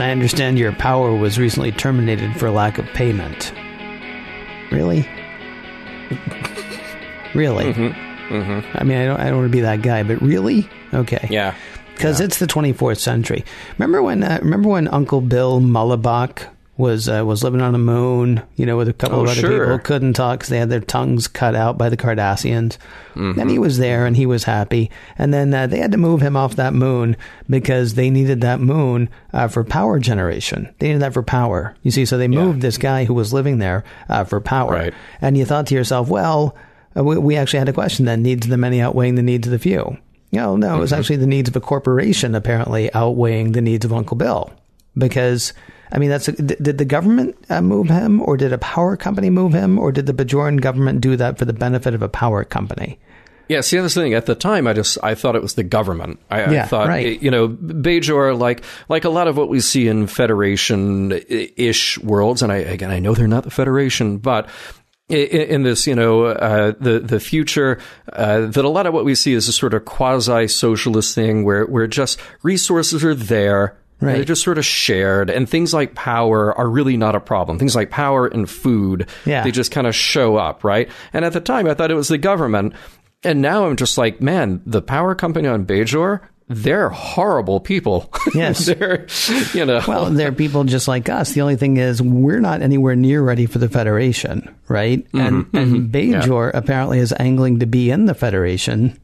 I 0.00 0.10
understand 0.10 0.58
your 0.58 0.72
power 0.72 1.14
was 1.14 1.38
recently 1.38 1.70
terminated 1.70 2.34
for 2.36 2.50
lack 2.50 2.78
of 2.78 2.86
payment. 2.86 3.52
Really? 4.72 5.08
really? 7.32 7.66
I 7.68 8.82
mean, 8.82 8.98
I 8.98 9.06
don't. 9.06 9.20
I 9.20 9.26
don't 9.26 9.36
want 9.36 9.46
to 9.46 9.56
be 9.56 9.60
that 9.60 9.82
guy, 9.82 10.02
but 10.02 10.20
really? 10.20 10.68
Okay. 10.92 11.28
Yeah. 11.30 11.54
because 11.94 12.20
it's 12.20 12.40
the 12.40 12.48
24th 12.48 12.98
century. 12.98 13.44
Remember 13.78 14.02
when? 14.02 14.24
Uh, 14.24 14.40
remember 14.42 14.68
when 14.68 14.88
Uncle 14.88 15.20
Bill 15.20 15.60
Mullibok 15.60 16.48
was 16.80 17.08
uh, 17.08 17.22
was 17.24 17.44
living 17.44 17.60
on 17.60 17.72
the 17.72 17.78
moon? 17.78 18.42
You 18.56 18.66
know, 18.66 18.76
with 18.76 18.88
a 18.88 18.92
couple 18.92 19.20
Oh, 19.20 19.22
of 19.22 19.28
other 19.28 19.40
sure. 19.40 19.64
people 19.66 19.78
couldn't 19.78 20.14
talk 20.14 20.40
because 20.40 20.48
they 20.48 20.58
had 20.58 20.70
their 20.70 20.80
tongues 20.80 21.28
cut 21.28 21.54
out 21.54 21.78
by 21.78 21.88
the 21.88 21.96
Cardassians. 21.96 22.76
And 23.14 23.50
he 23.50 23.58
was 23.58 23.76
there 23.76 24.06
and 24.06 24.16
he 24.16 24.24
was 24.24 24.44
happy. 24.44 24.90
And 25.18 25.34
then 25.34 25.52
uh, 25.52 25.66
they 25.66 25.78
had 25.78 25.92
to 25.92 25.98
move 25.98 26.22
him 26.22 26.36
off 26.36 26.56
that 26.56 26.72
moon 26.72 27.16
because 27.50 27.94
they 27.94 28.08
needed 28.08 28.40
that 28.40 28.60
moon 28.60 29.10
uh, 29.34 29.46
for 29.48 29.62
power 29.62 29.98
generation. 29.98 30.72
They 30.78 30.86
needed 30.88 31.02
that 31.02 31.12
for 31.12 31.22
power. 31.22 31.76
You 31.82 31.90
see, 31.90 32.06
so 32.06 32.16
they 32.16 32.28
moved 32.28 32.62
this 32.62 32.78
guy 32.78 33.04
who 33.04 33.12
was 33.14 33.32
living 33.34 33.58
there 33.58 33.84
uh, 34.08 34.24
for 34.24 34.40
power. 34.40 34.72
Right. 34.72 34.94
And 35.20 35.36
you 35.36 35.44
thought 35.44 35.66
to 35.66 35.74
yourself, 35.74 36.08
well, 36.08 36.56
uh, 36.96 37.04
we, 37.04 37.18
we 37.18 37.36
actually 37.36 37.58
had 37.58 37.68
a 37.68 37.74
question 37.74 38.06
then: 38.06 38.22
needs 38.22 38.46
of 38.46 38.50
the 38.50 38.56
many 38.56 38.80
outweighing 38.80 39.16
the 39.16 39.22
needs 39.22 39.46
of 39.46 39.50
the 39.52 39.58
few. 39.58 39.98
No, 40.32 40.56
no, 40.56 40.76
it 40.76 40.80
was 40.80 40.92
actually 40.92 41.16
the 41.16 41.26
needs 41.26 41.48
of 41.48 41.56
a 41.56 41.60
corporation 41.60 42.34
apparently 42.34 42.92
outweighing 42.94 43.52
the 43.52 43.60
needs 43.60 43.84
of 43.84 43.92
Uncle 43.92 44.16
Bill. 44.16 44.50
Because, 44.96 45.52
I 45.92 45.98
mean, 45.98 46.10
that's 46.10 46.26
d- 46.26 46.56
did 46.60 46.78
the 46.78 46.84
government 46.84 47.36
uh, 47.48 47.60
move 47.60 47.88
him, 47.88 48.20
or 48.22 48.36
did 48.36 48.52
a 48.52 48.58
power 48.58 48.96
company 48.96 49.30
move 49.30 49.52
him, 49.52 49.78
or 49.78 49.92
did 49.92 50.06
the 50.06 50.14
Bajoran 50.14 50.60
government 50.60 51.00
do 51.00 51.16
that 51.16 51.38
for 51.38 51.44
the 51.44 51.52
benefit 51.52 51.94
of 51.94 52.02
a 52.02 52.08
power 52.08 52.44
company? 52.44 52.98
Yeah, 53.48 53.62
see, 53.62 53.78
that's 53.80 53.94
the 53.94 54.02
thing. 54.02 54.14
At 54.14 54.26
the 54.26 54.36
time, 54.36 54.68
I 54.68 54.72
just 54.74 54.96
I 55.02 55.16
thought 55.16 55.34
it 55.34 55.42
was 55.42 55.54
the 55.54 55.64
government. 55.64 56.20
I, 56.30 56.44
I 56.44 56.62
thought, 56.66 56.86
right. 56.86 57.20
you 57.20 57.32
know, 57.32 57.48
Bajor, 57.48 58.38
like 58.38 58.62
like 58.88 59.04
a 59.04 59.08
lot 59.08 59.26
of 59.26 59.36
what 59.36 59.48
we 59.48 59.58
see 59.58 59.88
in 59.88 60.06
Federation-ish 60.06 61.98
worlds, 61.98 62.42
and 62.42 62.52
I 62.52 62.58
again, 62.58 62.92
I 62.92 63.00
know 63.00 63.12
they're 63.12 63.26
not 63.26 63.42
the 63.42 63.50
Federation, 63.50 64.18
but 64.18 64.48
in 65.08 65.64
this, 65.64 65.88
you 65.88 65.96
know, 65.96 66.26
uh, 66.26 66.74
the 66.78 67.00
the 67.00 67.18
future, 67.18 67.80
uh, 68.12 68.46
that 68.46 68.64
a 68.64 68.68
lot 68.68 68.86
of 68.86 68.94
what 68.94 69.04
we 69.04 69.16
see 69.16 69.32
is 69.32 69.48
a 69.48 69.52
sort 69.52 69.74
of 69.74 69.84
quasi-socialist 69.84 71.12
thing 71.12 71.44
where 71.44 71.66
where 71.66 71.88
just 71.88 72.20
resources 72.44 73.02
are 73.02 73.16
there. 73.16 73.76
Right. 74.00 74.14
They're 74.14 74.24
just 74.24 74.42
sort 74.42 74.58
of 74.58 74.64
shared, 74.64 75.28
and 75.30 75.48
things 75.48 75.74
like 75.74 75.94
power 75.94 76.56
are 76.56 76.68
really 76.68 76.96
not 76.96 77.14
a 77.14 77.20
problem. 77.20 77.58
Things 77.58 77.76
like 77.76 77.90
power 77.90 78.26
and 78.26 78.48
food, 78.48 79.08
Yeah. 79.26 79.44
they 79.44 79.50
just 79.50 79.70
kind 79.70 79.86
of 79.86 79.94
show 79.94 80.36
up, 80.36 80.64
right? 80.64 80.88
And 81.12 81.24
at 81.24 81.32
the 81.34 81.40
time, 81.40 81.66
I 81.66 81.74
thought 81.74 81.90
it 81.90 81.94
was 81.94 82.08
the 82.08 82.18
government. 82.18 82.74
And 83.22 83.42
now 83.42 83.66
I'm 83.66 83.76
just 83.76 83.98
like, 83.98 84.22
man, 84.22 84.62
the 84.64 84.80
power 84.80 85.14
company 85.14 85.46
on 85.48 85.66
Bajor, 85.66 86.20
they're 86.48 86.88
horrible 86.88 87.60
people. 87.60 88.12
Yes. 88.34 88.66
they're, 88.66 89.06
you 89.54 89.64
know. 89.64 89.82
Well, 89.86 90.06
they're 90.06 90.32
people 90.32 90.64
just 90.64 90.86
like 90.88 91.08
us. 91.08 91.32
The 91.32 91.40
only 91.40 91.56
thing 91.56 91.78
is, 91.78 92.00
we're 92.00 92.40
not 92.40 92.62
anywhere 92.62 92.94
near 92.94 93.22
ready 93.22 93.46
for 93.46 93.58
the 93.58 93.68
Federation, 93.68 94.54
right? 94.68 95.04
And 95.12 95.46
mm-hmm. 95.46 95.56
and 95.56 95.90
mm-hmm. 95.90 96.20
Bajor 96.20 96.52
apparently 96.54 97.00
is 97.00 97.12
angling 97.18 97.58
to 97.60 97.66
be 97.66 97.90
in 97.90 98.06
the 98.06 98.14
Federation. 98.14 98.98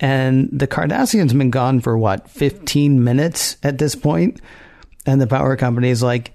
And 0.00 0.48
the 0.52 0.66
Cardassians 0.66 1.30
have 1.30 1.38
been 1.38 1.50
gone 1.50 1.80
for 1.80 1.96
what, 1.96 2.28
15 2.28 3.02
minutes 3.02 3.56
at 3.62 3.78
this 3.78 3.94
point? 3.94 4.40
And 5.06 5.20
the 5.20 5.26
power 5.26 5.56
company 5.56 5.90
is 5.90 6.02
like, 6.02 6.32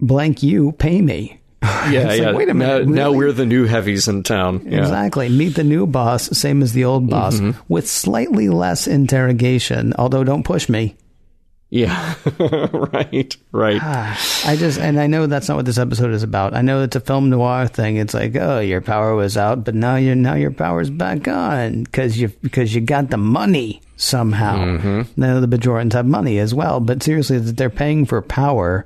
blank 0.00 0.42
you, 0.42 0.72
pay 0.72 1.00
me. 1.00 1.40
yeah, 1.62 1.90
it's 1.90 2.04
like, 2.04 2.20
yeah. 2.20 2.32
wait 2.34 2.48
a 2.48 2.54
minute, 2.54 2.88
Now, 2.88 3.10
now 3.10 3.12
we're 3.12 3.32
the 3.32 3.46
new 3.46 3.64
heavies 3.64 4.06
in 4.08 4.22
town. 4.22 4.66
Yeah. 4.66 4.80
Exactly. 4.80 5.28
Meet 5.28 5.54
the 5.54 5.64
new 5.64 5.86
boss, 5.86 6.36
same 6.36 6.62
as 6.62 6.72
the 6.72 6.84
old 6.84 7.08
boss, 7.08 7.36
mm-hmm. 7.38 7.58
with 7.72 7.88
slightly 7.88 8.48
less 8.48 8.86
interrogation, 8.86 9.94
although 9.96 10.24
don't 10.24 10.42
push 10.42 10.68
me. 10.68 10.96
Yeah. 11.74 12.14
right. 12.38 13.36
Right. 13.50 13.82
I 13.82 14.54
just, 14.56 14.78
and 14.78 15.00
I 15.00 15.08
know 15.08 15.26
that's 15.26 15.48
not 15.48 15.56
what 15.56 15.66
this 15.66 15.76
episode 15.76 16.12
is 16.12 16.22
about. 16.22 16.54
I 16.54 16.62
know 16.62 16.84
it's 16.84 16.94
a 16.94 17.00
film 17.00 17.30
noir 17.30 17.66
thing. 17.66 17.96
It's 17.96 18.14
like, 18.14 18.36
oh, 18.36 18.60
your 18.60 18.80
power 18.80 19.16
was 19.16 19.36
out, 19.36 19.64
but 19.64 19.74
now 19.74 19.96
your 19.96 20.14
now 20.14 20.34
your 20.34 20.52
power's 20.52 20.88
back 20.88 21.26
on 21.26 21.82
because 21.82 22.16
you 22.16 22.28
because 22.42 22.76
you 22.76 22.80
got 22.80 23.10
the 23.10 23.16
money 23.16 23.82
somehow. 23.96 24.58
Mm-hmm. 24.58 25.20
Now 25.20 25.40
the 25.40 25.48
Bajorans 25.48 25.94
have 25.94 26.06
money 26.06 26.38
as 26.38 26.54
well, 26.54 26.78
but 26.78 27.02
seriously, 27.02 27.38
they're 27.38 27.70
paying 27.70 28.06
for 28.06 28.22
power. 28.22 28.84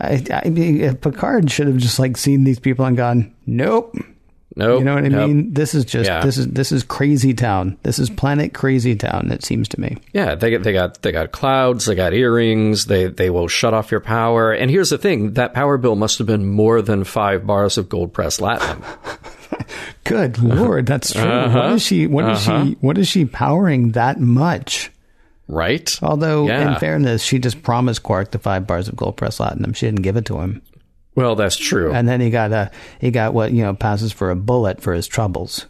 I, 0.00 0.24
I 0.32 0.48
mean, 0.48 0.96
Picard 0.96 1.50
should 1.50 1.66
have 1.66 1.76
just 1.76 1.98
like 1.98 2.16
seen 2.16 2.44
these 2.44 2.58
people 2.58 2.86
and 2.86 2.96
gone, 2.96 3.34
nope. 3.46 3.94
Nope. 4.56 4.78
You 4.80 4.84
know 4.86 4.94
what 4.94 5.04
I 5.04 5.08
nope. 5.08 5.28
mean? 5.28 5.52
This 5.52 5.74
is 5.74 5.84
just 5.84 6.08
Yeah. 6.08 6.22
this 6.24 6.38
is 6.38 6.48
this 6.48 6.72
is 6.72 6.82
crazy 6.82 7.34
town. 7.34 7.76
This 7.82 7.98
is 7.98 8.10
planet 8.10 8.54
crazy 8.54 8.96
town. 8.96 9.30
It 9.30 9.44
seems 9.44 9.68
to 9.68 9.80
me. 9.80 9.98
Yeah, 10.12 10.34
they 10.34 10.50
got 10.50 10.62
they 10.62 10.72
got 10.72 11.02
they 11.02 11.12
got 11.12 11.32
clouds, 11.32 11.84
they 11.86 11.94
got 11.94 12.14
earrings, 12.14 12.86
they 12.86 13.06
they 13.06 13.30
will 13.30 13.46
shut 13.46 13.74
off 13.74 13.90
your 13.90 14.00
power. 14.00 14.52
And 14.52 14.70
here's 14.70 14.90
the 14.90 14.98
thing, 14.98 15.34
that 15.34 15.54
power 15.54 15.76
bill 15.78 15.96
must 15.96 16.18
have 16.18 16.26
been 16.26 16.46
more 16.46 16.82
than 16.82 17.04
5 17.04 17.46
bars 17.46 17.78
of 17.78 17.88
gold 17.88 18.12
pressed 18.12 18.40
latinum. 18.40 18.82
Good 20.04 20.38
lord, 20.38 20.86
that's 20.86 21.12
true. 21.12 21.22
What 21.22 21.30
is 21.48 21.54
uh-huh. 21.54 21.78
she? 21.78 22.06
What 22.06 22.30
is 22.30 22.42
she? 22.42 22.50
Uh-huh. 22.50 22.74
What 22.80 22.98
is 22.98 23.08
she 23.08 23.24
powering 23.26 23.92
that 23.92 24.18
much? 24.18 24.90
right? 25.50 25.98
Although, 26.02 26.46
Yeah. 26.46 26.74
in 26.74 26.78
fairness, 26.78 27.22
she 27.22 27.38
just 27.38 27.62
promised 27.62 28.02
Quark 28.02 28.32
the 28.32 28.38
five 28.38 28.66
bars 28.66 28.86
of 28.86 28.96
gold 28.96 29.16
pressed 29.16 29.38
latinum. 29.40 29.74
She 29.74 29.86
didn't 29.86 30.02
give 30.02 30.16
it 30.16 30.26
to 30.26 30.38
him, 30.40 30.60
Well, 31.18 31.34
that's 31.34 31.56
true. 31.56 31.92
and 31.92 32.08
then 32.08 32.20
he 32.20 32.30
got 32.30 32.52
a 32.52 32.70
he 33.00 33.10
got 33.10 33.34
what 33.34 33.50
you 33.52 33.62
know 33.62 33.74
passes 33.74 34.12
for 34.12 34.30
a 34.30 34.36
bullet 34.36 34.80
for 34.80 34.94
his 34.94 35.08
troubles. 35.08 35.66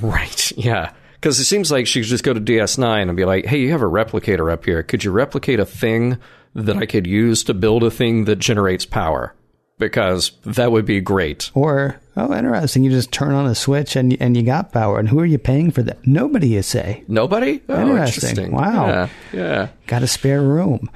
Right. 0.00 0.52
Yeah. 0.56 0.92
Because 1.14 1.38
it 1.38 1.44
seems 1.44 1.70
like 1.70 1.86
she 1.86 2.00
could 2.00 2.08
just 2.08 2.24
go 2.24 2.32
to 2.32 2.40
DS9 2.40 3.02
and 3.08 3.14
be 3.14 3.26
like, 3.26 3.44
hey, 3.44 3.58
you 3.60 3.72
have 3.72 3.82
a 3.82 3.84
replicator 3.84 4.50
up 4.50 4.64
here. 4.64 4.82
Could 4.82 5.04
you 5.04 5.10
replicate 5.10 5.60
a 5.60 5.66
thing 5.66 6.16
that 6.54 6.78
I 6.78 6.86
could 6.86 7.06
use 7.06 7.44
to 7.44 7.52
build 7.52 7.82
a 7.84 7.90
thing 7.90 8.24
that 8.24 8.36
generates 8.36 8.86
power? 8.86 9.34
Because 9.78 10.32
that 10.44 10.72
would 10.72 10.86
be 10.86 11.02
great. 11.02 11.50
Or 11.52 12.00
oh, 12.16 12.32
interesting, 12.34 12.84
you 12.84 12.90
just 12.90 13.12
turn 13.12 13.32
on 13.34 13.46
a 13.46 13.54
switch 13.54 13.96
and 13.96 14.16
and 14.18 14.34
you 14.34 14.42
got 14.42 14.72
power. 14.72 14.98
And 14.98 15.10
who 15.10 15.20
are 15.20 15.26
you 15.26 15.36
paying 15.38 15.70
for 15.70 15.82
that? 15.82 16.06
Nobody, 16.06 16.48
you 16.48 16.62
say. 16.62 17.04
Nobody? 17.06 17.60
Oh, 17.68 17.80
Interesting. 17.96 18.52
Wow. 18.52 18.86
Yeah. 18.86 19.08
yeah. 19.34 19.68
Got 19.88 20.02
a 20.02 20.06
spare 20.06 20.40
room. 20.40 20.88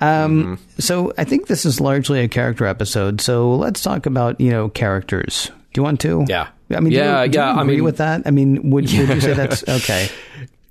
Um, 0.00 0.42
Mm-hmm. 0.44 0.54
So 0.80 1.12
I 1.18 1.24
think 1.24 1.46
this 1.46 1.64
is 1.66 1.80
largely 1.80 2.20
a 2.20 2.28
character 2.28 2.66
episode. 2.66 3.20
So 3.20 3.54
let's 3.54 3.82
talk 3.82 4.06
about 4.06 4.40
you 4.40 4.50
know 4.50 4.68
characters. 4.70 5.50
Do 5.72 5.78
you 5.80 5.82
want 5.82 6.00
to? 6.00 6.24
Yeah. 6.28 6.48
I 6.70 6.80
mean, 6.80 6.90
do 6.92 6.98
Yeah, 6.98 7.22
you, 7.24 7.30
do 7.30 7.38
yeah, 7.38 7.52
I 7.52 7.60
agree 7.62 7.76
mean- 7.76 7.84
with 7.84 7.96
that? 7.98 8.22
I 8.26 8.30
mean, 8.30 8.70
would, 8.70 8.84
would 8.84 8.90
you 8.90 9.20
say 9.20 9.34
that's 9.34 9.62
okay? 9.68 10.08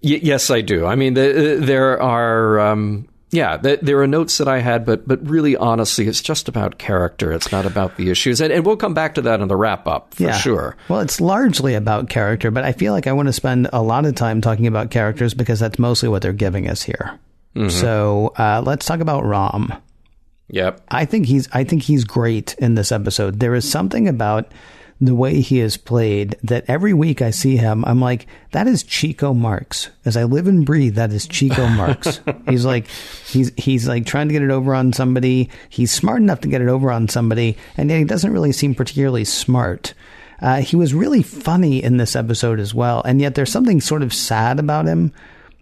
Y- 0.02 0.20
yes, 0.24 0.50
I 0.50 0.62
do. 0.62 0.86
I 0.86 0.96
mean, 0.96 1.14
the, 1.14 1.58
there 1.62 2.02
are. 2.02 2.60
Um, 2.60 3.08
yeah, 3.32 3.58
there 3.58 4.00
are 4.02 4.08
notes 4.08 4.40
that 4.40 4.48
I 4.48 4.58
had, 4.60 4.86
but 4.88 5.08
but 5.08 5.24
really, 5.28 5.56
honestly, 5.56 6.08
it's 6.08 6.20
just 6.22 6.48
about 6.50 6.80
character. 6.80 7.32
It's 7.32 7.52
not 7.52 7.68
about 7.68 7.96
the 7.98 8.10
issues, 8.10 8.42
and, 8.42 8.52
and 8.52 8.66
we'll 8.66 8.76
come 8.78 8.96
back 8.96 9.14
to 9.16 9.22
that 9.22 9.40
in 9.40 9.48
the 9.48 9.56
wrap 9.56 9.88
up 9.88 10.16
for 10.16 10.24
Yeah. 10.24 10.32
sure. 10.38 10.76
Well, 10.88 11.02
it's 11.02 11.22
largely 11.22 11.76
about 11.76 12.10
character, 12.10 12.50
but 12.50 12.64
I 12.64 12.72
feel 12.72 12.92
like 12.92 13.06
I 13.06 13.12
want 13.12 13.28
to 13.28 13.34
spend 13.34 13.70
a 13.72 13.84
lot 13.84 14.06
of 14.08 14.16
time 14.16 14.42
talking 14.42 14.66
about 14.66 14.90
characters 14.90 15.36
because 15.36 15.60
that's 15.60 15.78
mostly 15.78 16.10
what 16.10 16.24
they're 16.24 16.34
giving 16.34 16.68
us 16.68 16.82
here. 16.82 17.20
Mm-hmm. 17.60 17.70
So 17.70 18.34
uh, 18.38 18.64
let's 18.66 18.86
talk 18.86 19.02
about 19.02 19.26
Rom. 19.26 19.74
Yep. 20.50 20.82
I 20.90 21.06
think 21.06 21.28
he's 21.28 21.48
I 21.54 21.64
think 21.64 21.84
he's 21.84 22.04
great 22.04 22.56
in 22.58 22.76
this 22.76 22.92
episode. 22.92 23.40
There 23.40 23.54
is 23.54 23.70
something 23.70 24.08
about 24.08 24.52
the 25.02 25.16
way 25.16 25.40
he 25.40 25.60
is 25.60 25.78
played 25.78 26.36
that 26.44 26.66
every 26.68 26.94
week 26.94 27.22
I 27.22 27.30
see 27.30 27.56
him, 27.56 27.86
I'm 27.86 28.02
like, 28.02 28.28
that 28.52 28.68
is 28.68 28.84
Chico 28.84 29.34
Marx. 29.34 29.90
As 30.04 30.18
I 30.18 30.24
live 30.24 30.48
and 30.48 30.66
breathe, 30.66 30.96
that 30.96 31.12
is 31.14 31.28
Chico 31.28 31.68
Marx. 31.70 32.20
he's 32.48 32.66
like 32.66 32.88
he's 33.28 33.52
he's 33.58 33.88
like 33.88 34.06
trying 34.06 34.28
to 34.30 34.34
get 34.34 34.42
it 34.42 34.52
over 34.52 34.74
on 34.74 34.92
somebody. 34.94 35.50
He's 35.70 35.92
smart 35.92 36.22
enough 36.22 36.42
to 36.42 36.48
get 36.50 36.62
it 36.62 36.70
over 36.70 36.92
on 36.92 37.08
somebody, 37.08 37.58
and 37.78 37.90
yet 37.90 38.00
he 38.00 38.06
doesn't 38.06 38.34
really 38.34 38.52
seem 38.52 38.74
particularly 38.74 39.26
smart. 39.26 39.94
Uh, 40.42 40.62
he 40.62 40.78
was 40.78 40.94
really 40.94 41.22
funny 41.22 41.84
in 41.84 41.98
this 41.98 42.16
episode 42.16 42.60
as 42.60 42.74
well, 42.74 43.02
and 43.04 43.20
yet 43.22 43.36
there's 43.36 43.52
something 43.52 43.82
sort 43.82 44.02
of 44.02 44.14
sad 44.14 44.60
about 44.60 44.86
him. 44.86 45.12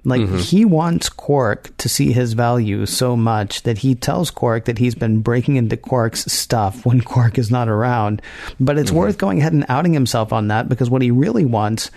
Like 0.03 0.29
he 0.39 0.63
wants 0.63 1.09
Quark 1.09 1.75
to 1.77 1.89
see 1.89 2.13
his 2.13 2.33
value 2.33 2.85
so 2.85 3.17
much 3.17 3.63
that 3.63 3.79
he 3.79 3.93
tells 3.95 4.31
Quark 4.31 4.65
that 4.65 4.77
he's 4.77 4.95
been 4.95 5.19
breaking 5.21 5.57
into 5.57 5.75
Quark's 5.75 6.31
stuff 6.31 6.85
when 6.85 7.01
Quark 7.01 7.37
is 7.37 7.51
not 7.51 7.67
around. 7.67 8.21
But 8.59 8.77
it's 8.77 8.91
worth 8.91 9.17
going 9.17 9.39
ahead 9.39 9.53
and 9.53 9.65
outing 9.67 9.93
himself 9.93 10.31
on 10.31 10.47
that 10.47 10.69
because 10.69 10.89
what 10.89 11.01
he 11.01 11.11
really 11.11 11.43
wants 11.45 11.91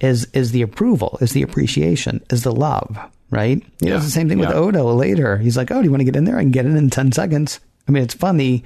is 0.00 0.26
is 0.34 0.50
the 0.52 0.60
approval, 0.62 1.16
is 1.22 1.32
the 1.32 1.42
appreciation, 1.42 2.20
is 2.30 2.42
the 2.42 2.52
love, 2.52 2.98
right? 3.30 3.62
He 3.80 3.86
Yeah. 3.86 3.94
does 3.94 4.04
the 4.04 4.10
same 4.10 4.28
thing 4.28 4.38
with 4.40 4.50
Odo 4.50 4.92
later. 4.92 5.38
He's 5.38 5.56
like, 5.56 5.70
"Oh, 5.70 5.78
do 5.80 5.84
you 5.84 5.90
want 5.90 6.00
to 6.00 6.04
get 6.04 6.16
in 6.16 6.24
there? 6.24 6.36
I 6.36 6.42
can 6.42 6.50
get 6.50 6.66
in 6.66 6.76
in 6.76 6.90
10 6.90 7.12
seconds." 7.12 7.60
I 7.88 7.92
mean, 7.92 8.02
it's 8.02 8.14
funny 8.14 8.64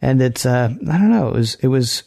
and 0.00 0.20
it's 0.22 0.44
uh 0.46 0.68
I 0.88 0.98
don't 0.98 1.10
know, 1.10 1.28
it 1.28 1.34
was 1.34 1.54
it 1.56 1.68
was 1.68 2.02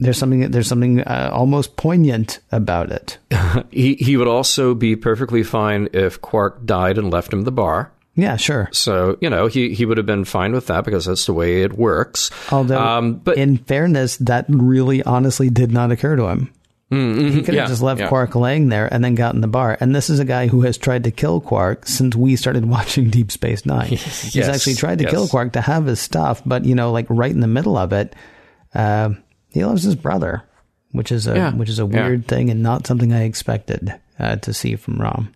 there's 0.00 0.18
something 0.18 0.50
there's 0.50 0.66
something 0.66 1.00
uh, 1.00 1.30
almost 1.32 1.76
poignant 1.76 2.40
about 2.52 2.90
it. 2.90 3.18
He 3.70 3.94
he 3.94 4.16
would 4.16 4.26
also 4.26 4.74
be 4.74 4.96
perfectly 4.96 5.44
fine 5.44 5.88
if 5.92 6.20
Quark 6.20 6.64
died 6.66 6.98
and 6.98 7.12
left 7.12 7.32
him 7.32 7.42
the 7.42 7.52
bar. 7.52 7.92
Yeah, 8.16 8.36
sure. 8.36 8.68
So 8.72 9.16
you 9.20 9.30
know 9.30 9.46
he 9.46 9.74
he 9.74 9.86
would 9.86 9.96
have 9.96 10.06
been 10.06 10.24
fine 10.24 10.52
with 10.52 10.66
that 10.66 10.84
because 10.84 11.06
that's 11.06 11.26
the 11.26 11.32
way 11.32 11.62
it 11.62 11.72
works. 11.72 12.30
Although, 12.50 12.80
um, 12.80 13.14
but 13.14 13.36
in 13.36 13.58
fairness, 13.58 14.16
that 14.18 14.46
really 14.48 15.02
honestly 15.02 15.50
did 15.50 15.72
not 15.72 15.92
occur 15.92 16.16
to 16.16 16.26
him. 16.26 16.52
he 16.90 17.42
could 17.42 17.54
have 17.54 17.54
yeah, 17.54 17.66
just 17.66 17.82
left 17.82 18.00
yeah. 18.00 18.08
Quark 18.08 18.34
laying 18.36 18.68
there 18.68 18.92
and 18.92 19.04
then 19.04 19.14
got 19.16 19.34
in 19.34 19.40
the 19.40 19.48
bar. 19.48 19.76
And 19.80 19.94
this 19.94 20.10
is 20.10 20.20
a 20.20 20.24
guy 20.24 20.46
who 20.46 20.62
has 20.62 20.78
tried 20.78 21.04
to 21.04 21.10
kill 21.10 21.40
Quark 21.40 21.86
since 21.86 22.14
we 22.14 22.36
started 22.36 22.64
watching 22.68 23.10
Deep 23.10 23.32
Space 23.32 23.66
Nine. 23.66 23.86
He's 23.88 24.48
actually 24.48 24.74
tried 24.74 24.98
to 24.98 25.04
yes. 25.04 25.12
kill 25.12 25.28
Quark 25.28 25.52
to 25.52 25.60
have 25.60 25.86
his 25.86 26.00
stuff, 26.00 26.42
but 26.46 26.64
you 26.64 26.74
know, 26.74 26.92
like 26.92 27.06
right 27.08 27.32
in 27.32 27.40
the 27.40 27.48
middle 27.48 27.76
of 27.76 27.92
it, 27.92 28.14
uh, 28.74 29.10
he 29.54 29.64
loves 29.64 29.82
his 29.84 29.94
brother, 29.94 30.42
which 30.92 31.10
is 31.10 31.26
a 31.26 31.34
Yeah, 31.34 31.54
which 31.54 31.70
is 31.70 31.78
a 31.78 31.86
yeah. 31.86 32.06
weird 32.06 32.28
thing 32.28 32.50
and 32.50 32.62
not 32.62 32.86
something 32.86 33.12
I 33.12 33.22
expected 33.24 33.94
uh, 34.18 34.36
to 34.36 34.52
see 34.52 34.76
from 34.76 35.00
Rom. 35.00 35.32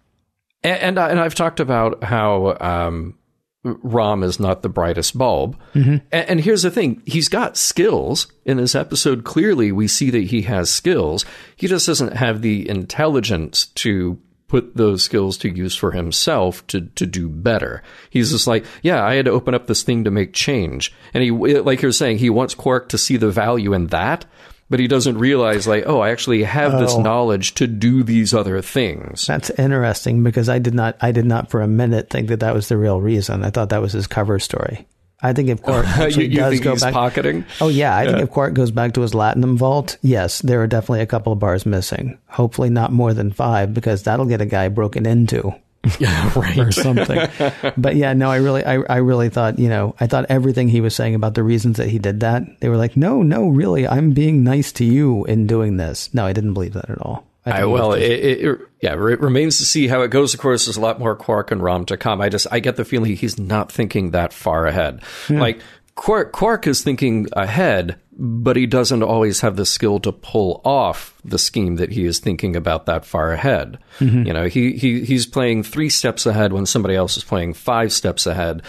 And 0.62 0.78
and, 0.80 0.98
I- 0.98 1.08
and 1.10 1.20
I've 1.20 1.34
talked 1.34 1.60
about 1.60 2.02
how 2.04 2.56
um, 2.60 3.16
Rom 3.64 4.22
is 4.22 4.38
not 4.40 4.62
the 4.62 4.68
brightest 4.68 5.16
bulb. 5.16 5.56
And, 5.74 6.02
and 6.12 6.40
here's 6.40 6.62
the 6.62 6.70
thing: 6.70 7.02
he's 7.06 7.28
got 7.28 7.56
skills 7.56 8.26
in 8.44 8.56
this 8.56 8.74
episode. 8.74 9.24
Clearly, 9.24 9.72
we 9.72 9.88
see 9.88 10.10
that 10.10 10.24
he 10.24 10.42
has 10.42 10.68
skills. 10.70 11.24
He 11.56 11.66
just 11.68 11.86
doesn't 11.86 12.14
have 12.14 12.42
the 12.42 12.68
intelligence 12.68 13.66
to 13.76 14.18
put 14.48 14.76
those 14.76 15.02
skills 15.02 15.36
to 15.38 15.48
use 15.48 15.76
for 15.76 15.92
himself 15.92 16.66
to 16.68 16.80
to 16.96 17.06
do 17.06 17.28
better. 17.28 17.82
He's 18.10 18.32
just 18.32 18.46
like, 18.46 18.64
yeah, 18.82 19.04
I 19.04 19.14
had 19.14 19.26
to 19.26 19.30
open 19.30 19.54
up 19.54 19.66
this 19.66 19.82
thing 19.82 20.04
to 20.04 20.10
make 20.10 20.32
change, 20.32 20.92
and 21.14 21.22
he, 21.22 21.30
like 21.30 21.82
you're 21.82 21.92
saying, 21.92 22.18
he 22.18 22.30
wants 22.30 22.54
Quark 22.54 22.88
to 22.88 22.98
see 22.98 23.16
the 23.16 23.30
value 23.30 23.72
in 23.72 23.88
that. 23.88 24.24
But 24.70 24.80
he 24.80 24.86
doesn't 24.86 25.16
realize, 25.16 25.66
like, 25.66 25.84
oh, 25.86 26.00
I 26.00 26.10
actually 26.10 26.42
have 26.42 26.78
this 26.78 26.92
Oh. 26.92 27.00
knowledge 27.00 27.54
to 27.54 27.66
do 27.66 28.02
these 28.02 28.34
other 28.34 28.60
things. 28.60 29.24
That's 29.26 29.48
interesting 29.48 30.22
because 30.22 30.50
I 30.50 30.58
did 30.58 30.74
not 30.74 30.96
I 31.00 31.10
did 31.10 31.24
not 31.24 31.50
for 31.50 31.62
a 31.62 31.66
minute 31.66 32.10
think 32.10 32.28
that 32.28 32.40
that 32.40 32.52
was 32.54 32.68
the 32.68 32.76
real 32.76 33.00
reason. 33.00 33.44
I 33.44 33.50
thought 33.50 33.70
that 33.70 33.80
was 33.80 33.94
his 33.94 34.06
cover 34.06 34.38
story. 34.38 34.86
I 35.20 35.32
think 35.32 35.48
if 35.48 35.62
Quark 35.62 35.86
actually 35.88 36.26
you, 36.26 36.30
you 36.30 36.36
does 36.38 36.60
go 36.60 36.76
back, 36.76 36.92
pocketing? 36.92 37.44
oh 37.60 37.68
yeah, 37.68 37.96
I 37.96 38.06
think 38.06 38.18
if 38.18 38.30
Quark 38.30 38.54
goes 38.54 38.70
back 38.70 38.94
to 38.94 39.00
his 39.02 39.12
Latinum 39.12 39.56
vault, 39.56 39.96
yes, 40.02 40.40
there 40.42 40.62
are 40.62 40.66
definitely 40.66 41.00
a 41.00 41.06
couple 41.06 41.32
of 41.32 41.38
bars 41.38 41.66
missing. 41.66 42.18
Hopefully 42.28 42.70
not 42.70 42.92
more 42.92 43.12
than 43.14 43.32
five 43.32 43.74
because 43.74 44.02
that'll 44.04 44.26
get 44.26 44.40
a 44.40 44.46
guy 44.46 44.68
broken 44.68 45.06
into 45.06 45.52
Yeah, 46.00 46.32
right. 46.36 46.58
or 46.58 46.72
something. 46.72 47.28
but 47.76 47.96
yeah, 47.96 48.12
no, 48.12 48.30
I 48.30 48.36
really, 48.36 48.64
I, 48.64 48.74
I 48.88 48.96
really 48.98 49.28
thought, 49.28 49.58
you 49.58 49.68
know, 49.68 49.94
I 50.00 50.06
thought 50.06 50.26
everything 50.28 50.68
he 50.68 50.80
was 50.80 50.94
saying 50.94 51.14
about 51.14 51.34
the 51.34 51.42
reasons 51.44 51.76
that 51.76 51.88
he 51.88 51.98
did 51.98 52.20
that. 52.20 52.42
They 52.60 52.68
were 52.68 52.76
like, 52.76 52.96
no, 52.96 53.22
no, 53.22 53.48
really, 53.48 53.86
I'm 53.86 54.10
being 54.12 54.42
nice 54.44 54.72
to 54.72 54.84
you 54.84 55.24
in 55.26 55.46
doing 55.46 55.76
this. 55.76 56.12
No, 56.12 56.26
I 56.26 56.32
didn't 56.32 56.54
believe 56.54 56.74
that 56.74 56.90
at 56.90 57.00
all. 57.00 57.27
I 57.52 57.62
I, 57.62 57.64
well, 57.64 57.92
it, 57.92 58.02
it, 58.02 58.58
yeah, 58.80 58.92
it 58.92 59.20
remains 59.20 59.58
to 59.58 59.64
see 59.64 59.88
how 59.88 60.02
it 60.02 60.08
goes. 60.08 60.34
Of 60.34 60.40
course, 60.40 60.66
there's 60.66 60.76
a 60.76 60.80
lot 60.80 60.98
more 60.98 61.16
Quark 61.16 61.50
and 61.50 61.62
Rom 61.62 61.84
to 61.86 61.96
come. 61.96 62.20
I 62.20 62.28
just, 62.28 62.46
I 62.50 62.60
get 62.60 62.76
the 62.76 62.84
feeling 62.84 63.16
he's 63.16 63.38
not 63.38 63.72
thinking 63.72 64.10
that 64.12 64.32
far 64.32 64.66
ahead. 64.66 65.02
Like 65.28 65.60
Quark, 65.94 66.32
Quark 66.32 66.66
is 66.66 66.82
thinking 66.82 67.26
ahead, 67.32 67.98
but 68.12 68.56
he 68.56 68.66
doesn't 68.66 69.02
always 69.02 69.40
have 69.40 69.56
the 69.56 69.66
skill 69.66 69.98
to 70.00 70.12
pull 70.12 70.60
off 70.64 71.14
the 71.24 71.38
scheme 71.38 71.76
that 71.76 71.92
he 71.92 72.04
is 72.04 72.18
thinking 72.20 72.56
about 72.56 72.86
that 72.86 73.04
far 73.04 73.32
ahead. 73.32 73.78
You 74.26 74.32
know, 74.32 74.46
he, 74.46 74.72
he 74.72 75.04
he's 75.04 75.26
playing 75.26 75.62
three 75.64 75.88
steps 75.88 76.26
ahead 76.26 76.52
when 76.52 76.66
somebody 76.66 76.94
else 76.94 77.16
is 77.16 77.24
playing 77.24 77.54
five 77.54 77.92
steps 77.92 78.26
ahead. 78.26 78.62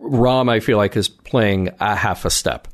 Rom, 0.00 0.48
I 0.48 0.60
feel 0.60 0.76
like, 0.76 0.96
is 0.96 1.08
playing 1.08 1.70
a 1.80 1.94
half 1.96 2.24
a 2.24 2.30
step, 2.30 2.68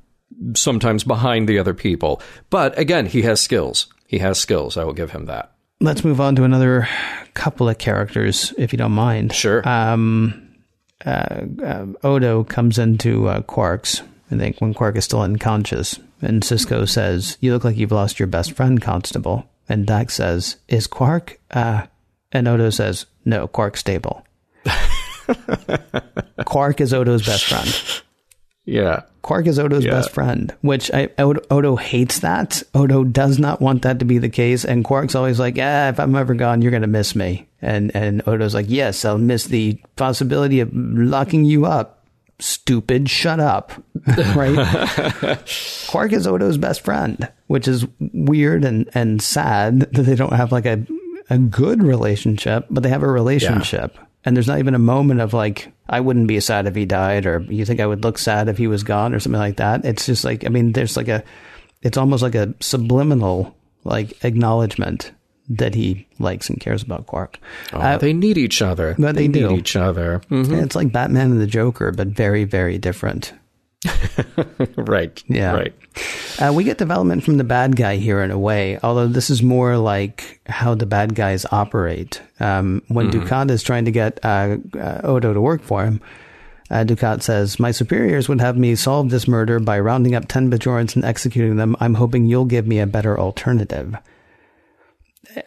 sometimes 0.55 1.05
behind 1.05 1.49
the 1.49 1.59
other 1.59 1.75
people. 1.75 2.21
But 2.51 2.77
again, 2.79 3.07
he 3.07 3.23
has 3.23 3.41
skills. 3.41 3.87
He 4.07 4.19
has 4.19 4.39
skills. 4.39 4.77
I 4.77 4.85
will 4.85 4.93
give 4.93 5.11
him 5.11 5.27
that. 5.27 5.53
Let's 5.81 6.05
move 6.05 6.21
on 6.21 6.37
to 6.37 6.45
another 6.45 6.89
couple 7.35 7.69
of 7.69 7.79
characters, 7.79 8.55
if 8.57 8.73
you 8.73 8.79
don't 8.79 8.93
mind. 8.93 9.33
Sure. 9.33 9.67
Um, 9.69 10.55
uh, 11.05 11.45
uh, 11.63 11.87
Odo 12.03 12.45
comes 12.45 12.79
into 12.79 13.29
uh, 13.29 13.43
Quark's, 13.43 14.01
I 14.31 14.37
think, 14.37 14.61
when 14.61 14.73
Quark 14.73 14.97
is 14.97 15.05
still 15.05 15.21
unconscious. 15.21 15.99
And 16.23 16.43
Sisko 16.43 16.89
says, 16.89 17.37
You 17.41 17.53
look 17.53 17.65
like 17.65 17.77
you've 17.77 17.93
lost 17.93 18.19
your 18.19 18.29
best 18.29 18.53
friend, 18.53 18.81
Constable. 18.81 19.49
And 19.69 19.87
Dax 19.87 20.15
says, 20.15 20.57
Is 20.69 20.87
Quark? 20.87 21.39
Uh, 21.51 21.87
and 22.33 22.49
Odo 22.49 22.71
says, 22.71 23.07
No, 23.25 23.47
Quark's 23.47 23.81
stable. 23.81 24.25
Quark 26.45 26.81
is 26.81 26.95
Odo's 26.95 27.27
best 27.27 27.45
friend. 27.45 28.01
yeah. 28.65 29.03
Quark 29.23 29.47
is 29.47 29.59
Odo's 29.59 29.85
Yeah. 29.87 29.93
best 29.93 30.11
friend, 30.11 30.53
which 30.61 30.93
I, 30.93 31.09
Odo, 31.19 31.41
Odo 31.51 31.77
hates 31.77 32.19
that. 32.19 32.63
Odo 32.75 33.05
does 33.05 33.39
not 33.39 33.61
want 33.63 33.81
that 33.83 33.99
to 34.01 34.05
be 34.05 34.19
the 34.19 34.29
case, 34.29 34.67
and 34.67 34.85
Quark's 34.85 35.15
always 35.15 35.39
like, 35.41 35.57
"Yeah, 35.57 35.89
if 35.89 35.99
I'm 35.99 36.15
ever 36.15 36.35
gone, 36.35 36.61
you're 36.61 36.71
going 36.71 36.83
to 36.83 36.87
miss 36.89 37.17
me." 37.17 37.49
And 37.63 37.91
and 37.97 38.21
Odo's 38.29 38.55
like, 38.55 38.67
"Yes, 38.69 39.03
I'll 39.05 39.17
miss 39.17 39.45
the 39.45 39.79
possibility 39.97 40.61
of 40.61 40.69
locking 40.75 41.47
you 41.47 41.65
up." 41.65 42.05
Stupid, 42.39 43.09
shut 43.09 43.41
up. 43.41 43.73
right? 44.35 45.39
Quark 45.89 46.13
is 46.13 46.27
Odo's 46.27 46.59
best 46.59 46.83
friend, 46.83 47.29
which 47.47 47.67
is 47.67 47.87
weird 48.13 48.65
and 48.65 48.91
and 48.95 49.23
sad 49.23 49.81
that 49.81 50.03
they 50.03 50.17
don't 50.17 50.33
have 50.35 50.53
like 50.53 50.67
a 50.67 50.85
a 51.31 51.39
good 51.39 51.83
relationship, 51.83 52.67
but 52.69 52.83
they 52.83 52.91
have 52.91 53.03
a 53.03 53.09
relationship. 53.11 53.97
And 54.25 54.35
there's 54.37 54.47
not 54.47 54.59
even 54.59 54.75
a 54.75 54.79
moment 54.79 55.21
of 55.21 55.35
like, 55.35 55.71
I 55.89 56.01
wouldn't 56.01 56.29
be 56.29 56.41
sad 56.41 56.67
if 56.67 56.75
he 56.75 56.87
died, 56.87 57.27
or 57.27 57.41
you 57.49 57.65
think 57.65 57.81
I 57.81 57.87
would 57.87 58.03
look 58.05 58.17
sad 58.19 58.49
if 58.49 58.57
he 58.57 58.67
was 58.67 58.83
gone, 58.83 59.15
or 59.15 59.21
something 59.21 59.39
like 59.41 59.57
that. 59.57 59.85
It's 59.85 60.07
just 60.07 60.25
like, 60.25 60.45
I 60.47 60.49
mean, 60.49 60.73
there's 60.73 60.97
like 60.97 61.09
a, 61.09 61.23
it's 61.83 61.99
almost 61.99 62.23
like 62.23 62.35
a 62.35 62.55
subliminal 62.61 63.55
like 63.85 64.25
acknowledgement 64.25 65.13
that 65.51 65.75
he 65.75 66.07
likes 66.19 66.49
and 66.49 66.59
cares 66.59 66.83
about 66.83 67.07
Quark. 67.07 67.39
Oh, 67.75 67.99
they 67.99 68.15
need 68.15 68.39
each 68.39 68.63
other. 68.63 68.97
but 68.99 69.15
they 69.15 69.29
need 69.29 69.49
do. 69.49 69.55
each 69.57 69.77
other. 69.77 70.23
Mhm. 70.31 70.63
It's 70.63 70.75
like 70.75 70.91
Batman 70.91 71.33
and 71.33 71.41
the 71.41 71.47
Joker, 71.47 71.93
but 71.93 72.09
very, 72.09 72.45
very 72.45 72.79
different. 72.79 73.35
Right. 74.77 75.23
Yeah. 75.29 75.53
Right. 75.53 75.75
Uh, 76.39 76.53
we 76.53 76.65
get 76.65 76.79
development 76.79 77.25
from 77.25 77.39
the 77.39 77.45
bad 77.45 77.77
guy 77.77 77.97
here 77.97 78.23
in 78.23 78.31
a 78.31 78.39
way, 78.39 78.79
although 78.83 79.07
this 79.07 79.31
is 79.31 79.43
more 79.43 79.77
like 79.77 80.41
how 80.47 80.75
the 80.75 80.87
bad 80.87 81.15
guys 81.15 81.47
operate. 81.51 82.21
Um, 82.41 82.83
when 82.89 83.11
Dukat 83.11 83.51
is 83.51 83.63
trying 83.63 83.85
to 83.85 83.91
get 83.91 84.21
uh, 84.25 84.59
uh, 84.79 85.01
Odo 85.05 85.33
to 85.33 85.41
work 85.41 85.63
for 85.63 85.85
him, 85.85 86.01
uh, 86.71 86.85
Dukat 86.85 87.23
says, 87.23 87.61
My 87.61 87.71
superiors 87.71 88.29
would 88.29 88.41
have 88.41 88.57
me 88.57 88.75
solve 88.75 89.11
this 89.11 89.29
murder 89.29 89.61
by 89.61 89.79
rounding 89.79 90.15
up 90.15 90.27
10 90.29 90.51
Bajorans 90.51 90.97
and 90.97 91.05
executing 91.05 91.57
them. 91.57 91.77
I'm 91.81 91.95
hoping 91.95 92.27
you'll 92.27 92.47
give 92.47 92.67
me 92.67 92.81
a 92.81 92.87
better 92.87 93.19
alternative. 93.19 93.97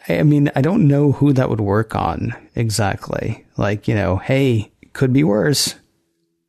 I 0.08 0.18
I 0.18 0.22
mean, 0.22 0.50
I 0.56 0.62
don't 0.62 0.88
know 0.88 1.12
who 1.12 1.32
that 1.34 1.50
would 1.50 1.60
work 1.60 1.94
on 1.94 2.34
exactly. 2.54 3.46
Like, 3.56 3.88
you 3.88 3.94
know, 3.94 4.16
hey, 4.16 4.72
could 4.92 5.12
be 5.12 5.24
worse. 5.24 5.74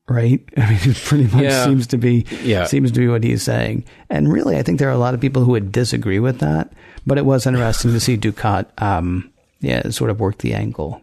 Right? 0.10 0.44
I 0.58 0.70
mean, 0.70 0.80
it 0.92 0.98
pretty 0.98 1.26
much 1.26 1.44
Yeah. 1.44 1.66
seems 1.66 1.88
to 1.88 1.98
be 1.98 2.26
Yeah. 2.44 2.66
seems 2.66 2.92
to 2.94 3.00
be 3.00 3.08
what 3.08 3.24
he's 3.24 3.44
saying. 3.44 3.86
And 4.10 4.32
really, 4.32 4.58
I 4.58 4.64
think 4.64 4.80
there 4.80 4.90
are 4.90 4.94
a 4.94 4.98
lot 4.98 5.14
of 5.14 5.22
people 5.22 5.44
who 5.44 5.52
would 5.52 5.72
disagree 5.72 6.20
with 6.20 6.40
that. 6.40 6.74
But 7.06 7.18
it 7.18 7.26
was 7.26 7.46
interesting 7.46 7.92
to 7.92 8.00
see 8.00 8.18
Dukat 8.18 8.66
um, 8.82 9.32
yeah, 9.62 9.90
sort 9.90 10.10
of 10.10 10.20
work 10.20 10.40
the 10.40 10.54
angle. 10.54 11.02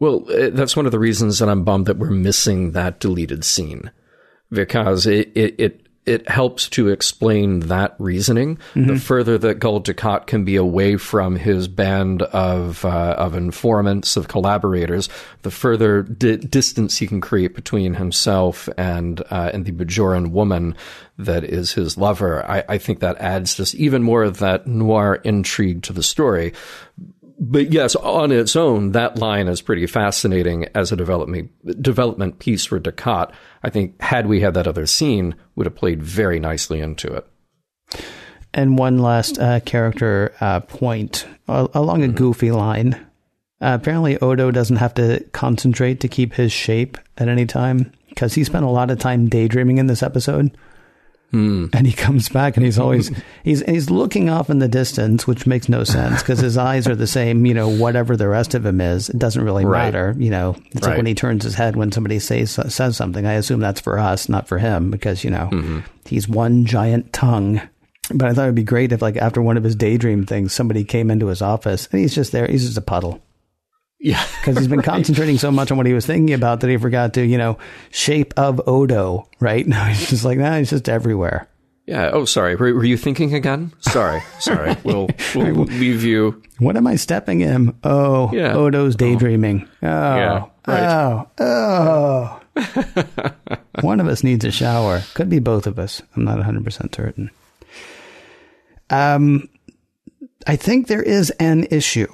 Well, 0.00 0.24
uh, 0.30 0.50
that's 0.52 0.76
one 0.76 0.86
of 0.86 0.92
the 0.92 0.98
reasons 0.98 1.38
that 1.40 1.48
I'm 1.48 1.64
bummed 1.64 1.86
that 1.86 1.98
we're 1.98 2.10
missing 2.10 2.70
that 2.72 3.00
deleted 3.00 3.44
scene 3.44 3.90
because 4.50 5.06
it, 5.06 5.32
it, 5.34 5.54
it 5.58 5.87
it 6.08 6.28
helps 6.28 6.68
to 6.70 6.88
explain 6.88 7.60
that 7.60 7.94
reasoning. 7.98 8.56
Mm-hmm. 8.74 8.86
The 8.86 8.98
further 8.98 9.38
that 9.38 9.60
Gul 9.60 9.82
Dukat 9.82 10.26
can 10.26 10.44
be 10.44 10.56
away 10.56 10.96
from 10.96 11.36
his 11.36 11.68
band 11.68 12.22
of 12.22 12.84
uh, 12.84 13.14
of 13.18 13.34
informants, 13.34 14.16
of 14.16 14.28
collaborators, 14.28 15.08
the 15.42 15.50
further 15.50 16.02
di- 16.02 16.36
distance 16.36 16.96
he 16.96 17.06
can 17.06 17.20
create 17.20 17.54
between 17.54 17.94
himself 17.94 18.68
and 18.78 19.20
uh, 19.30 19.50
and 19.52 19.66
the 19.66 19.72
Bajoran 19.72 20.30
woman 20.30 20.74
that 21.18 21.44
is 21.44 21.72
his 21.72 21.98
lover. 21.98 22.48
I, 22.48 22.64
I 22.68 22.78
think 22.78 23.00
that 23.00 23.18
adds 23.18 23.56
just 23.56 23.74
even 23.74 24.02
more 24.02 24.22
of 24.22 24.38
that 24.38 24.66
noir 24.66 25.16
intrigue 25.24 25.82
to 25.82 25.92
the 25.92 26.02
story 26.02 26.54
but 27.38 27.72
yes, 27.72 27.94
on 27.94 28.32
its 28.32 28.56
own, 28.56 28.92
that 28.92 29.18
line 29.18 29.46
is 29.46 29.62
pretty 29.62 29.86
fascinating 29.86 30.66
as 30.74 30.90
a 30.90 30.96
development 30.96 31.50
development 31.80 32.40
piece 32.40 32.64
for 32.64 32.80
Dukat. 32.80 33.32
I 33.62 33.70
think 33.70 34.00
had 34.00 34.26
we 34.26 34.40
had 34.40 34.54
that 34.54 34.66
other 34.66 34.86
scene, 34.86 35.36
would 35.54 35.66
have 35.66 35.76
played 35.76 36.02
very 36.02 36.40
nicely 36.40 36.80
into 36.80 37.12
it. 37.12 37.26
And 38.52 38.78
one 38.78 38.98
last 38.98 39.38
uh, 39.38 39.60
character 39.60 40.34
uh, 40.40 40.60
point 40.60 41.26
uh, 41.46 41.68
along 41.74 42.02
a 42.02 42.06
mm-hmm. 42.06 42.16
goofy 42.16 42.50
line. 42.50 42.94
Uh, 43.60 43.76
apparently, 43.80 44.18
Odo 44.18 44.50
doesn't 44.50 44.76
have 44.76 44.94
to 44.94 45.24
concentrate 45.32 46.00
to 46.00 46.08
keep 46.08 46.34
his 46.34 46.52
shape 46.52 46.96
at 47.18 47.28
any 47.28 47.46
time 47.46 47.92
because 48.08 48.34
he 48.34 48.44
spent 48.44 48.64
a 48.64 48.70
lot 48.70 48.90
of 48.90 48.98
time 48.98 49.28
daydreaming 49.28 49.78
in 49.78 49.86
this 49.86 50.02
episode. 50.02 50.56
Hmm. 51.30 51.66
And 51.74 51.86
he 51.86 51.92
comes 51.92 52.30
back 52.30 52.56
and 52.56 52.64
he's 52.64 52.78
always 52.78 53.10
he's 53.44 53.60
he's 53.66 53.90
looking 53.90 54.30
off 54.30 54.48
in 54.48 54.60
the 54.60 54.68
distance, 54.68 55.26
which 55.26 55.46
makes 55.46 55.68
no 55.68 55.84
sense 55.84 56.22
because 56.22 56.38
his 56.38 56.56
eyes 56.56 56.88
are 56.88 56.96
the 56.96 57.06
same. 57.06 57.44
You 57.44 57.54
know, 57.54 57.68
whatever 57.68 58.16
the 58.16 58.28
rest 58.28 58.54
of 58.54 58.64
him 58.64 58.80
is, 58.80 59.10
it 59.10 59.18
doesn't 59.18 59.44
really 59.44 59.66
right. 59.66 59.84
matter. 59.84 60.14
You 60.18 60.30
know, 60.30 60.56
it's 60.70 60.86
right. 60.86 60.92
like 60.92 60.96
when 60.96 61.06
he 61.06 61.14
turns 61.14 61.44
his 61.44 61.54
head 61.54 61.76
when 61.76 61.92
somebody 61.92 62.18
says 62.18 62.52
says 62.52 62.96
something. 62.96 63.26
I 63.26 63.34
assume 63.34 63.60
that's 63.60 63.80
for 63.80 63.98
us, 63.98 64.28
not 64.28 64.48
for 64.48 64.58
him, 64.58 64.90
because 64.90 65.22
you 65.22 65.30
know 65.30 65.50
mm-hmm. 65.52 65.80
he's 66.06 66.28
one 66.28 66.64
giant 66.64 67.12
tongue. 67.12 67.60
But 68.14 68.30
I 68.30 68.32
thought 68.32 68.44
it'd 68.44 68.54
be 68.54 68.62
great 68.62 68.92
if, 68.92 69.02
like, 69.02 69.18
after 69.18 69.42
one 69.42 69.58
of 69.58 69.64
his 69.64 69.76
daydream 69.76 70.24
things, 70.24 70.54
somebody 70.54 70.82
came 70.82 71.10
into 71.10 71.26
his 71.26 71.42
office 71.42 71.88
and 71.92 72.00
he's 72.00 72.14
just 72.14 72.32
there. 72.32 72.46
He's 72.46 72.64
just 72.64 72.78
a 72.78 72.80
puddle. 72.80 73.20
Yeah. 73.98 74.24
Because 74.40 74.58
he's 74.58 74.68
been 74.68 74.78
right. 74.78 74.86
concentrating 74.86 75.36
so 75.36 75.50
much 75.50 75.70
on 75.70 75.76
what 75.76 75.86
he 75.86 75.92
was 75.92 76.06
thinking 76.06 76.32
about 76.34 76.60
that 76.60 76.70
he 76.70 76.76
forgot 76.78 77.12
to, 77.14 77.26
you 77.26 77.36
know, 77.36 77.58
shape 77.90 78.32
of 78.38 78.66
Odo, 78.66 79.28
right? 79.40 79.66
Now 79.68 79.84
he's 79.84 80.08
just 80.08 80.24
like, 80.24 80.38
nah, 80.38 80.56
he's 80.56 80.70
just 80.70 80.88
everywhere. 80.88 81.48
Yeah. 81.86 82.10
Oh, 82.12 82.24
sorry. 82.24 82.54
Were, 82.54 82.72
were 82.74 82.84
you 82.84 82.96
thinking 82.96 83.34
again? 83.34 83.72
Sorry. 83.80 84.22
Sorry. 84.40 84.76
We'll, 84.84 85.08
we'll 85.34 85.64
leave 85.64 86.04
you. 86.04 86.42
What 86.58 86.76
am 86.76 86.86
I 86.86 86.96
stepping 86.96 87.40
in? 87.40 87.74
Oh, 87.82 88.30
yeah. 88.32 88.54
Odo's 88.54 88.94
daydreaming. 88.94 89.66
Oh, 89.82 89.86
yeah, 89.86 90.46
oh, 90.66 91.28
oh. 91.40 92.40
One 93.80 94.00
of 94.00 94.06
us 94.08 94.22
needs 94.22 94.44
a 94.44 94.50
shower. 94.50 95.02
Could 95.14 95.30
be 95.30 95.38
both 95.38 95.66
of 95.66 95.78
us. 95.78 96.02
I'm 96.14 96.24
not 96.24 96.38
100% 96.38 96.94
certain. 96.94 97.30
Um, 98.90 99.48
I 100.46 100.56
think 100.56 100.88
there 100.88 101.02
is 101.02 101.30
an 101.40 101.64
issue 101.70 102.12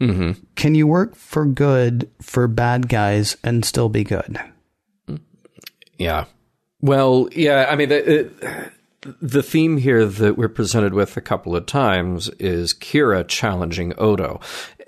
Mm-hmm. 0.00 0.42
Can 0.56 0.74
you 0.74 0.86
work 0.86 1.14
for 1.14 1.46
good 1.46 2.10
for 2.20 2.46
bad 2.48 2.88
guys 2.88 3.36
and 3.42 3.64
still 3.64 3.88
be 3.88 4.04
good? 4.04 4.38
Yeah. 5.98 6.26
Well, 6.80 7.28
yeah. 7.32 7.66
I 7.70 7.76
mean, 7.76 7.88
the, 7.88 8.70
the 9.22 9.42
theme 9.42 9.78
here 9.78 10.04
that 10.04 10.36
we're 10.36 10.48
presented 10.48 10.92
with 10.92 11.16
a 11.16 11.22
couple 11.22 11.56
of 11.56 11.66
times 11.66 12.28
is 12.38 12.74
Kira 12.74 13.26
challenging 13.26 13.94
Odo, 13.96 14.40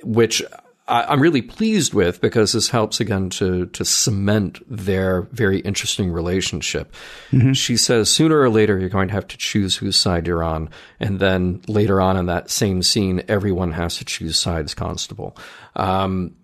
which 0.03 0.43
I, 0.89 1.13
am 1.13 1.21
really 1.21 1.43
pleased 1.43 1.93
with 1.93 2.21
because 2.21 2.53
this 2.53 2.71
helps 2.71 2.99
again 2.99 3.31
to 3.31 3.67
to 3.67 3.85
cement 3.85 4.61
their 4.69 5.23
very 5.33 5.61
interesting 5.61 6.11
relationship. 6.11 6.93
Mm-hmm. 7.31 7.53
She 7.53 7.77
says 7.77 8.11
sooner 8.11 8.41
or 8.41 8.49
later 8.49 8.79
you're 8.79 8.89
going 8.89 9.09
to 9.09 9.15
have 9.15 9.29
to 9.29 9.37
choose 9.37 9.77
whose 9.77 9.97
side 9.97 10.27
you're 10.27 10.43
on, 10.43 10.71
and 10.99 11.21
then 11.21 11.63
later 11.69 12.01
on 12.01 12.17
in 12.17 12.27
that 12.27 12.51
same 12.51 12.83
scene, 12.83 13.23
everyone 13.29 13.73
has 13.73 13.99
to 13.99 14.05
choose 14.05 14.39
sides. 14.39 14.75
Constable. 14.75 15.37
Um, 15.77 16.37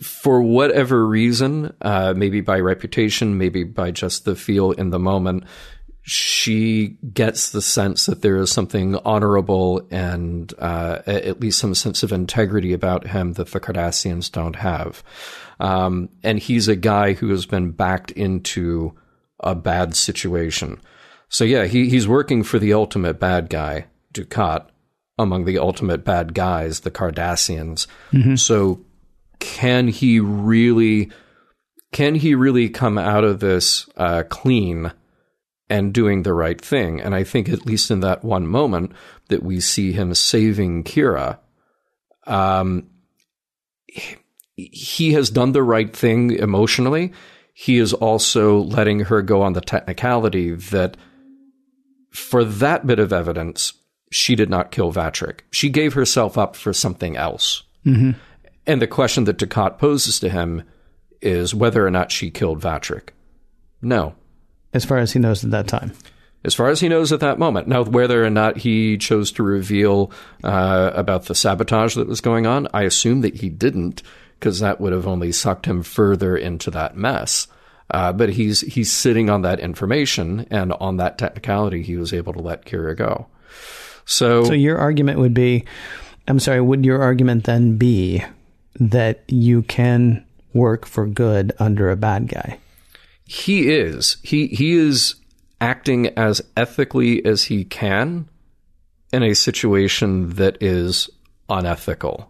for 0.00 0.42
whatever 0.42 1.06
reason, 1.06 1.74
uh, 1.80 2.14
maybe 2.16 2.40
by 2.40 2.60
reputation, 2.60 3.38
maybe 3.38 3.64
by 3.64 3.90
just 3.90 4.24
the 4.24 4.36
feel 4.36 4.72
in 4.72 4.90
the 4.90 4.98
moment, 4.98 5.44
she 6.02 6.96
gets 7.12 7.50
the 7.50 7.62
sense 7.62 8.06
that 8.06 8.22
there 8.22 8.36
is 8.36 8.50
something 8.50 8.96
honorable 9.04 9.86
and 9.90 10.52
uh, 10.58 11.00
at 11.06 11.40
least 11.40 11.58
some 11.58 11.74
sense 11.74 12.02
of 12.02 12.12
integrity 12.12 12.72
about 12.72 13.06
him 13.06 13.34
that 13.34 13.48
the 13.48 13.60
Cardassians 13.60 14.32
don't 14.32 14.56
have. 14.56 15.02
Um, 15.60 16.08
and 16.22 16.38
he's 16.38 16.68
a 16.68 16.76
guy 16.76 17.12
who 17.12 17.28
has 17.30 17.44
been 17.44 17.72
backed 17.72 18.10
into 18.12 18.96
a 19.40 19.54
bad 19.54 19.94
situation. 19.94 20.80
So 21.28 21.44
yeah, 21.44 21.66
he, 21.66 21.88
he's 21.90 22.08
working 22.08 22.42
for 22.42 22.58
the 22.58 22.72
ultimate 22.72 23.20
bad 23.20 23.50
guy, 23.50 23.86
Dukat, 24.14 24.66
among 25.18 25.44
the 25.44 25.58
ultimate 25.58 26.04
bad 26.04 26.34
guys, 26.34 26.80
the 26.80 26.90
Cardassians. 26.90 27.86
Mm-hmm. 28.12 28.36
So 28.36 28.80
can 29.38 29.88
he 29.88 30.18
really, 30.18 31.10
can 31.92 32.14
he 32.14 32.34
really 32.34 32.70
come 32.70 32.96
out 32.96 33.24
of 33.24 33.40
this 33.40 33.88
uh, 33.96 34.22
clean? 34.28 34.92
And 35.70 35.94
doing 35.94 36.22
the 36.22 36.34
right 36.34 36.60
thing. 36.60 37.00
And 37.00 37.14
I 37.14 37.24
think, 37.24 37.48
at 37.48 37.64
least 37.64 37.90
in 37.90 38.00
that 38.00 38.24
one 38.24 38.46
moment, 38.46 38.92
that 39.28 39.42
we 39.42 39.60
see 39.60 39.92
him 39.92 40.12
saving 40.14 40.84
Kira, 40.84 41.38
um, 42.26 42.90
he 44.56 45.12
has 45.12 45.30
done 45.30 45.52
the 45.52 45.62
right 45.62 45.94
thing 45.94 46.32
emotionally. 46.32 47.12
He 47.54 47.78
is 47.78 47.92
also 47.92 48.58
letting 48.58 49.00
her 49.00 49.22
go 49.22 49.42
on 49.42 49.52
the 49.52 49.60
technicality 49.60 50.54
that 50.54 50.96
for 52.10 52.44
that 52.44 52.86
bit 52.86 52.98
of 52.98 53.12
evidence, 53.12 53.72
she 54.10 54.34
did 54.34 54.50
not 54.50 54.72
kill 54.72 54.92
Vatrick. 54.92 55.40
She 55.52 55.70
gave 55.70 55.94
herself 55.94 56.36
up 56.36 56.56
for 56.56 56.72
something 56.72 57.16
else. 57.16 57.62
Mm-hmm. 57.86 58.12
And 58.66 58.82
the 58.82 58.86
question 58.86 59.24
that 59.24 59.38
Dukat 59.38 59.78
poses 59.78 60.18
to 60.20 60.28
him 60.28 60.64
is 61.22 61.54
whether 61.54 61.86
or 61.86 61.90
not 61.90 62.10
she 62.10 62.30
killed 62.30 62.60
Vatrick. 62.60 63.10
No, 63.82 64.14
as 64.72 64.84
far 64.84 64.98
as 64.98 65.12
he 65.12 65.18
knows 65.18 65.44
at 65.44 65.50
that 65.50 65.68
time. 65.68 65.92
As 66.42 66.54
far 66.54 66.68
as 66.68 66.80
he 66.80 66.88
knows 66.88 67.12
at 67.12 67.20
that 67.20 67.38
moment. 67.38 67.68
Now, 67.68 67.82
whether 67.84 68.24
or 68.24 68.30
not 68.30 68.56
he 68.56 68.96
chose 68.96 69.30
to 69.32 69.42
reveal 69.42 70.10
uh, 70.42 70.90
about 70.94 71.26
the 71.26 71.34
sabotage 71.34 71.96
that 71.96 72.08
was 72.08 72.22
going 72.22 72.46
on, 72.46 72.66
I 72.72 72.84
assume 72.84 73.20
that 73.20 73.36
he 73.36 73.50
didn't, 73.50 74.02
because 74.38 74.60
that 74.60 74.80
would 74.80 74.92
have 74.92 75.06
only 75.06 75.32
sucked 75.32 75.66
him 75.66 75.82
further 75.82 76.36
into 76.36 76.70
that 76.70 76.96
mess. 76.96 77.46
Uh, 77.90 78.12
but 78.12 78.30
he's 78.30 78.60
he's 78.60 78.90
sitting 78.90 79.28
on 79.28 79.42
that 79.42 79.58
information, 79.58 80.46
and 80.50 80.72
on 80.74 80.96
that 80.98 81.18
technicality, 81.18 81.82
he 81.82 81.96
was 81.96 82.12
able 82.14 82.32
to 82.32 82.40
let 82.40 82.64
Kira 82.64 82.96
go. 82.96 83.26
So, 84.04 84.44
so 84.44 84.52
your 84.52 84.78
argument 84.78 85.18
would 85.18 85.34
be, 85.34 85.64
I'm 86.26 86.38
sorry, 86.38 86.60
would 86.60 86.84
your 86.84 87.02
argument 87.02 87.44
then 87.44 87.76
be 87.76 88.24
that 88.78 89.24
you 89.26 89.62
can 89.62 90.24
work 90.54 90.86
for 90.86 91.06
good 91.06 91.52
under 91.58 91.90
a 91.90 91.96
bad 91.96 92.28
guy? 92.28 92.58
He 93.30 93.70
is 93.70 94.16
he 94.24 94.48
he 94.48 94.72
is 94.72 95.14
acting 95.60 96.08
as 96.18 96.42
ethically 96.56 97.24
as 97.24 97.44
he 97.44 97.64
can 97.64 98.28
in 99.12 99.22
a 99.22 99.34
situation 99.34 100.30
that 100.30 100.60
is 100.60 101.08
unethical. 101.48 102.28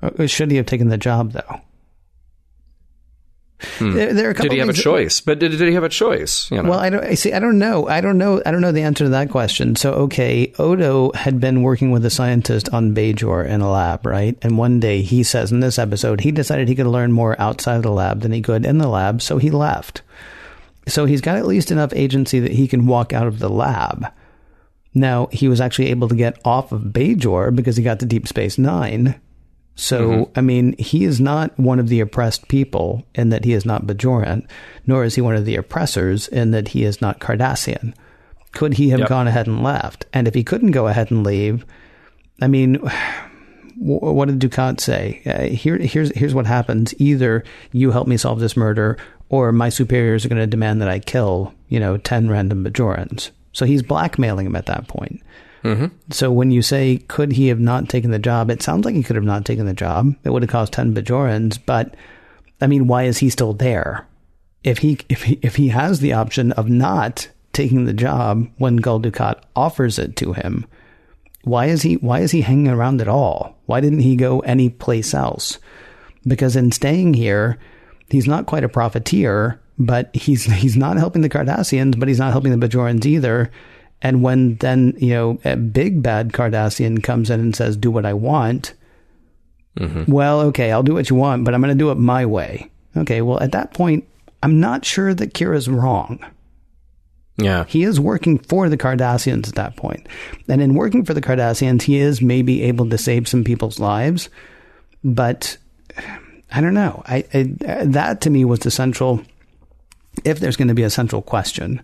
Uh, 0.00 0.28
should 0.28 0.52
he 0.52 0.56
have 0.56 0.66
taken 0.66 0.88
the 0.88 0.96
job 0.96 1.32
though? 1.32 1.60
Hmm. 3.60 3.94
There, 3.94 4.14
there 4.14 4.32
did 4.32 4.52
he 4.52 4.58
have 4.58 4.68
a 4.68 4.72
choice? 4.72 5.20
But 5.20 5.40
did, 5.40 5.50
did 5.50 5.66
he 5.66 5.74
have 5.74 5.82
a 5.82 5.88
choice? 5.88 6.48
You 6.50 6.62
know? 6.62 6.70
Well, 6.70 6.78
I 6.78 6.90
don't 6.90 7.02
I 7.02 7.14
see. 7.14 7.32
I 7.32 7.40
don't 7.40 7.58
know. 7.58 7.88
I 7.88 8.00
don't 8.00 8.16
know. 8.16 8.40
I 8.46 8.52
don't 8.52 8.60
know 8.60 8.70
the 8.70 8.82
answer 8.82 9.04
to 9.04 9.10
that 9.10 9.30
question. 9.30 9.74
So, 9.74 9.92
okay, 9.94 10.52
Odo 10.58 11.10
had 11.12 11.40
been 11.40 11.62
working 11.62 11.90
with 11.90 12.04
a 12.04 12.10
scientist 12.10 12.68
on 12.72 12.94
Bajor 12.94 13.48
in 13.48 13.60
a 13.60 13.70
lab, 13.70 14.06
right? 14.06 14.38
And 14.42 14.58
one 14.58 14.78
day 14.78 15.02
he 15.02 15.24
says 15.24 15.50
in 15.50 15.58
this 15.58 15.78
episode 15.78 16.20
he 16.20 16.30
decided 16.30 16.68
he 16.68 16.76
could 16.76 16.86
learn 16.86 17.10
more 17.10 17.40
outside 17.40 17.76
of 17.76 17.82
the 17.82 17.90
lab 17.90 18.20
than 18.20 18.32
he 18.32 18.42
could 18.42 18.64
in 18.64 18.78
the 18.78 18.88
lab, 18.88 19.20
so 19.22 19.38
he 19.38 19.50
left. 19.50 20.02
So 20.86 21.04
he's 21.04 21.20
got 21.20 21.36
at 21.36 21.46
least 21.46 21.72
enough 21.72 21.92
agency 21.94 22.38
that 22.40 22.52
he 22.52 22.68
can 22.68 22.86
walk 22.86 23.12
out 23.12 23.26
of 23.26 23.40
the 23.40 23.50
lab. 23.50 24.06
Now 24.94 25.28
he 25.32 25.48
was 25.48 25.60
actually 25.60 25.88
able 25.88 26.08
to 26.08 26.14
get 26.14 26.38
off 26.44 26.70
of 26.70 26.82
Bajor 26.82 27.54
because 27.54 27.76
he 27.76 27.82
got 27.82 27.98
to 28.00 28.06
Deep 28.06 28.28
Space 28.28 28.56
Nine 28.56 29.20
so, 29.78 30.08
mm-hmm. 30.10 30.32
I 30.34 30.40
mean, 30.40 30.74
he 30.76 31.04
is 31.04 31.20
not 31.20 31.56
one 31.56 31.78
of 31.78 31.88
the 31.88 32.00
oppressed 32.00 32.48
people 32.48 33.06
in 33.14 33.28
that 33.28 33.44
he 33.44 33.52
is 33.52 33.64
not 33.64 33.86
Bajoran, 33.86 34.44
nor 34.88 35.04
is 35.04 35.14
he 35.14 35.20
one 35.20 35.36
of 35.36 35.44
the 35.44 35.54
oppressors 35.54 36.26
in 36.26 36.50
that 36.50 36.68
he 36.68 36.82
is 36.82 37.00
not 37.00 37.20
Cardassian. 37.20 37.94
Could 38.50 38.74
he 38.74 38.88
have 38.88 38.98
yep. 38.98 39.08
gone 39.08 39.28
ahead 39.28 39.46
and 39.46 39.62
left? 39.62 40.04
And 40.12 40.26
if 40.26 40.34
he 40.34 40.42
couldn't 40.42 40.72
go 40.72 40.88
ahead 40.88 41.12
and 41.12 41.22
leave, 41.22 41.64
I 42.42 42.48
mean, 42.48 42.74
what 43.76 44.26
did 44.26 44.40
Dukat 44.40 44.80
say? 44.80 45.22
Uh, 45.24 45.54
here, 45.54 45.78
here's 45.78 46.10
here's 46.16 46.34
what 46.34 46.46
happens: 46.46 46.92
either 46.98 47.44
you 47.70 47.92
help 47.92 48.08
me 48.08 48.16
solve 48.16 48.40
this 48.40 48.56
murder, 48.56 48.98
or 49.28 49.52
my 49.52 49.68
superiors 49.68 50.24
are 50.24 50.28
going 50.28 50.40
to 50.40 50.46
demand 50.48 50.82
that 50.82 50.88
I 50.88 50.98
kill, 50.98 51.54
you 51.68 51.78
know, 51.78 51.98
ten 51.98 52.28
random 52.28 52.64
Bajorans. 52.64 53.30
So 53.52 53.64
he's 53.64 53.84
blackmailing 53.84 54.46
him 54.46 54.56
at 54.56 54.66
that 54.66 54.88
point. 54.88 55.22
Mm-hmm. 55.64 55.86
So 56.10 56.30
when 56.30 56.50
you 56.50 56.62
say 56.62 56.98
could 57.08 57.32
he 57.32 57.48
have 57.48 57.60
not 57.60 57.88
taken 57.88 58.10
the 58.10 58.18
job, 58.18 58.50
it 58.50 58.62
sounds 58.62 58.84
like 58.84 58.94
he 58.94 59.02
could 59.02 59.16
have 59.16 59.24
not 59.24 59.44
taken 59.44 59.66
the 59.66 59.74
job. 59.74 60.14
It 60.24 60.30
would 60.30 60.42
have 60.42 60.50
cost 60.50 60.72
ten 60.72 60.94
bajorans, 60.94 61.58
but 61.64 61.94
I 62.60 62.66
mean, 62.66 62.86
why 62.86 63.04
is 63.04 63.18
he 63.18 63.30
still 63.30 63.52
there? 63.52 64.06
If 64.64 64.78
he 64.78 64.98
if 65.08 65.22
he 65.24 65.38
if 65.42 65.56
he 65.56 65.68
has 65.68 66.00
the 66.00 66.12
option 66.12 66.52
of 66.52 66.68
not 66.68 67.28
taking 67.52 67.84
the 67.84 67.92
job 67.92 68.48
when 68.58 68.76
Gul 68.76 69.00
Dukat 69.00 69.40
offers 69.56 69.98
it 69.98 70.16
to 70.16 70.32
him, 70.32 70.66
why 71.42 71.66
is 71.66 71.82
he 71.82 71.94
why 71.94 72.20
is 72.20 72.30
he 72.32 72.40
hanging 72.40 72.68
around 72.68 73.00
at 73.00 73.08
all? 73.08 73.56
Why 73.66 73.80
didn't 73.80 74.00
he 74.00 74.16
go 74.16 74.40
any 74.40 74.68
place 74.68 75.14
else? 75.14 75.58
Because 76.26 76.56
in 76.56 76.72
staying 76.72 77.14
here, 77.14 77.58
he's 78.10 78.26
not 78.26 78.46
quite 78.46 78.64
a 78.64 78.68
profiteer, 78.68 79.60
but 79.78 80.14
he's 80.14 80.44
he's 80.44 80.76
not 80.76 80.96
helping 80.96 81.22
the 81.22 81.28
Cardassians, 81.28 81.98
but 81.98 82.08
he's 82.08 82.18
not 82.18 82.32
helping 82.32 82.58
the 82.58 82.68
Bajorans 82.68 83.06
either. 83.06 83.50
And 84.00 84.22
when 84.22 84.56
then 84.56 84.94
you 84.98 85.10
know 85.10 85.38
a 85.44 85.56
big 85.56 86.02
bad 86.02 86.32
Cardassian 86.32 87.02
comes 87.02 87.30
in 87.30 87.40
and 87.40 87.56
says, 87.56 87.76
"Do 87.76 87.90
what 87.90 88.06
I 88.06 88.14
want," 88.14 88.74
mm-hmm. 89.78 90.10
well, 90.10 90.40
okay, 90.42 90.70
I'll 90.70 90.82
do 90.82 90.94
what 90.94 91.10
you 91.10 91.16
want, 91.16 91.44
but 91.44 91.54
I'm 91.54 91.60
going 91.60 91.76
to 91.76 91.78
do 91.78 91.90
it 91.90 91.96
my 91.96 92.24
way. 92.24 92.70
Okay, 92.96 93.22
well 93.22 93.40
at 93.40 93.52
that 93.52 93.74
point, 93.74 94.04
I'm 94.42 94.60
not 94.60 94.84
sure 94.84 95.14
that 95.14 95.34
Kira's 95.34 95.68
wrong. 95.68 96.24
Yeah. 97.38 97.64
He 97.66 97.84
is 97.84 98.00
working 98.00 98.38
for 98.38 98.68
the 98.68 98.76
Cardassians 98.76 99.48
at 99.48 99.54
that 99.54 99.76
point. 99.76 100.08
And 100.48 100.60
in 100.60 100.74
working 100.74 101.04
for 101.04 101.14
the 101.14 101.20
Cardassians, 101.20 101.82
he 101.82 101.98
is 101.98 102.20
maybe 102.20 102.62
able 102.62 102.90
to 102.90 102.98
save 102.98 103.28
some 103.28 103.44
people's 103.44 103.78
lives. 103.78 104.28
But 105.04 105.56
I 106.50 106.60
don't 106.60 106.74
know. 106.74 107.02
I, 107.06 107.24
I 107.32 107.42
that 107.84 108.20
to 108.22 108.30
me 108.30 108.44
was 108.44 108.60
the 108.60 108.70
central 108.70 109.22
if 110.24 110.40
there's 110.40 110.56
going 110.56 110.68
to 110.68 110.74
be 110.74 110.82
a 110.82 110.90
central 110.90 111.22
question. 111.22 111.80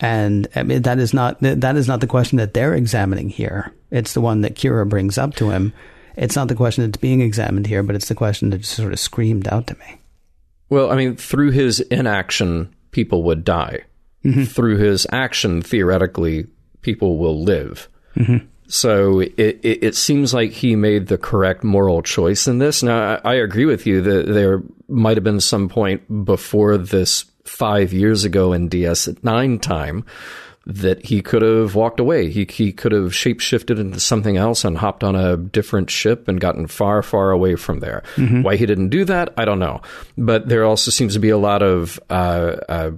And 0.00 0.48
I 0.56 0.62
mean, 0.64 0.82
that 0.82 0.98
is 0.98 1.14
not 1.14 1.40
that 1.40 1.76
is 1.76 1.88
not 1.88 2.00
the 2.00 2.06
question 2.06 2.38
that 2.38 2.54
they're 2.54 2.74
examining 2.74 3.28
here. 3.28 3.72
It's 3.90 4.12
the 4.12 4.20
one 4.20 4.40
that 4.40 4.56
Kira 4.56 4.88
brings 4.88 5.18
up 5.18 5.34
to 5.36 5.50
him. 5.50 5.72
It's 6.16 6.36
not 6.36 6.48
the 6.48 6.54
question 6.54 6.84
that's 6.84 7.00
being 7.00 7.20
examined 7.20 7.66
here, 7.66 7.82
but 7.82 7.96
it's 7.96 8.08
the 8.08 8.14
question 8.14 8.50
that 8.50 8.58
just 8.58 8.74
sort 8.74 8.92
of 8.92 9.00
screamed 9.00 9.48
out 9.48 9.66
to 9.68 9.74
me. 9.78 10.00
Well, 10.68 10.90
I 10.90 10.96
mean, 10.96 11.16
through 11.16 11.50
his 11.50 11.80
inaction, 11.80 12.74
people 12.90 13.22
would 13.24 13.44
die. 13.44 13.80
Mm-hmm. 14.24 14.44
Through 14.44 14.78
his 14.78 15.06
action, 15.12 15.60
theoretically, 15.60 16.46
people 16.80 17.18
will 17.18 17.42
live. 17.42 17.88
Mm-hmm. 18.16 18.46
So 18.66 19.20
it, 19.20 19.34
it, 19.36 19.84
it 19.84 19.94
seems 19.94 20.32
like 20.32 20.52
he 20.52 20.74
made 20.74 21.08
the 21.08 21.18
correct 21.18 21.62
moral 21.62 22.02
choice 22.02 22.48
in 22.48 22.58
this. 22.58 22.82
Now, 22.82 23.20
I, 23.24 23.32
I 23.32 23.34
agree 23.34 23.66
with 23.66 23.86
you 23.86 24.00
that 24.00 24.26
there 24.26 24.62
might 24.88 25.16
have 25.16 25.24
been 25.24 25.40
some 25.40 25.68
point 25.68 26.24
before 26.24 26.78
this 26.78 27.24
five 27.44 27.92
years 27.92 28.24
ago 28.24 28.52
in 28.52 28.68
DS9 28.68 29.60
time 29.60 30.04
that 30.66 31.04
he 31.04 31.20
could 31.20 31.42
have 31.42 31.74
walked 31.74 32.00
away. 32.00 32.30
He 32.30 32.46
he 32.50 32.72
could 32.72 32.92
have 32.92 33.12
shapeshifted 33.12 33.78
into 33.78 34.00
something 34.00 34.36
else 34.36 34.64
and 34.64 34.78
hopped 34.78 35.04
on 35.04 35.14
a 35.14 35.36
different 35.36 35.90
ship 35.90 36.26
and 36.26 36.40
gotten 36.40 36.66
far, 36.66 37.02
far 37.02 37.30
away 37.30 37.56
from 37.56 37.80
there. 37.80 38.02
Why 38.42 38.56
he 38.56 38.64
didn't 38.64 38.88
do 38.88 39.04
that, 39.04 39.34
I 39.36 39.44
don't 39.44 39.58
know. 39.58 39.82
But 40.16 40.48
there 40.48 40.64
also 40.64 40.90
seems 40.90 41.12
to 41.14 41.20
be 41.20 41.28
a 41.28 41.36
lot 41.38 41.62
of 41.62 42.00
uh, 42.08 42.56
uh, 42.68 42.90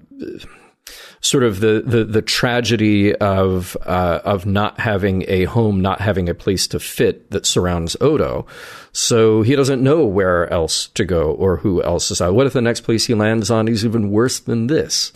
sort 1.27 1.43
of 1.43 1.61
the 1.61 1.83
the, 1.85 2.05
the 2.05 2.23
tragedy 2.23 3.15
of 3.17 3.77
uh, 3.83 4.21
of 4.25 4.47
not 4.47 4.81
having 4.81 5.25
a 5.29 5.45
home, 5.45 5.81
not 5.81 6.01
having 6.01 6.29
a 6.29 6.35
place 6.35 6.67
to 6.69 6.79
fit 6.79 7.31
that 7.31 7.47
surrounds 7.47 7.97
Odo. 8.01 8.47
So 8.93 9.43
he 9.43 9.57
doesn't 9.57 9.83
know 9.83 10.05
where 10.05 10.51
else 10.53 10.89
to 10.89 11.05
go 11.05 11.33
or 11.33 11.59
who 11.59 11.83
else 11.83 12.11
is 12.11 12.21
out. 12.21 12.35
What 12.35 12.47
if 12.47 12.53
the 12.53 12.63
next 12.63 12.81
place 12.81 13.07
he 13.07 13.15
lands 13.15 13.51
on 13.51 13.69
is 13.69 13.85
even 13.85 14.11
worse 14.11 14.39
than 14.39 14.69
this? 14.69 15.13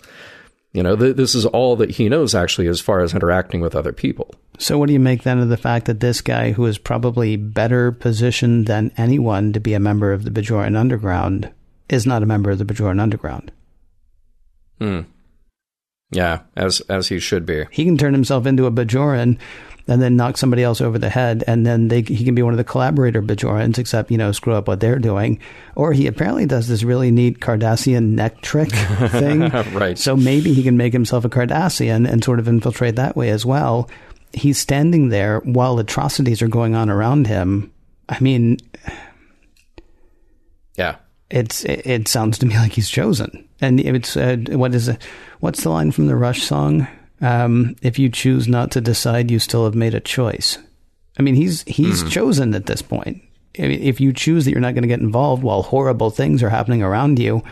You 0.73 0.83
know, 0.83 0.95
th- 0.95 1.15
this 1.15 1.35
is 1.35 1.45
all 1.45 1.75
that 1.77 1.91
he 1.91 2.07
knows 2.07 2.33
actually 2.33 2.67
as 2.67 2.79
far 2.79 3.01
as 3.01 3.13
interacting 3.13 3.59
with 3.59 3.75
other 3.75 3.91
people. 3.91 4.33
So, 4.57 4.77
what 4.77 4.87
do 4.87 4.93
you 4.93 4.99
make 4.99 5.23
then 5.23 5.39
of 5.39 5.49
the 5.49 5.57
fact 5.57 5.85
that 5.87 5.99
this 5.99 6.21
guy, 6.21 6.51
who 6.51 6.65
is 6.65 6.77
probably 6.77 7.35
better 7.35 7.91
positioned 7.91 8.67
than 8.67 8.91
anyone 8.95 9.53
to 9.53 9.59
be 9.59 9.73
a 9.73 9.79
member 9.79 10.13
of 10.13 10.23
the 10.23 10.31
Bajoran 10.31 10.77
Underground, 10.77 11.51
is 11.89 12.05
not 12.05 12.23
a 12.23 12.27
member 12.27 12.51
of 12.51 12.57
the 12.57 12.65
Bajoran 12.65 13.01
Underground? 13.01 13.51
Yeah, 16.11 16.41
as 16.55 16.81
as 16.81 17.07
he 17.07 17.19
should 17.19 17.45
be. 17.45 17.65
He 17.71 17.85
can 17.85 17.97
turn 17.97 18.13
himself 18.13 18.45
into 18.45 18.65
a 18.65 18.71
Bajoran 18.71 19.37
and 19.87 20.01
then 20.01 20.15
knock 20.15 20.37
somebody 20.37 20.61
else 20.63 20.79
over 20.79 20.99
the 20.99 21.09
head, 21.09 21.43
and 21.47 21.65
then 21.65 21.87
they, 21.87 22.01
he 22.01 22.23
can 22.23 22.35
be 22.35 22.43
one 22.43 22.53
of 22.53 22.57
the 22.57 22.63
collaborator 22.63 23.21
Bajorans, 23.21 23.79
except, 23.79 24.11
you 24.11 24.17
know, 24.17 24.31
screw 24.31 24.53
up 24.53 24.67
what 24.67 24.79
they're 24.79 24.99
doing. 24.99 25.39
Or 25.75 25.91
he 25.91 26.05
apparently 26.05 26.45
does 26.45 26.67
this 26.67 26.83
really 26.83 27.09
neat 27.11 27.39
Cardassian 27.39 28.09
neck 28.09 28.41
trick 28.41 28.69
thing. 29.09 29.49
Right. 29.73 29.97
So 29.97 30.15
maybe 30.15 30.53
he 30.53 30.63
can 30.63 30.77
make 30.77 30.93
himself 30.93 31.25
a 31.25 31.29
Cardassian 31.29 32.07
and 32.09 32.23
sort 32.23 32.39
of 32.39 32.47
infiltrate 32.47 32.95
that 32.97 33.15
way 33.15 33.29
as 33.31 33.45
well. 33.45 33.89
He's 34.33 34.59
standing 34.59 35.09
there 35.09 35.39
while 35.39 35.79
atrocities 35.79 36.41
are 36.43 36.47
going 36.47 36.75
on 36.75 36.89
around 36.89 37.27
him. 37.27 37.73
I 38.07 38.19
mean, 38.19 38.57
Yeah. 40.77 40.97
It's 41.31 41.63
it, 41.65 41.85
it 41.85 42.07
sounds 42.07 42.37
to 42.39 42.45
me 42.45 42.55
like 42.55 42.73
he's 42.73 42.89
chosen. 42.89 43.47
And 43.59 43.79
it's 43.79 44.17
uh, 44.17 44.37
what 44.49 44.75
is 44.75 44.87
it? 44.87 45.01
What's 45.39 45.63
the 45.63 45.69
line 45.69 45.91
from 45.91 46.07
the 46.07 46.15
Rush 46.15 46.43
song? 46.43 46.87
Um, 47.21 47.75
if 47.81 47.99
you 47.99 48.09
choose 48.09 48.47
not 48.47 48.71
to 48.71 48.81
decide, 48.81 49.29
you 49.29 49.39
still 49.39 49.65
have 49.65 49.75
made 49.75 49.93
a 49.93 49.99
choice. 49.99 50.57
I 51.19 51.21
mean, 51.21 51.35
he's 51.35 51.63
he's 51.63 52.03
chosen 52.09 52.53
at 52.55 52.65
this 52.65 52.81
point. 52.81 53.21
I 53.59 53.63
mean, 53.63 53.81
if 53.81 53.99
you 53.99 54.13
choose 54.13 54.45
that 54.45 54.51
you're 54.51 54.61
not 54.61 54.73
going 54.73 54.83
to 54.83 54.87
get 54.87 55.01
involved 55.01 55.43
while 55.43 55.61
horrible 55.61 56.09
things 56.09 56.41
are 56.41 56.49
happening 56.49 56.81
around 56.81 57.19
you, 57.19 57.43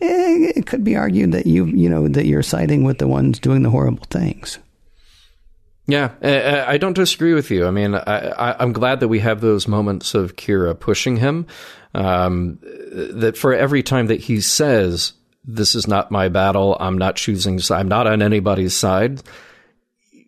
eh, 0.00 0.52
it 0.56 0.66
could 0.66 0.84
be 0.84 0.96
argued 0.96 1.32
that 1.32 1.46
you 1.46 1.66
you 1.66 1.88
know 1.88 2.08
that 2.08 2.26
you're 2.26 2.42
siding 2.42 2.84
with 2.84 2.98
the 2.98 3.08
ones 3.08 3.38
doing 3.38 3.62
the 3.62 3.70
horrible 3.70 4.04
things. 4.08 4.58
Yeah, 5.88 6.12
I, 6.20 6.74
I 6.74 6.78
don't 6.78 6.94
disagree 6.94 7.34
with 7.34 7.50
you. 7.50 7.66
I 7.66 7.70
mean, 7.70 7.94
I, 7.94 8.00
I, 8.30 8.56
I'm 8.58 8.72
glad 8.72 8.98
that 9.00 9.08
we 9.08 9.20
have 9.20 9.40
those 9.40 9.68
moments 9.68 10.14
of 10.14 10.34
Kira 10.34 10.78
pushing 10.78 11.18
him. 11.18 11.46
Um, 11.94 12.58
that 12.62 13.36
for 13.36 13.54
every 13.54 13.82
time 13.82 14.06
that 14.06 14.20
he 14.20 14.40
says, 14.40 15.12
"This 15.44 15.74
is 15.74 15.86
not 15.86 16.10
my 16.10 16.28
battle. 16.28 16.76
I'm 16.78 16.98
not 16.98 17.16
choosing. 17.16 17.60
I'm 17.70 17.88
not 17.88 18.06
on 18.06 18.22
anybody's 18.22 18.74
side," 18.74 19.22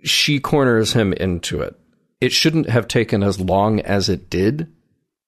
she 0.03 0.41
corners 0.41 0.93
him 0.93 1.13
into 1.13 1.61
it. 1.61 1.75
It 2.21 2.33
shouldn't 2.33 2.69
have 2.69 2.89
taken 2.89 3.23
as 3.23 3.41
long 3.41 3.81
as 3.81 4.09
it 4.09 4.31
did 4.31 4.73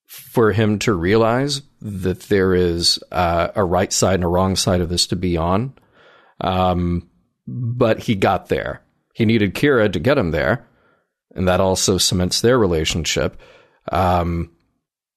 for 0.07 0.53
him 0.53 0.78
to 0.81 0.93
realize 0.93 1.62
that 1.81 2.22
there 2.22 2.53
is 2.55 2.99
uh, 3.12 3.49
a 3.55 3.64
right 3.64 3.93
side 3.93 4.14
and 4.14 4.24
a 4.24 4.28
wrong 4.28 4.57
side 4.57 4.81
of 4.81 4.89
this 4.89 5.07
to 5.07 5.16
be 5.16 5.37
on. 5.37 5.72
Um, 6.41 7.09
but 7.47 8.01
he 8.01 8.14
got 8.14 8.49
there. 8.49 8.83
He 9.14 9.24
needed 9.24 9.55
Kira 9.55 9.93
to 9.93 10.01
get 10.01 10.18
him 10.18 10.31
there, 10.31 10.66
and 11.35 11.47
that 11.47 11.61
also 11.61 11.99
cements 11.99 12.41
their 12.41 12.59
relationship. 12.59 13.41
Um, 13.93 14.51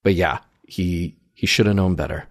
but 0.04 0.14
yeah, 0.14 0.40
he 0.74 1.16
he 1.34 1.46
should 1.46 1.68
have 1.68 1.76
known 1.76 1.94
better. 1.94 2.28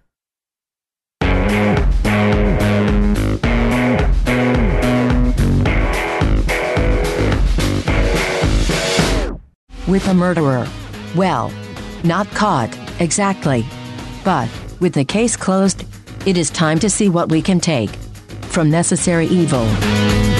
With 9.87 10.07
a 10.07 10.13
murderer. 10.13 10.67
Well, 11.15 11.53
not 12.03 12.27
caught, 12.31 12.75
exactly. 12.99 13.65
But, 14.23 14.49
with 14.79 14.93
the 14.93 15.05
case 15.05 15.35
closed, 15.37 15.85
it 16.25 16.37
is 16.37 16.49
time 16.49 16.79
to 16.79 16.89
see 16.89 17.09
what 17.09 17.29
we 17.29 17.41
can 17.41 17.59
take 17.59 17.91
from 18.41 18.69
necessary 18.69 19.27
evil. 19.27 20.32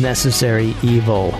Necessary 0.00 0.74
evil. 0.82 1.32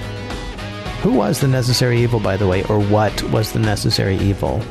Who 1.02 1.12
was 1.12 1.40
the 1.40 1.48
necessary 1.48 2.02
evil, 2.02 2.20
by 2.20 2.36
the 2.36 2.46
way, 2.46 2.62
or 2.64 2.78
what 2.78 3.22
was 3.30 3.52
the 3.52 3.58
necessary 3.58 4.16
evil? 4.18 4.62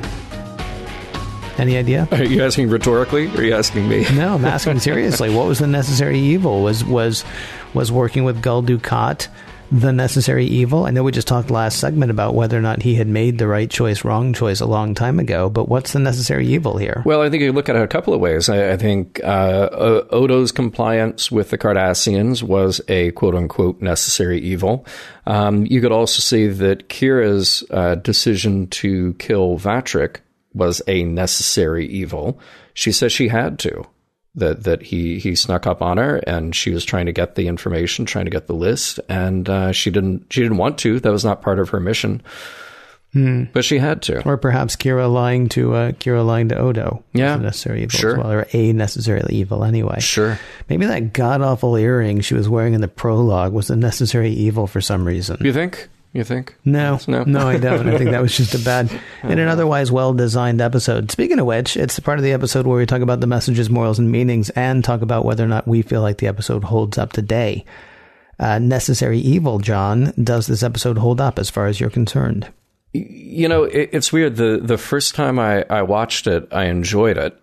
Any 1.57 1.75
idea? 1.75 2.07
Are 2.11 2.23
you 2.23 2.43
asking 2.43 2.69
rhetorically? 2.69 3.27
Or 3.27 3.39
are 3.39 3.43
you 3.43 3.55
asking 3.55 3.89
me? 3.89 4.05
No, 4.13 4.35
I'm 4.35 4.45
asking 4.45 4.79
seriously. 4.79 5.29
What 5.29 5.47
was 5.47 5.59
the 5.59 5.67
necessary 5.67 6.19
evil? 6.19 6.61
Was 6.61 6.85
was 6.85 7.25
was 7.73 7.91
working 7.91 8.23
with 8.23 8.41
Gul 8.41 8.63
Dukat 8.63 9.27
the 9.71 9.93
necessary 9.93 10.45
evil? 10.45 10.85
I 10.85 10.91
know 10.91 11.03
we 11.03 11.11
just 11.11 11.27
talked 11.27 11.51
last 11.51 11.79
segment 11.79 12.11
about 12.11 12.35
whether 12.35 12.57
or 12.57 12.61
not 12.61 12.81
he 12.81 12.95
had 12.95 13.07
made 13.07 13.37
the 13.37 13.47
right 13.47 13.69
choice, 13.69 14.03
wrong 14.03 14.33
choice 14.33 14.59
a 14.61 14.65
long 14.65 14.95
time 14.95 15.19
ago. 15.19 15.49
But 15.49 15.69
what's 15.69 15.93
the 15.93 15.99
necessary 15.99 16.47
evil 16.47 16.77
here? 16.77 17.03
Well, 17.05 17.21
I 17.21 17.29
think 17.29 17.43
you 17.43 17.51
look 17.51 17.69
at 17.69 17.75
it 17.75 17.81
a 17.81 17.87
couple 17.87 18.13
of 18.13 18.19
ways. 18.19 18.49
I, 18.49 18.71
I 18.71 18.77
think 18.77 19.23
uh, 19.23 19.69
Odo's 20.09 20.51
compliance 20.51 21.31
with 21.31 21.49
the 21.49 21.57
Cardassians 21.57 22.43
was 22.43 22.81
a 22.87 23.11
quote 23.11 23.35
unquote 23.35 23.81
necessary 23.81 24.39
evil. 24.39 24.85
Um, 25.25 25.65
you 25.65 25.81
could 25.81 25.91
also 25.91 26.21
say 26.21 26.47
that 26.47 26.89
Kira's 26.89 27.63
uh, 27.69 27.95
decision 27.95 28.67
to 28.67 29.13
kill 29.15 29.57
Vatrick 29.57 30.17
was 30.53 30.81
a 30.87 31.03
necessary 31.03 31.87
evil. 31.87 32.39
She 32.73 32.91
says 32.91 33.11
she 33.11 33.27
had 33.27 33.59
to. 33.59 33.85
That 34.35 34.63
that 34.63 34.83
he 34.83 35.17
he 35.19 35.33
snuck 35.35 35.65
up 35.65 35.81
on 35.81 35.97
her 35.97 36.17
and 36.17 36.55
she 36.55 36.69
was 36.71 36.85
trying 36.85 37.07
to 37.07 37.11
get 37.11 37.35
the 37.35 37.47
information, 37.47 38.05
trying 38.05 38.25
to 38.25 38.31
get 38.31 38.45
the 38.47 38.53
list, 38.53 38.99
and 39.09 39.49
uh, 39.49 39.71
she 39.71 39.89
didn't 39.89 40.31
she 40.31 40.41
didn't 40.43 40.57
want 40.57 40.77
to. 40.79 40.99
That 40.99 41.11
was 41.11 41.25
not 41.25 41.41
part 41.41 41.59
of 41.59 41.69
her 41.69 41.79
mission. 41.79 42.21
But 43.11 43.65
she 43.65 43.79
had 43.79 44.03
to. 44.03 44.23
Or 44.27 44.37
perhaps 44.37 44.75
Kira 44.75 45.11
lying 45.11 45.49
to 45.49 45.73
uh, 45.73 45.91
Kira 45.93 46.23
lying 46.23 46.49
to 46.49 46.55
Odo. 46.59 47.03
Yeah. 47.11 47.37
necessary 47.37 47.81
evil 47.81 47.97
Sure. 47.97 48.11
as 48.11 48.17
well, 48.19 48.31
or 48.31 48.47
a 48.53 48.71
necessarily 48.71 49.33
evil 49.35 49.63
anyway. 49.63 49.99
Sure. 49.99 50.39
Maybe 50.69 50.85
that 50.85 51.11
god 51.11 51.41
awful 51.41 51.75
earring 51.75 52.21
she 52.21 52.35
was 52.35 52.47
wearing 52.47 52.75
in 52.75 52.81
the 52.81 52.87
prologue 52.87 53.51
was 53.51 53.71
a 53.71 53.75
necessary 53.75 54.29
evil 54.29 54.67
for 54.67 54.79
some 54.79 55.05
reason. 55.05 55.37
You 55.41 55.51
think? 55.53 55.89
You 56.11 56.23
think? 56.23 56.55
No, 56.65 56.99
No. 57.07 57.23
no, 57.23 57.47
I 57.47 57.57
don't. 57.57 57.87
I 57.87 57.97
think 57.97 58.09
that 58.09 58.21
was 58.21 58.35
just 58.35 58.55
a 58.55 58.59
bad, 58.59 58.89
in 59.23 59.37
an 59.37 59.47
otherwise 59.47 59.91
well 59.91 60.13
designed 60.13 60.59
episode. 60.59 61.11
Speaking 61.11 61.37
of 61.39 61.45
which, 61.45 61.77
it's 61.77 61.95
the 61.95 62.01
part 62.01 62.17
of 62.17 62.23
the 62.23 62.31
episode 62.33 62.65
where 62.65 62.77
we 62.79 62.85
talk 62.87 63.01
about 63.01 63.19
the 63.19 63.27
messages, 63.27 63.69
morals, 63.69 63.99
and 63.99 64.11
meanings, 64.11 64.49
and 64.51 64.83
talk 64.83 65.01
about 65.03 65.23
whether 65.23 65.43
or 65.43 65.47
not 65.47 65.67
we 65.67 65.83
feel 65.83 66.01
like 66.01 66.17
the 66.17 66.25
episode 66.27 66.63
holds 66.63 66.97
up 66.97 67.11
today. 67.11 67.63
Uh, 68.39 68.57
necessary 68.57 69.19
evil, 69.19 69.59
John. 69.59 70.13
Does 70.21 70.47
this 70.47 70.63
episode 70.63 70.97
hold 70.97 71.21
up 71.21 71.37
as 71.37 71.49
far 71.51 71.67
as 71.67 71.79
you're 71.79 71.89
concerned? 71.91 72.47
You 72.93 73.47
know, 73.47 73.65
it, 73.65 73.89
it's 73.93 74.11
weird. 74.11 74.37
The 74.37 74.59
the 74.63 74.77
first 74.79 75.13
time 75.13 75.37
I, 75.37 75.63
I 75.69 75.83
watched 75.83 76.25
it, 76.25 76.47
I 76.51 76.65
enjoyed 76.65 77.17
it. 77.19 77.37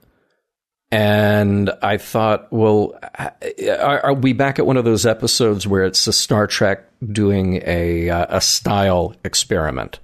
And 0.91 1.71
I 1.83 1.97
thought, 1.97 2.53
well, 2.53 2.99
are, 3.19 4.07
are 4.07 4.15
we 4.15 4.33
back 4.33 4.59
at 4.59 4.67
one 4.67 4.77
of 4.77 4.85
those 4.85 5.05
episodes 5.05 5.67
where 5.67 5.85
it's 5.85 6.07
a 6.07 6.13
Star 6.13 6.47
Trek 6.47 6.85
doing 7.05 7.61
a 7.67 8.09
uh, 8.09 8.27
a 8.37 8.41
style 8.41 9.15
experiment? 9.25 9.99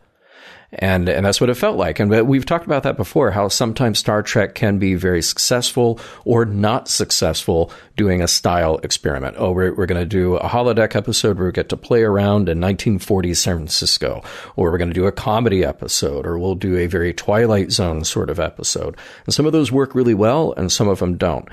And 0.74 1.06
and 1.06 1.26
that's 1.26 1.38
what 1.38 1.50
it 1.50 1.54
felt 1.54 1.76
like. 1.76 2.00
And 2.00 2.10
we've 2.26 2.46
talked 2.46 2.64
about 2.64 2.82
that 2.84 2.96
before. 2.96 3.30
How 3.30 3.48
sometimes 3.48 3.98
Star 3.98 4.22
Trek 4.22 4.54
can 4.54 4.78
be 4.78 4.94
very 4.94 5.20
successful 5.20 6.00
or 6.24 6.46
not 6.46 6.88
successful 6.88 7.70
doing 7.94 8.22
a 8.22 8.28
style 8.28 8.78
experiment. 8.78 9.36
Oh, 9.38 9.52
we're 9.52 9.74
we're 9.74 9.84
going 9.86 10.00
to 10.00 10.06
do 10.06 10.36
a 10.36 10.48
holodeck 10.48 10.96
episode 10.96 11.36
where 11.36 11.46
we 11.46 11.52
get 11.52 11.68
to 11.68 11.76
play 11.76 12.02
around 12.02 12.48
in 12.48 12.58
1940s 12.58 13.36
San 13.36 13.56
Francisco, 13.56 14.22
or 14.56 14.70
we're 14.70 14.78
going 14.78 14.88
to 14.88 14.94
do 14.94 15.06
a 15.06 15.12
comedy 15.12 15.62
episode, 15.62 16.26
or 16.26 16.38
we'll 16.38 16.54
do 16.54 16.78
a 16.78 16.86
very 16.86 17.12
Twilight 17.12 17.70
Zone 17.70 18.02
sort 18.02 18.30
of 18.30 18.40
episode. 18.40 18.96
And 19.26 19.34
some 19.34 19.44
of 19.44 19.52
those 19.52 19.70
work 19.70 19.94
really 19.94 20.14
well, 20.14 20.54
and 20.56 20.72
some 20.72 20.88
of 20.88 21.00
them 21.00 21.18
don't. 21.18 21.48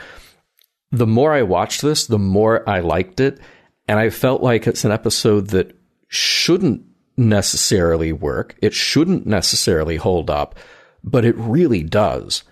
The 0.91 1.07
more 1.07 1.34
I 1.34 1.41
watched 1.41 1.82
this, 1.82 2.07
the 2.07 2.17
more 2.17 2.67
I 2.67 2.80
liked 2.80 3.20
it, 3.20 3.41
and 3.86 3.99
I 3.99 4.11
felt 4.11 4.41
like 4.41 4.65
it's 4.65 4.86
an 4.86 4.91
episode 4.91 5.47
that 5.47 5.78
shouldn't 6.07 6.89
necessarily 7.20 8.11
work. 8.11 8.55
It 8.61 8.74
shouldn't 8.74 9.28
necessarily 9.28 9.97
hold 9.97 10.30
up, 10.30 10.55
but 11.03 11.26
it 11.26 11.36
really 11.36 11.84
does. 11.84 12.43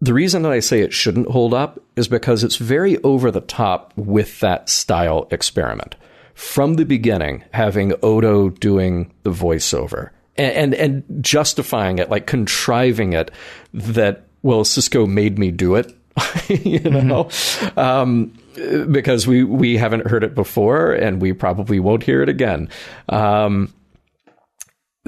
The 0.00 0.14
reason 0.14 0.42
that 0.42 0.52
I 0.52 0.60
say 0.60 0.80
it 0.80 0.94
shouldn't 0.94 1.30
hold 1.30 1.52
up 1.52 1.78
is 1.94 2.08
because 2.08 2.42
it's 2.42 2.56
very 2.56 2.96
over 3.02 3.30
the 3.30 3.42
top 3.42 3.92
with 3.96 4.40
that 4.40 4.68
style 4.68 5.28
experiment. 5.30 5.94
From 6.34 6.74
the 6.74 6.86
beginning, 6.86 7.44
having 7.52 7.92
Odo 8.02 8.48
doing 8.48 9.12
the 9.24 9.30
voiceover 9.30 10.10
and, 10.36 10.74
and, 10.74 10.74
and 10.74 11.24
justifying 11.24 11.98
it, 11.98 12.08
like 12.08 12.26
contriving 12.26 13.12
it 13.12 13.30
that, 13.74 14.26
well, 14.42 14.64
Sisko 14.64 15.06
made 15.06 15.38
me 15.38 15.50
do 15.50 15.74
it, 15.74 15.94
you 16.48 16.80
know? 16.80 17.28
Um, 17.76 18.32
because 18.90 19.26
we 19.26 19.44
we 19.44 19.76
haven't 19.76 20.06
heard 20.06 20.24
it 20.24 20.34
before 20.34 20.92
and 20.92 21.20
we 21.20 21.32
probably 21.32 21.80
won't 21.80 22.02
hear 22.02 22.22
it 22.22 22.28
again. 22.28 22.68
Um, 23.08 23.72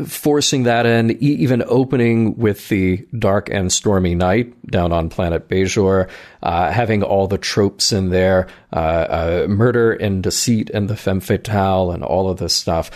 forcing 0.06 0.62
that 0.62 0.86
in, 0.86 1.10
even 1.22 1.62
opening 1.66 2.36
with 2.36 2.68
the 2.68 3.06
dark 3.18 3.50
and 3.50 3.70
stormy 3.70 4.14
night 4.14 4.54
down 4.66 4.90
on 4.90 5.10
planet 5.10 5.48
Bajor, 5.48 6.08
uh, 6.42 6.70
having 6.70 7.02
all 7.02 7.26
the 7.26 7.38
tropes 7.38 7.92
in 7.92 8.08
there, 8.08 8.48
uh, 8.72 8.76
uh, 8.76 9.46
murder 9.48 9.92
and 9.92 10.22
deceit 10.22 10.70
and 10.70 10.88
the 10.88 10.96
femme 10.96 11.20
fatale 11.20 11.90
and 11.90 12.02
all 12.02 12.30
of 12.30 12.38
this 12.38 12.54
stuff. 12.54 12.90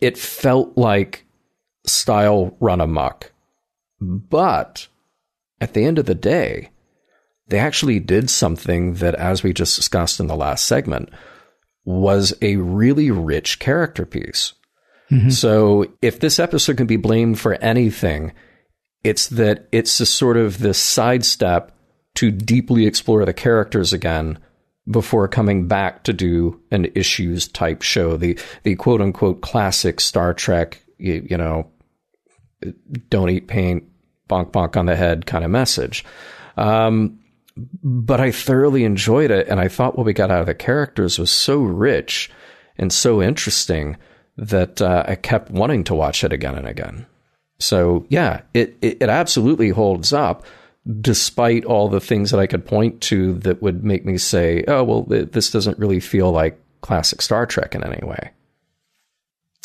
It 0.00 0.18
felt 0.18 0.76
like 0.76 1.24
style 1.86 2.56
run 2.60 2.80
amok. 2.80 3.32
But 4.00 4.88
at 5.60 5.72
the 5.72 5.84
end 5.84 5.98
of 5.98 6.04
the 6.04 6.14
day, 6.14 6.70
they 7.48 7.58
actually 7.58 8.00
did 8.00 8.30
something 8.30 8.94
that, 8.94 9.14
as 9.14 9.42
we 9.42 9.52
just 9.52 9.76
discussed 9.76 10.20
in 10.20 10.26
the 10.26 10.36
last 10.36 10.66
segment, 10.66 11.10
was 11.84 12.34
a 12.40 12.56
really 12.56 13.10
rich 13.10 13.58
character 13.58 14.06
piece. 14.06 14.54
So 15.30 15.86
if 16.00 16.20
this 16.20 16.38
episode 16.38 16.76
can 16.78 16.86
be 16.86 16.96
blamed 16.96 17.38
for 17.38 17.54
anything, 17.54 18.32
it's 19.04 19.28
that 19.28 19.68
it's 19.70 20.00
a 20.00 20.06
sort 20.06 20.36
of 20.36 20.58
this 20.58 20.78
sidestep 20.78 21.76
to 22.14 22.30
deeply 22.30 22.86
explore 22.86 23.24
the 23.24 23.34
characters 23.34 23.92
again 23.92 24.38
before 24.90 25.28
coming 25.28 25.68
back 25.68 26.04
to 26.04 26.12
do 26.12 26.60
an 26.70 26.86
issues 26.94 27.48
type 27.48 27.82
show, 27.82 28.16
the 28.16 28.38
the 28.62 28.76
quote 28.76 29.00
unquote 29.00 29.40
classic 29.42 30.00
Star 30.00 30.34
Trek, 30.34 30.82
you, 30.98 31.26
you 31.28 31.36
know, 31.36 31.70
don't 33.08 33.30
eat 33.30 33.46
paint, 33.46 33.84
bonk 34.28 34.52
bonk 34.52 34.76
on 34.76 34.86
the 34.86 34.96
head 34.96 35.26
kind 35.26 35.44
of 35.44 35.50
message. 35.50 36.04
Um, 36.56 37.20
but 37.56 38.20
I 38.20 38.30
thoroughly 38.30 38.84
enjoyed 38.84 39.30
it, 39.30 39.48
and 39.48 39.60
I 39.60 39.68
thought 39.68 39.96
what 39.96 40.06
we 40.06 40.12
got 40.12 40.30
out 40.30 40.40
of 40.40 40.46
the 40.46 40.54
characters 40.54 41.18
was 41.18 41.30
so 41.30 41.62
rich 41.62 42.30
and 42.76 42.92
so 42.92 43.22
interesting 43.22 43.96
that 44.36 44.82
uh, 44.82 45.04
I 45.06 45.14
kept 45.14 45.50
wanting 45.50 45.84
to 45.84 45.94
watch 45.94 46.24
it 46.24 46.32
again 46.32 46.56
and 46.56 46.66
again. 46.66 47.06
So 47.58 48.04
yeah, 48.08 48.42
it, 48.52 48.76
it 48.82 48.98
it 49.00 49.08
absolutely 49.08 49.68
holds 49.68 50.12
up, 50.12 50.44
despite 51.00 51.64
all 51.64 51.88
the 51.88 52.00
things 52.00 52.30
that 52.32 52.40
I 52.40 52.48
could 52.48 52.66
point 52.66 53.00
to 53.02 53.34
that 53.34 53.62
would 53.62 53.84
make 53.84 54.04
me 54.04 54.18
say, 54.18 54.64
"Oh, 54.66 54.82
well, 54.82 55.04
th- 55.04 55.30
this 55.30 55.50
doesn't 55.50 55.78
really 55.78 56.00
feel 56.00 56.32
like 56.32 56.60
classic 56.80 57.22
Star 57.22 57.46
Trek 57.46 57.74
in 57.74 57.84
any 57.84 58.04
way." 58.04 58.30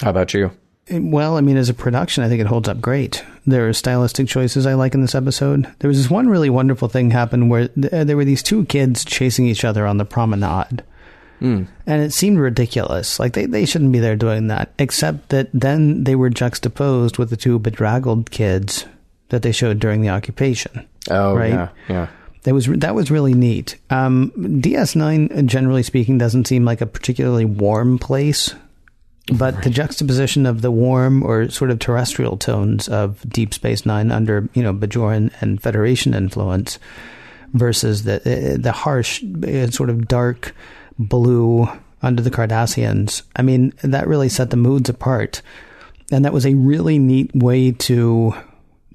How 0.02 0.12
about 0.12 0.34
you? 0.34 0.52
Well, 0.92 1.38
I 1.38 1.42
mean, 1.42 1.58
as 1.58 1.70
a 1.70 1.74
production, 1.74 2.24
I 2.24 2.30
think 2.30 2.42
it 2.42 2.48
holds 2.48 2.68
up 2.70 2.82
great. 2.82 3.24
There 3.46 3.68
are 3.68 3.74
stylistic 3.74 4.28
choices 4.28 4.66
I 4.66 4.74
like 4.74 4.94
in 4.94 5.02
this 5.02 5.16
episode. 5.16 5.68
There 5.80 5.88
was 5.88 5.98
this 5.98 6.10
one 6.10 6.30
really 6.30 6.50
wonderful 6.50 6.88
thing 6.88 7.12
happen 7.12 7.50
where 7.50 7.68
th- 7.70 7.94
uh, 7.94 8.04
there 8.04 8.18
were 8.18 8.26
these 8.26 8.44
two 8.44 8.66
kids 8.66 9.06
chasing 9.06 9.46
each 9.48 9.64
other 9.66 9.86
on 9.86 9.98
the 9.98 10.06
promenade. 10.06 10.84
And 11.42 11.68
it 11.88 12.12
seemed 12.12 12.38
ridiculous. 12.38 13.18
Like 13.18 13.32
they, 13.32 13.46
they 13.46 13.66
shouldn't 13.66 13.94
be 13.94 14.00
there 14.00 14.18
doing 14.18 14.48
that. 14.48 14.74
Except 14.78 15.30
that 15.30 15.48
then 15.54 16.04
they 16.04 16.16
were 16.16 16.30
juxtaposed 16.30 17.18
with 17.18 17.30
the 17.30 17.38
two 17.38 17.58
bedraggled 17.60 18.30
kids 18.30 18.86
that 19.30 19.42
they 19.42 19.54
showed 19.54 19.80
during 19.80 20.02
the 20.02 20.10
occupation. 20.10 20.86
Oh, 21.10 21.34
Right. 21.36 21.52
yeah, 21.54 21.70
yeah. 21.88 22.08
That 22.44 22.54
was 22.54 22.66
that 22.68 22.94
was 22.96 23.10
really 23.12 23.34
neat. 23.34 23.78
Um, 23.90 24.32
DS9, 24.36 25.46
generally 25.46 25.84
speaking, 25.84 26.18
doesn't 26.18 26.48
seem 26.48 26.66
like 26.66 26.82
a 26.82 26.86
particularly 26.86 27.46
warm 27.46 28.00
place, 28.00 28.54
but 29.38 29.64
the 29.64 29.70
juxtaposition 29.70 30.46
of 30.46 30.62
the 30.62 30.72
warm 30.72 31.24
or 31.24 31.50
sort 31.50 31.72
of 31.72 31.80
terrestrial 31.80 32.38
tones 32.38 32.88
of 32.88 33.28
Deep 33.30 33.54
Space 33.54 33.86
Nine 33.86 34.12
under 34.12 34.50
you 34.54 34.64
know 34.64 34.74
Bajoran 34.74 35.32
and 35.42 35.62
Federation 35.62 36.14
influence 36.14 36.80
versus 37.54 38.04
the 38.04 38.18
uh, 38.18 38.58
the 38.60 38.72
harsh, 38.72 39.24
uh, 39.24 39.68
sort 39.68 39.90
of 39.90 40.08
dark 40.08 40.56
blue 40.98 41.68
under 42.02 42.22
the 42.22 42.32
Cardassians. 42.32 43.24
I 43.36 43.42
mean, 43.42 43.74
that 43.84 44.08
really 44.08 44.30
set 44.30 44.50
the 44.50 44.58
moods 44.58 44.90
apart, 44.90 45.42
and 46.12 46.26
that 46.26 46.34
was 46.34 46.46
a 46.46 46.56
really 46.56 47.00
neat 47.00 47.34
way 47.36 47.72
to 47.72 48.34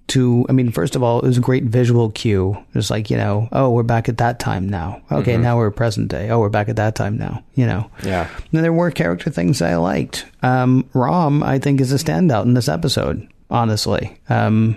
to 0.09 0.45
I 0.49 0.53
mean, 0.53 0.71
first 0.71 0.97
of 0.97 1.03
all, 1.03 1.21
it 1.21 1.27
was 1.27 1.39
a 1.39 1.41
great 1.41 1.65
visual 1.65 2.11
cue. 2.11 2.57
It's 2.75 2.91
like, 2.91 3.11
you 3.11 3.17
know, 3.17 3.49
oh, 3.53 3.71
we're 3.71 3.83
back 3.83 4.09
at 4.09 4.19
that 4.19 4.39
time 4.39 4.69
now. 4.69 5.03
Okay, 5.11 5.37
now 5.37 5.57
we're 5.57 5.71
present 5.71 6.09
day. 6.09 6.31
Oh, 6.31 6.41
we're 6.41 6.49
back 6.51 6.69
at 6.69 6.77
that 6.77 6.95
time 6.95 7.17
now, 7.17 7.43
you 7.55 7.67
know. 7.67 7.91
Yeah. 8.03 8.29
And 8.53 8.63
there 8.65 8.73
were 8.73 8.91
character 8.91 9.31
things 9.31 9.63
I 9.63 9.77
liked. 9.77 10.27
Um, 10.43 10.89
Rom, 10.93 11.43
I 11.43 11.59
think, 11.59 11.81
is 11.81 11.93
a 11.93 11.97
standout 11.97 12.45
in 12.45 12.55
this 12.55 12.69
episode, 12.69 13.27
honestly. 13.51 14.19
Um, 14.29 14.77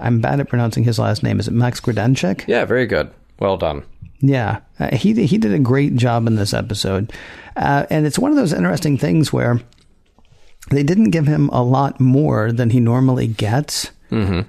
I'm 0.00 0.20
bad 0.20 0.40
at 0.40 0.48
pronouncing 0.48 0.84
his 0.84 0.98
last 0.98 1.22
name. 1.22 1.40
Is 1.40 1.48
it 1.48 1.54
Max 1.54 1.80
Grodénchik? 1.80 2.46
Yeah, 2.46 2.64
very 2.64 2.86
good. 2.86 3.10
Well 3.38 3.56
done. 3.56 3.82
Yeah, 4.20 4.60
uh, 4.80 4.94
he 4.96 5.12
did- 5.12 5.30
he 5.30 5.38
did 5.38 5.52
a 5.54 5.58
great 5.60 5.94
job 5.96 6.26
in 6.26 6.34
this 6.36 6.52
episode, 6.52 7.12
uh, 7.56 7.86
and 7.88 8.04
it's 8.04 8.18
one 8.18 8.32
of 8.32 8.36
those 8.36 8.52
interesting 8.52 8.98
things 8.98 9.32
where 9.32 9.60
they 10.70 10.82
didn't 10.82 11.10
give 11.10 11.26
him 11.26 11.48
a 11.50 11.62
lot 11.62 12.00
more 12.00 12.50
than 12.52 12.70
he 12.70 12.80
normally 12.80 13.28
gets, 13.28 13.90
mm-hmm. 14.10 14.40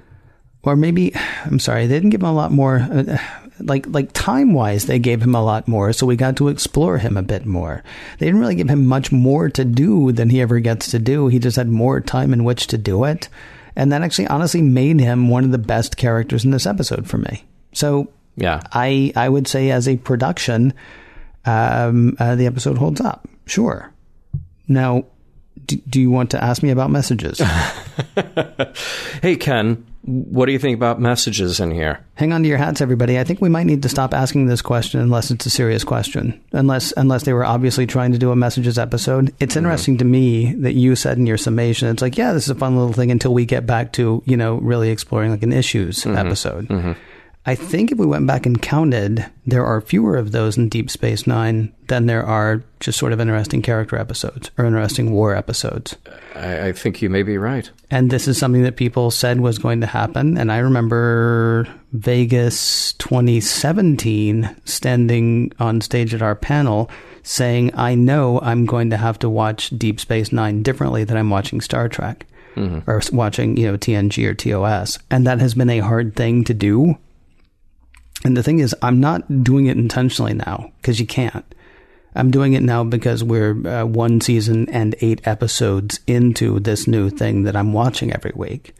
Or 0.62 0.76
maybe 0.76 1.12
I'm 1.44 1.58
sorry, 1.58 1.86
they 1.86 1.94
didn't 1.96 2.10
give 2.10 2.22
him 2.22 2.28
a 2.28 2.32
lot 2.34 2.52
more. 2.52 2.78
Uh, 2.78 3.18
like 3.60 3.86
like 3.88 4.12
time 4.12 4.54
wise, 4.54 4.86
they 4.86 4.98
gave 4.98 5.22
him 5.22 5.34
a 5.34 5.44
lot 5.44 5.68
more, 5.68 5.92
so 5.92 6.06
we 6.06 6.16
got 6.16 6.36
to 6.36 6.48
explore 6.48 6.96
him 6.98 7.16
a 7.18 7.22
bit 7.22 7.44
more. 7.44 7.82
They 8.18 8.26
didn't 8.26 8.40
really 8.40 8.54
give 8.54 8.70
him 8.70 8.86
much 8.86 9.12
more 9.12 9.50
to 9.50 9.64
do 9.64 10.12
than 10.12 10.30
he 10.30 10.40
ever 10.40 10.60
gets 10.60 10.90
to 10.92 10.98
do. 10.98 11.28
He 11.28 11.38
just 11.38 11.56
had 11.56 11.68
more 11.68 12.00
time 12.00 12.32
in 12.32 12.44
which 12.44 12.68
to 12.68 12.78
do 12.78 13.04
it, 13.04 13.28
and 13.76 13.92
that 13.92 14.02
actually 14.02 14.28
honestly 14.28 14.62
made 14.62 14.98
him 14.98 15.28
one 15.28 15.44
of 15.44 15.50
the 15.50 15.58
best 15.58 15.98
characters 15.98 16.44
in 16.44 16.52
this 16.52 16.66
episode 16.66 17.06
for 17.06 17.18
me. 17.18 17.44
So 17.72 18.08
Yeah. 18.36 18.60
I 18.72 19.12
I 19.14 19.28
would 19.28 19.46
say 19.46 19.70
as 19.70 19.86
a 19.86 19.96
production, 19.98 20.72
um, 21.44 22.16
uh, 22.18 22.36
the 22.36 22.46
episode 22.46 22.78
holds 22.78 23.02
up. 23.02 23.28
Sure. 23.44 23.92
Now, 24.68 25.04
do, 25.66 25.76
do 25.76 26.00
you 26.00 26.10
want 26.10 26.30
to 26.30 26.42
ask 26.42 26.62
me 26.62 26.70
about 26.70 26.90
messages? 26.90 27.42
hey, 29.22 29.36
Ken, 29.36 29.86
what 30.02 30.46
do 30.46 30.52
you 30.52 30.58
think 30.58 30.76
about 30.76 31.00
messages 31.00 31.60
in 31.60 31.70
here? 31.70 32.04
Hang 32.14 32.32
on 32.32 32.42
to 32.42 32.48
your 32.48 32.58
hats, 32.58 32.80
everybody. 32.80 33.18
I 33.18 33.24
think 33.24 33.40
we 33.40 33.48
might 33.48 33.66
need 33.66 33.82
to 33.82 33.88
stop 33.88 34.14
asking 34.14 34.46
this 34.46 34.62
question 34.62 35.00
unless 35.00 35.30
it's 35.30 35.44
a 35.46 35.50
serious 35.50 35.84
question. 35.84 36.40
Unless 36.52 36.92
unless 36.96 37.24
they 37.24 37.32
were 37.32 37.44
obviously 37.44 37.86
trying 37.86 38.12
to 38.12 38.18
do 38.18 38.30
a 38.30 38.36
messages 38.36 38.78
episode. 38.78 39.34
It's 39.40 39.54
mm-hmm. 39.54 39.64
interesting 39.64 39.98
to 39.98 40.04
me 40.04 40.54
that 40.54 40.72
you 40.72 40.96
said 40.96 41.18
in 41.18 41.26
your 41.26 41.36
summation, 41.36 41.88
it's 41.88 42.02
like, 42.02 42.16
yeah, 42.16 42.32
this 42.32 42.44
is 42.44 42.50
a 42.50 42.54
fun 42.54 42.76
little 42.76 42.92
thing 42.92 43.10
until 43.10 43.34
we 43.34 43.44
get 43.44 43.66
back 43.66 43.92
to, 43.92 44.22
you 44.24 44.36
know, 44.36 44.56
really 44.56 44.90
exploring 44.90 45.30
like 45.30 45.42
an 45.42 45.52
issues 45.52 45.98
mm-hmm. 45.98 46.16
episode. 46.16 46.68
Mm-hmm. 46.68 46.92
I 47.46 47.54
think 47.54 47.90
if 47.90 47.98
we 47.98 48.06
went 48.06 48.26
back 48.26 48.44
and 48.44 48.60
counted, 48.60 49.24
there 49.46 49.64
are 49.64 49.80
fewer 49.80 50.16
of 50.16 50.32
those 50.32 50.58
in 50.58 50.68
Deep 50.68 50.90
Space 50.90 51.26
Nine 51.26 51.72
than 51.88 52.04
there 52.04 52.24
are 52.24 52.62
just 52.80 52.98
sort 52.98 53.12
of 53.12 53.20
interesting 53.20 53.62
character 53.62 53.96
episodes 53.96 54.50
or 54.58 54.66
interesting 54.66 55.12
war 55.12 55.34
episodes. 55.34 55.96
I, 56.34 56.68
I 56.68 56.72
think 56.72 57.00
you 57.00 57.08
may 57.08 57.22
be 57.22 57.38
right. 57.38 57.70
And 57.90 58.10
this 58.10 58.28
is 58.28 58.36
something 58.38 58.62
that 58.64 58.76
people 58.76 59.10
said 59.10 59.40
was 59.40 59.58
going 59.58 59.80
to 59.80 59.86
happen. 59.86 60.36
And 60.36 60.52
I 60.52 60.58
remember 60.58 61.66
Vegas 61.92 62.92
2017 62.94 64.56
standing 64.66 65.52
on 65.58 65.80
stage 65.80 66.12
at 66.12 66.22
our 66.22 66.36
panel 66.36 66.90
saying, 67.22 67.74
I 67.74 67.94
know 67.94 68.38
I'm 68.42 68.66
going 68.66 68.90
to 68.90 68.96
have 68.98 69.18
to 69.20 69.30
watch 69.30 69.70
Deep 69.70 69.98
Space 69.98 70.30
Nine 70.30 70.62
differently 70.62 71.04
than 71.04 71.16
I'm 71.16 71.30
watching 71.30 71.62
Star 71.62 71.88
Trek 71.88 72.26
mm-hmm. 72.54 72.88
or 72.88 73.00
watching, 73.12 73.56
you 73.56 73.70
know, 73.70 73.78
TNG 73.78 74.26
or 74.26 74.34
TOS. 74.34 74.98
And 75.10 75.26
that 75.26 75.40
has 75.40 75.54
been 75.54 75.70
a 75.70 75.78
hard 75.78 76.14
thing 76.14 76.44
to 76.44 76.54
do. 76.54 76.98
And 78.24 78.36
the 78.36 78.42
thing 78.42 78.58
is, 78.58 78.74
I'm 78.82 79.00
not 79.00 79.42
doing 79.44 79.66
it 79.66 79.76
intentionally 79.78 80.34
now 80.34 80.72
because 80.80 81.00
you 81.00 81.06
can't. 81.06 81.44
I'm 82.14 82.30
doing 82.30 82.52
it 82.54 82.62
now 82.62 82.82
because 82.84 83.22
we're 83.24 83.66
uh, 83.66 83.84
one 83.84 84.20
season 84.20 84.68
and 84.70 84.94
eight 85.00 85.20
episodes 85.26 86.00
into 86.06 86.58
this 86.60 86.86
new 86.88 87.08
thing 87.08 87.44
that 87.44 87.56
I'm 87.56 87.72
watching 87.72 88.12
every 88.12 88.32
week. 88.34 88.74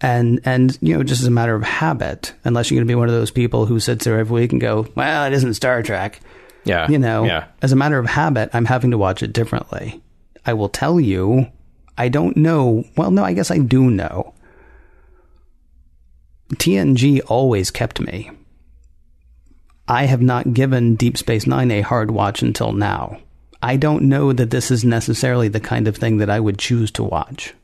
And, 0.00 0.40
and, 0.44 0.76
you 0.80 0.96
know, 0.96 1.02
just 1.02 1.20
as 1.22 1.26
a 1.26 1.30
matter 1.30 1.54
of 1.54 1.62
habit, 1.62 2.34
unless 2.44 2.70
you're 2.70 2.76
going 2.78 2.86
to 2.86 2.90
be 2.90 2.94
one 2.96 3.08
of 3.08 3.14
those 3.14 3.30
people 3.30 3.66
who 3.66 3.78
sits 3.78 4.04
there 4.04 4.18
every 4.18 4.34
week 4.40 4.52
and 4.52 4.60
go, 4.60 4.86
well, 4.94 5.26
it 5.26 5.32
isn't 5.34 5.54
Star 5.54 5.82
Trek. 5.82 6.20
Yeah. 6.64 6.88
You 6.90 6.98
know, 6.98 7.24
Yeah. 7.24 7.44
as 7.62 7.72
a 7.72 7.76
matter 7.76 7.98
of 7.98 8.06
habit, 8.06 8.50
I'm 8.52 8.64
having 8.64 8.90
to 8.90 8.98
watch 8.98 9.22
it 9.22 9.32
differently. 9.32 10.02
I 10.44 10.54
will 10.54 10.68
tell 10.68 10.98
you, 10.98 11.46
I 11.96 12.08
don't 12.08 12.36
know. 12.36 12.84
Well, 12.96 13.10
no, 13.10 13.22
I 13.22 13.32
guess 13.32 13.50
I 13.50 13.58
do 13.58 13.90
know. 13.90 14.34
TNG 16.54 17.20
always 17.26 17.70
kept 17.70 18.00
me. 18.00 18.30
I 19.88 20.06
have 20.06 20.22
not 20.22 20.52
given 20.52 20.96
Deep 20.96 21.16
Space 21.16 21.46
Nine 21.46 21.70
a 21.70 21.80
hard 21.80 22.10
watch 22.10 22.42
until 22.42 22.72
now. 22.72 23.18
I 23.62 23.76
don't 23.76 24.04
know 24.04 24.32
that 24.32 24.50
this 24.50 24.70
is 24.70 24.84
necessarily 24.84 25.48
the 25.48 25.60
kind 25.60 25.88
of 25.88 25.96
thing 25.96 26.18
that 26.18 26.30
I 26.30 26.40
would 26.40 26.58
choose 26.58 26.90
to 26.92 27.02
watch. 27.02 27.54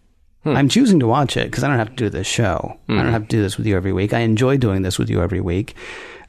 Hmm. 0.43 0.57
I'm 0.57 0.69
choosing 0.69 1.01
to 1.01 1.07
watch 1.07 1.37
it 1.37 1.51
because 1.51 1.63
I 1.63 1.69
don't 1.69 1.79
have 1.79 1.91
to 1.91 1.97
do 1.97 2.11
this 2.11 2.27
show. 2.27 2.79
I 2.89 2.95
don't 2.95 3.07
hmm. 3.07 3.13
have 3.13 3.23
to 3.23 3.37
do 3.37 3.43
this 3.43 3.57
with 3.57 3.67
you 3.67 3.77
every 3.77 3.93
week. 3.93 4.13
I 4.13 4.21
enjoy 4.21 4.57
doing 4.57 4.83
this 4.83 4.99
with 4.99 5.11
you 5.11 5.23
every 5.23 5.41
week. 5.41 5.75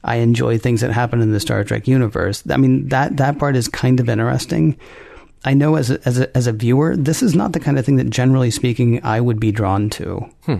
I 0.04 0.16
enjoy 0.16 0.58
things 0.58 0.82
that 0.82 0.92
happen 0.92 1.20
in 1.20 1.32
the 1.32 1.40
Star 1.40 1.64
Trek 1.64 1.88
universe. 1.88 2.42
I 2.48 2.56
mean 2.56 2.88
that 2.88 3.16
that 3.16 3.38
part 3.38 3.56
is 3.56 3.68
kind 3.68 3.98
of 4.00 4.08
interesting. 4.08 4.76
I 5.44 5.54
know 5.54 5.76
as 5.76 5.90
a, 5.90 6.06
as 6.06 6.18
a, 6.20 6.36
as 6.36 6.46
a 6.46 6.52
viewer, 6.52 6.96
this 6.96 7.22
is 7.22 7.34
not 7.34 7.52
the 7.52 7.60
kind 7.60 7.78
of 7.78 7.84
thing 7.84 7.96
that 7.96 8.10
generally 8.10 8.50
speaking 8.50 9.04
I 9.04 9.20
would 9.20 9.40
be 9.40 9.52
drawn 9.52 9.90
to. 9.90 10.28
Hmm. 10.44 10.56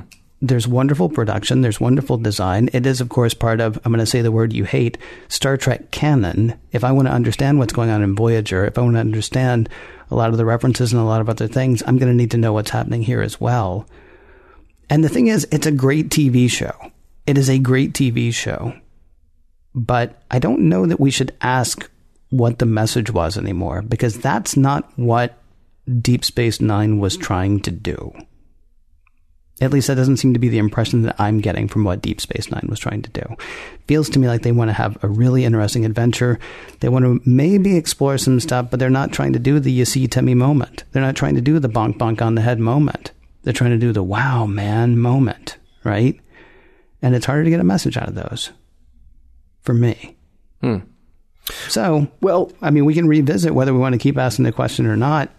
There's 0.46 0.68
wonderful 0.68 1.08
production. 1.08 1.62
There's 1.62 1.80
wonderful 1.80 2.18
design. 2.18 2.68
It 2.74 2.84
is, 2.84 3.00
of 3.00 3.08
course, 3.08 3.32
part 3.32 3.62
of, 3.62 3.80
I'm 3.82 3.92
going 3.92 4.04
to 4.04 4.06
say 4.06 4.20
the 4.20 4.30
word 4.30 4.52
you 4.52 4.64
hate, 4.64 4.98
Star 5.28 5.56
Trek 5.56 5.90
canon. 5.90 6.58
If 6.70 6.84
I 6.84 6.92
want 6.92 7.08
to 7.08 7.14
understand 7.14 7.58
what's 7.58 7.72
going 7.72 7.88
on 7.88 8.02
in 8.02 8.14
Voyager, 8.14 8.66
if 8.66 8.76
I 8.76 8.82
want 8.82 8.96
to 8.96 9.00
understand 9.00 9.70
a 10.10 10.14
lot 10.14 10.28
of 10.28 10.36
the 10.36 10.44
references 10.44 10.92
and 10.92 11.00
a 11.00 11.06
lot 11.06 11.22
of 11.22 11.30
other 11.30 11.48
things, 11.48 11.82
I'm 11.86 11.96
going 11.96 12.12
to 12.12 12.16
need 12.16 12.32
to 12.32 12.36
know 12.36 12.52
what's 12.52 12.68
happening 12.68 13.02
here 13.02 13.22
as 13.22 13.40
well. 13.40 13.88
And 14.90 15.02
the 15.02 15.08
thing 15.08 15.28
is, 15.28 15.48
it's 15.50 15.66
a 15.66 15.72
great 15.72 16.10
TV 16.10 16.50
show. 16.50 16.74
It 17.26 17.38
is 17.38 17.48
a 17.48 17.58
great 17.58 17.94
TV 17.94 18.30
show. 18.30 18.74
But 19.74 20.22
I 20.30 20.40
don't 20.40 20.68
know 20.68 20.84
that 20.84 21.00
we 21.00 21.10
should 21.10 21.34
ask 21.40 21.90
what 22.28 22.58
the 22.58 22.66
message 22.66 23.10
was 23.10 23.38
anymore 23.38 23.80
because 23.80 24.18
that's 24.18 24.58
not 24.58 24.92
what 24.96 25.38
Deep 26.02 26.22
Space 26.22 26.60
Nine 26.60 26.98
was 26.98 27.16
trying 27.16 27.60
to 27.60 27.70
do. 27.70 28.12
At 29.60 29.72
least 29.72 29.86
that 29.86 29.94
doesn't 29.94 30.16
seem 30.16 30.32
to 30.32 30.40
be 30.40 30.48
the 30.48 30.58
impression 30.58 31.02
that 31.02 31.14
I'm 31.20 31.40
getting 31.40 31.68
from 31.68 31.84
what 31.84 32.02
Deep 32.02 32.20
Space 32.20 32.50
Nine 32.50 32.66
was 32.68 32.80
trying 32.80 33.02
to 33.02 33.10
do. 33.10 33.36
Feels 33.86 34.10
to 34.10 34.18
me 34.18 34.26
like 34.26 34.42
they 34.42 34.50
want 34.50 34.68
to 34.68 34.74
have 34.74 35.02
a 35.02 35.08
really 35.08 35.44
interesting 35.44 35.84
adventure. 35.84 36.40
They 36.80 36.88
want 36.88 37.04
to 37.04 37.20
maybe 37.24 37.76
explore 37.76 38.18
some 38.18 38.40
stuff, 38.40 38.68
but 38.70 38.80
they're 38.80 38.90
not 38.90 39.12
trying 39.12 39.32
to 39.34 39.38
do 39.38 39.60
the 39.60 39.70
you 39.70 39.84
see 39.84 40.08
Timmy 40.08 40.34
moment. 40.34 40.82
They're 40.90 41.02
not 41.02 41.14
trying 41.14 41.36
to 41.36 41.40
do 41.40 41.60
the 41.60 41.68
bonk 41.68 41.98
bonk 41.98 42.20
on 42.20 42.34
the 42.34 42.42
head 42.42 42.58
moment. 42.58 43.12
They're 43.42 43.52
trying 43.52 43.70
to 43.70 43.78
do 43.78 43.92
the 43.92 44.02
wow 44.02 44.46
man 44.46 44.98
moment, 44.98 45.56
right? 45.84 46.18
And 47.00 47.14
it's 47.14 47.26
harder 47.26 47.44
to 47.44 47.50
get 47.50 47.60
a 47.60 47.64
message 47.64 47.96
out 47.96 48.08
of 48.08 48.14
those 48.16 48.50
for 49.60 49.74
me. 49.74 50.16
Hmm. 50.62 50.78
So, 51.68 52.08
well, 52.20 52.50
I 52.62 52.70
mean, 52.70 52.86
we 52.86 52.94
can 52.94 53.06
revisit 53.06 53.54
whether 53.54 53.72
we 53.72 53.78
want 53.78 53.92
to 53.92 53.98
keep 53.98 54.16
asking 54.16 54.46
the 54.46 54.52
question 54.52 54.86
or 54.86 54.96
not, 54.96 55.30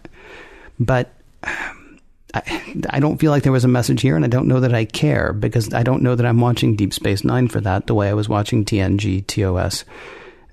but 0.78 1.12
um, 1.42 1.85
I, 2.36 2.74
I 2.90 3.00
don't 3.00 3.18
feel 3.18 3.30
like 3.30 3.42
there 3.42 3.52
was 3.52 3.64
a 3.64 3.68
message 3.68 4.02
here, 4.02 4.16
and 4.16 4.24
I 4.24 4.28
don't 4.28 4.48
know 4.48 4.60
that 4.60 4.74
I 4.74 4.84
care 4.84 5.32
because 5.32 5.72
I 5.72 5.82
don't 5.82 6.02
know 6.02 6.14
that 6.14 6.26
I'm 6.26 6.40
watching 6.40 6.76
Deep 6.76 6.92
Space 6.92 7.24
Nine 7.24 7.48
for 7.48 7.60
that 7.60 7.86
the 7.86 7.94
way 7.94 8.08
I 8.08 8.14
was 8.14 8.28
watching 8.28 8.64
TNG, 8.64 9.26
TOS, 9.26 9.84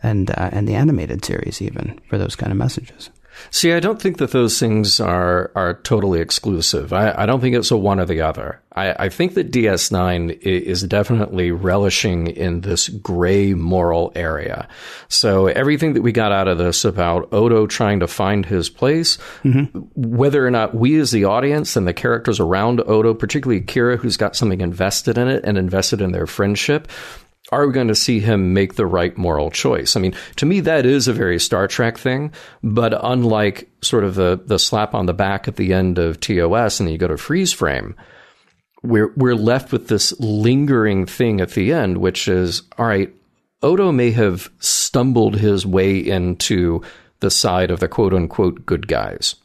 and 0.01 0.29
uh, 0.31 0.49
and 0.51 0.67
the 0.67 0.75
animated 0.75 1.23
series 1.25 1.61
even 1.61 1.99
for 2.07 2.17
those 2.17 2.35
kind 2.35 2.51
of 2.51 2.57
messages. 2.57 3.09
See, 3.51 3.73
I 3.73 3.79
don't 3.79 4.01
think 4.01 4.17
that 4.17 4.31
those 4.31 4.59
things 4.59 4.99
are 4.99 5.51
are 5.55 5.75
totally 5.75 6.19
exclusive. 6.19 6.93
I, 6.93 7.13
I 7.15 7.25
don't 7.25 7.41
think 7.41 7.55
it's 7.55 7.71
a 7.71 7.77
one 7.77 7.99
or 7.99 8.05
the 8.05 8.21
other. 8.21 8.61
I, 8.75 9.05
I 9.05 9.09
think 9.09 9.35
that 9.35 9.51
DS9 9.51 10.39
is 10.41 10.81
definitely 10.83 11.51
relishing 11.51 12.27
in 12.27 12.61
this 12.61 12.89
gray 12.89 13.53
moral 13.53 14.11
area. 14.15 14.67
So 15.09 15.47
everything 15.47 15.93
that 15.93 16.01
we 16.01 16.11
got 16.11 16.31
out 16.31 16.47
of 16.47 16.57
this 16.57 16.83
about 16.85 17.31
Odo 17.31 17.67
trying 17.67 17.99
to 17.99 18.07
find 18.07 18.45
his 18.45 18.69
place, 18.69 19.17
mm-hmm. 19.43 19.77
whether 19.95 20.45
or 20.45 20.51
not 20.51 20.75
we 20.75 20.99
as 20.99 21.11
the 21.11 21.25
audience 21.25 21.75
and 21.75 21.87
the 21.87 21.93
characters 21.93 22.39
around 22.39 22.81
Odo, 22.81 23.13
particularly 23.13 23.61
Kira, 23.61 23.97
who's 23.97 24.17
got 24.17 24.35
something 24.35 24.61
invested 24.61 25.17
in 25.17 25.27
it 25.27 25.43
and 25.43 25.57
invested 25.57 26.01
in 26.01 26.11
their 26.11 26.27
friendship, 26.27 26.87
are 27.51 27.67
we 27.67 27.73
going 27.73 27.89
to 27.89 27.95
see 27.95 28.19
him 28.19 28.53
make 28.53 28.75
the 28.75 28.85
right 28.85 29.17
moral 29.17 29.51
choice? 29.51 29.95
I 29.95 29.99
mean, 29.99 30.15
to 30.37 30.45
me, 30.45 30.61
that 30.61 30.85
is 30.85 31.07
a 31.07 31.13
very 31.13 31.39
Star 31.39 31.67
Trek 31.67 31.97
thing, 31.97 32.31
but 32.63 32.93
unlike 33.03 33.69
sort 33.81 34.03
of 34.03 34.15
the, 34.15 34.41
the 34.45 34.59
slap 34.59 34.93
on 34.93 35.05
the 35.05 35.13
back 35.13 35.47
at 35.47 35.57
the 35.57 35.73
end 35.73 35.97
of 35.97 36.19
TOS 36.19 36.79
and 36.79 36.87
then 36.87 36.93
you 36.93 36.97
go 36.97 37.07
to 37.07 37.17
freeze 37.17 37.51
frame, 37.51 37.95
we're, 38.81 39.13
we're 39.15 39.35
left 39.35 39.71
with 39.71 39.87
this 39.87 40.17
lingering 40.19 41.05
thing 41.05 41.41
at 41.41 41.51
the 41.51 41.73
end, 41.73 41.97
which 41.97 42.27
is, 42.27 42.63
all 42.77 42.85
right, 42.85 43.13
Odo 43.61 43.91
may 43.91 44.11
have 44.11 44.49
stumbled 44.59 45.37
his 45.37 45.65
way 45.65 45.97
into 45.97 46.81
the 47.19 47.31
side 47.31 47.71
of 47.71 47.79
the 47.79 47.87
quote 47.87 48.13
unquote 48.13 48.65
good 48.65 48.87
guys. 48.87 49.35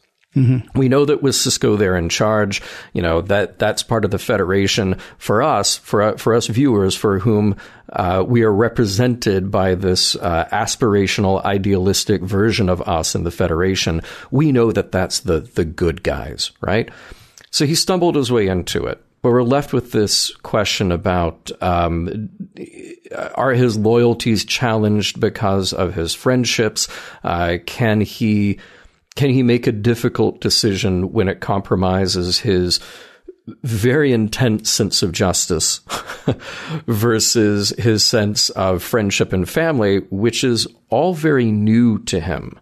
We 0.75 0.89
know 0.89 1.05
that 1.05 1.21
with 1.21 1.35
Sisko 1.35 1.77
there 1.77 1.95
in 1.95 2.09
charge, 2.09 2.61
you 2.93 3.01
know 3.01 3.21
that 3.21 3.59
that's 3.59 3.83
part 3.83 4.05
of 4.05 4.11
the 4.11 4.19
Federation. 4.19 4.97
For 5.17 5.41
us, 5.41 5.77
for 5.77 6.17
for 6.17 6.33
us 6.33 6.47
viewers, 6.47 6.95
for 6.95 7.19
whom 7.19 7.55
uh, 7.91 8.23
we 8.27 8.43
are 8.43 8.53
represented 8.53 9.51
by 9.51 9.75
this 9.75 10.15
uh, 10.15 10.47
aspirational, 10.51 11.43
idealistic 11.43 12.21
version 12.21 12.69
of 12.69 12.81
us 12.81 13.15
in 13.15 13.23
the 13.23 13.31
Federation, 13.31 14.01
we 14.31 14.51
know 14.51 14.71
that 14.71 14.91
that's 14.91 15.21
the 15.21 15.39
the 15.39 15.65
good 15.65 16.03
guys, 16.03 16.51
right? 16.61 16.89
So 17.51 17.65
he 17.65 17.75
stumbled 17.75 18.15
his 18.15 18.31
way 18.31 18.47
into 18.47 18.85
it. 18.85 19.03
But 19.21 19.31
we're 19.31 19.43
left 19.43 19.73
with 19.73 19.91
this 19.91 20.33
question 20.37 20.93
about 20.93 21.51
um, 21.61 22.29
are 23.35 23.51
his 23.51 23.77
loyalties 23.77 24.45
challenged 24.45 25.19
because 25.19 25.73
of 25.73 25.93
his 25.93 26.13
friendships? 26.13 26.87
Uh, 27.23 27.57
can 27.65 27.99
he 27.99 28.59
can 29.19 29.31
he 29.31 29.43
make 29.43 29.67
a 29.67 29.73
difficult 29.73 30.39
decision 30.39 31.11
when 31.11 31.27
it 31.27 31.41
compromises 31.41 32.39
his 32.39 32.79
very 33.63 34.13
intense 34.13 34.71
sense 34.71 35.03
of 35.03 35.11
justice 35.11 35.81
versus 36.87 37.71
his 37.71 38.01
sense 38.01 38.49
of 38.51 38.81
friendship 38.81 39.33
and 39.33 39.49
family, 39.49 39.97
which 40.09 40.45
is 40.45 40.67
all 40.89 41.13
very 41.13 41.51
new 41.51 41.99
to 42.05 42.21
him? 42.21 42.57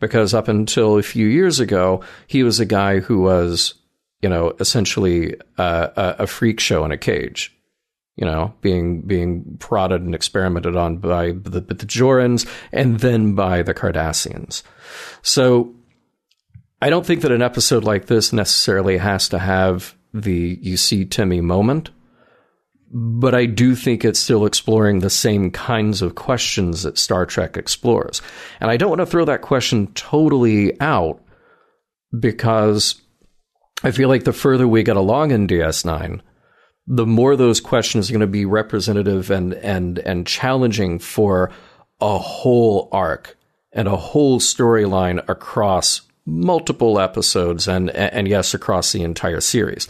Because 0.00 0.34
up 0.34 0.48
until 0.48 0.98
a 0.98 1.02
few 1.04 1.28
years 1.28 1.60
ago, 1.60 2.02
he 2.26 2.42
was 2.42 2.58
a 2.58 2.66
guy 2.66 2.98
who 2.98 3.20
was, 3.20 3.74
you 4.20 4.28
know, 4.28 4.52
essentially 4.58 5.36
uh, 5.58 5.90
a, 5.94 6.24
a 6.24 6.26
freak 6.26 6.58
show 6.58 6.84
in 6.84 6.90
a 6.90 6.98
cage 6.98 7.56
you 8.16 8.24
know, 8.24 8.54
being 8.60 9.00
being 9.02 9.56
prodded 9.58 10.00
and 10.02 10.14
experimented 10.14 10.76
on 10.76 10.98
by 10.98 11.32
the, 11.32 11.60
the 11.60 11.74
Jorans 11.74 12.48
and 12.72 13.00
then 13.00 13.34
by 13.34 13.62
the 13.62 13.74
Cardassians. 13.74 14.62
So 15.22 15.74
I 16.84 16.90
don't 16.90 17.06
think 17.06 17.22
that 17.22 17.32
an 17.32 17.40
episode 17.40 17.82
like 17.82 18.08
this 18.08 18.30
necessarily 18.30 18.98
has 18.98 19.30
to 19.30 19.38
have 19.38 19.96
the 20.12 20.58
you 20.60 20.76
see 20.76 21.06
Timmy 21.06 21.40
moment, 21.40 21.88
but 22.92 23.34
I 23.34 23.46
do 23.46 23.74
think 23.74 24.04
it's 24.04 24.18
still 24.18 24.44
exploring 24.44 24.98
the 24.98 25.08
same 25.08 25.50
kinds 25.50 26.02
of 26.02 26.14
questions 26.14 26.82
that 26.82 26.98
Star 26.98 27.24
Trek 27.24 27.56
explores. 27.56 28.20
And 28.60 28.70
I 28.70 28.76
don't 28.76 28.90
want 28.90 29.00
to 29.00 29.06
throw 29.06 29.24
that 29.24 29.40
question 29.40 29.86
totally 29.94 30.78
out 30.78 31.22
because 32.20 33.00
I 33.82 33.90
feel 33.90 34.10
like 34.10 34.24
the 34.24 34.34
further 34.34 34.68
we 34.68 34.82
get 34.82 34.98
along 34.98 35.30
in 35.30 35.46
DS9, 35.46 36.20
the 36.86 37.06
more 37.06 37.34
those 37.34 37.62
questions 37.62 38.10
are 38.10 38.12
going 38.12 38.20
to 38.20 38.26
be 38.26 38.44
representative 38.44 39.30
and 39.30 39.54
and 39.54 40.00
and 40.00 40.26
challenging 40.26 40.98
for 40.98 41.50
a 42.02 42.18
whole 42.18 42.90
arc 42.92 43.38
and 43.72 43.88
a 43.88 43.96
whole 43.96 44.38
storyline 44.38 45.26
across 45.30 46.02
multiple 46.26 46.98
episodes 46.98 47.68
and 47.68 47.90
and 47.90 48.28
yes 48.28 48.54
across 48.54 48.92
the 48.92 49.02
entire 49.02 49.40
series. 49.40 49.88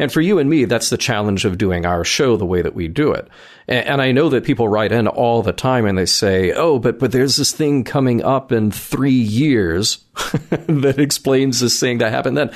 And 0.00 0.12
for 0.12 0.20
you 0.20 0.38
and 0.38 0.48
me, 0.48 0.64
that's 0.64 0.90
the 0.90 0.96
challenge 0.96 1.44
of 1.44 1.58
doing 1.58 1.84
our 1.84 2.04
show 2.04 2.36
the 2.36 2.46
way 2.46 2.62
that 2.62 2.74
we 2.74 2.86
do 2.86 3.12
it. 3.12 3.28
And, 3.66 4.00
I 4.00 4.12
know 4.12 4.28
that 4.28 4.44
people 4.44 4.68
write 4.68 4.92
in 4.92 5.08
all 5.08 5.42
the 5.42 5.52
time 5.52 5.86
and 5.86 5.98
they 5.98 6.06
say, 6.06 6.52
"Oh, 6.52 6.78
but 6.78 6.98
but 6.98 7.12
there's 7.12 7.36
this 7.36 7.52
thing 7.52 7.84
coming 7.84 8.22
up 8.22 8.52
in 8.52 8.70
three 8.70 9.10
years 9.10 10.04
that 10.50 10.98
explains 10.98 11.60
this 11.60 11.80
thing 11.80 11.98
that 11.98 12.12
happened 12.12 12.36
then." 12.36 12.50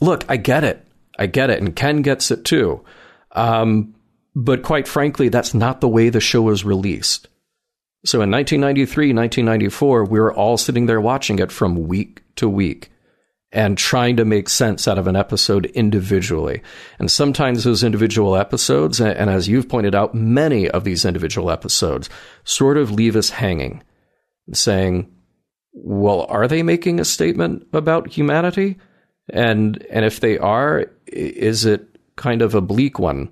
Look, 0.00 0.24
I 0.28 0.36
get 0.36 0.64
it, 0.64 0.86
I 1.18 1.26
get 1.26 1.48
it, 1.48 1.60
and 1.60 1.74
Ken 1.74 2.02
gets 2.02 2.30
it 2.30 2.44
too. 2.44 2.84
Um, 3.32 3.94
but 4.34 4.62
quite 4.62 4.86
frankly, 4.86 5.30
that's 5.30 5.54
not 5.54 5.80
the 5.80 5.88
way 5.88 6.10
the 6.10 6.20
show 6.20 6.42
was 6.42 6.64
released. 6.64 7.28
So 8.04 8.20
in 8.20 8.30
1993, 8.30 9.14
1994, 9.14 10.04
we 10.04 10.20
were 10.20 10.32
all 10.32 10.58
sitting 10.58 10.86
there 10.86 11.00
watching 11.00 11.38
it 11.38 11.50
from 11.50 11.88
week 11.88 12.22
to 12.36 12.48
week 12.48 12.90
and 13.52 13.78
trying 13.78 14.16
to 14.16 14.24
make 14.24 14.48
sense 14.48 14.88
out 14.88 14.98
of 14.98 15.06
an 15.06 15.16
episode 15.16 15.66
individually. 15.66 16.62
And 16.98 17.10
sometimes 17.10 17.64
those 17.64 17.84
individual 17.84 18.36
episodes, 18.36 19.00
and 19.00 19.30
as 19.30 19.48
you've 19.48 19.68
pointed 19.68 19.94
out, 19.94 20.14
many 20.14 20.68
of 20.68 20.84
these 20.84 21.04
individual 21.04 21.50
episodes 21.50 22.10
sort 22.44 22.76
of 22.76 22.90
leave 22.90 23.16
us 23.16 23.30
hanging, 23.30 23.82
saying, 24.52 25.10
well, 25.72 26.26
are 26.28 26.48
they 26.48 26.62
making 26.62 27.00
a 27.00 27.04
statement 27.04 27.66
about 27.72 28.08
humanity? 28.08 28.76
And, 29.30 29.82
and 29.90 30.04
if 30.04 30.20
they 30.20 30.38
are, 30.38 30.90
is 31.06 31.64
it 31.64 31.98
kind 32.16 32.42
of 32.42 32.54
a 32.54 32.60
bleak 32.60 32.98
one? 32.98 33.30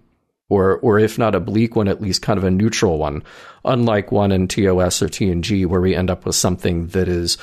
Or, 0.50 0.76
or 0.78 0.98
if 0.98 1.18
not 1.18 1.34
a 1.34 1.40
bleak 1.40 1.74
one, 1.74 1.88
at 1.88 2.02
least 2.02 2.22
kind 2.22 2.38
of 2.38 2.44
a 2.44 2.50
neutral 2.50 2.98
one, 2.98 3.24
unlike 3.64 4.12
one 4.12 4.30
in 4.30 4.46
TOS 4.46 5.02
or 5.02 5.08
TNG, 5.08 5.66
where 5.66 5.80
we 5.80 5.94
end 5.94 6.10
up 6.10 6.26
with 6.26 6.34
something 6.34 6.88
that 6.88 7.08
is 7.08 7.38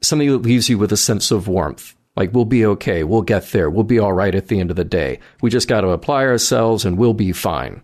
something 0.00 0.30
that 0.30 0.38
leaves 0.38 0.68
you 0.68 0.78
with 0.78 0.92
a 0.92 0.96
sense 0.96 1.30
of 1.30 1.48
warmth. 1.48 1.94
Like, 2.16 2.32
we'll 2.32 2.44
be 2.44 2.66
okay. 2.66 3.04
We'll 3.04 3.22
get 3.22 3.50
there. 3.52 3.70
We'll 3.70 3.84
be 3.84 3.98
all 3.98 4.12
right 4.12 4.34
at 4.34 4.48
the 4.48 4.58
end 4.58 4.70
of 4.70 4.76
the 4.76 4.84
day. 4.84 5.20
We 5.40 5.50
just 5.50 5.68
got 5.68 5.82
to 5.82 5.90
apply 5.90 6.24
ourselves 6.24 6.84
and 6.84 6.98
we'll 6.98 7.14
be 7.14 7.32
fine. 7.32 7.82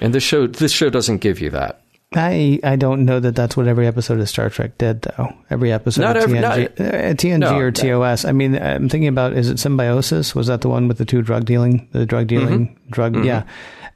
And 0.00 0.12
this 0.14 0.24
show, 0.24 0.46
this 0.46 0.72
show 0.72 0.90
doesn't 0.90 1.18
give 1.18 1.40
you 1.40 1.50
that. 1.50 1.80
I 2.14 2.60
I 2.62 2.76
don't 2.76 3.04
know 3.04 3.18
that 3.18 3.34
that's 3.34 3.56
what 3.56 3.66
every 3.66 3.86
episode 3.86 4.20
of 4.20 4.28
Star 4.28 4.48
Trek 4.48 4.78
did, 4.78 5.02
though. 5.02 5.32
Every 5.50 5.72
episode 5.72 6.02
not 6.02 6.16
of 6.16 6.22
every, 6.24 6.38
TNG, 6.38 6.40
not, 6.40 6.58
uh, 6.58 7.14
TNG 7.14 7.38
no, 7.38 7.58
or 7.58 7.70
TOS. 7.72 8.24
I 8.24 8.32
mean, 8.32 8.56
I'm 8.56 8.88
thinking 8.88 9.08
about 9.08 9.32
is 9.32 9.50
it 9.50 9.58
Symbiosis? 9.58 10.34
Was 10.34 10.46
that 10.46 10.60
the 10.60 10.68
one 10.68 10.86
with 10.86 10.98
the 10.98 11.04
two 11.04 11.20
drug 11.20 11.44
dealing, 11.44 11.88
the 11.92 12.06
drug 12.06 12.28
dealing, 12.28 12.68
mm-hmm. 12.68 12.90
drug? 12.90 13.14
Mm-hmm. 13.14 13.24
Yeah, 13.24 13.42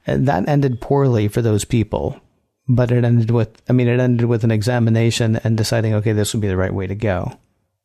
and 0.06 0.26
that 0.26 0.48
ended 0.48 0.80
poorly 0.80 1.28
for 1.28 1.40
those 1.40 1.64
people, 1.64 2.20
but 2.74 2.90
it 2.90 3.04
ended 3.04 3.30
with. 3.30 3.62
I 3.68 3.72
mean, 3.72 3.88
it 3.88 4.00
ended 4.00 4.26
with 4.26 4.44
an 4.44 4.50
examination 4.50 5.36
and 5.36 5.56
deciding, 5.56 5.94
okay, 5.94 6.12
this 6.12 6.32
would 6.32 6.40
be 6.40 6.48
the 6.48 6.56
right 6.56 6.72
way 6.72 6.86
to 6.86 6.94
go 6.94 7.38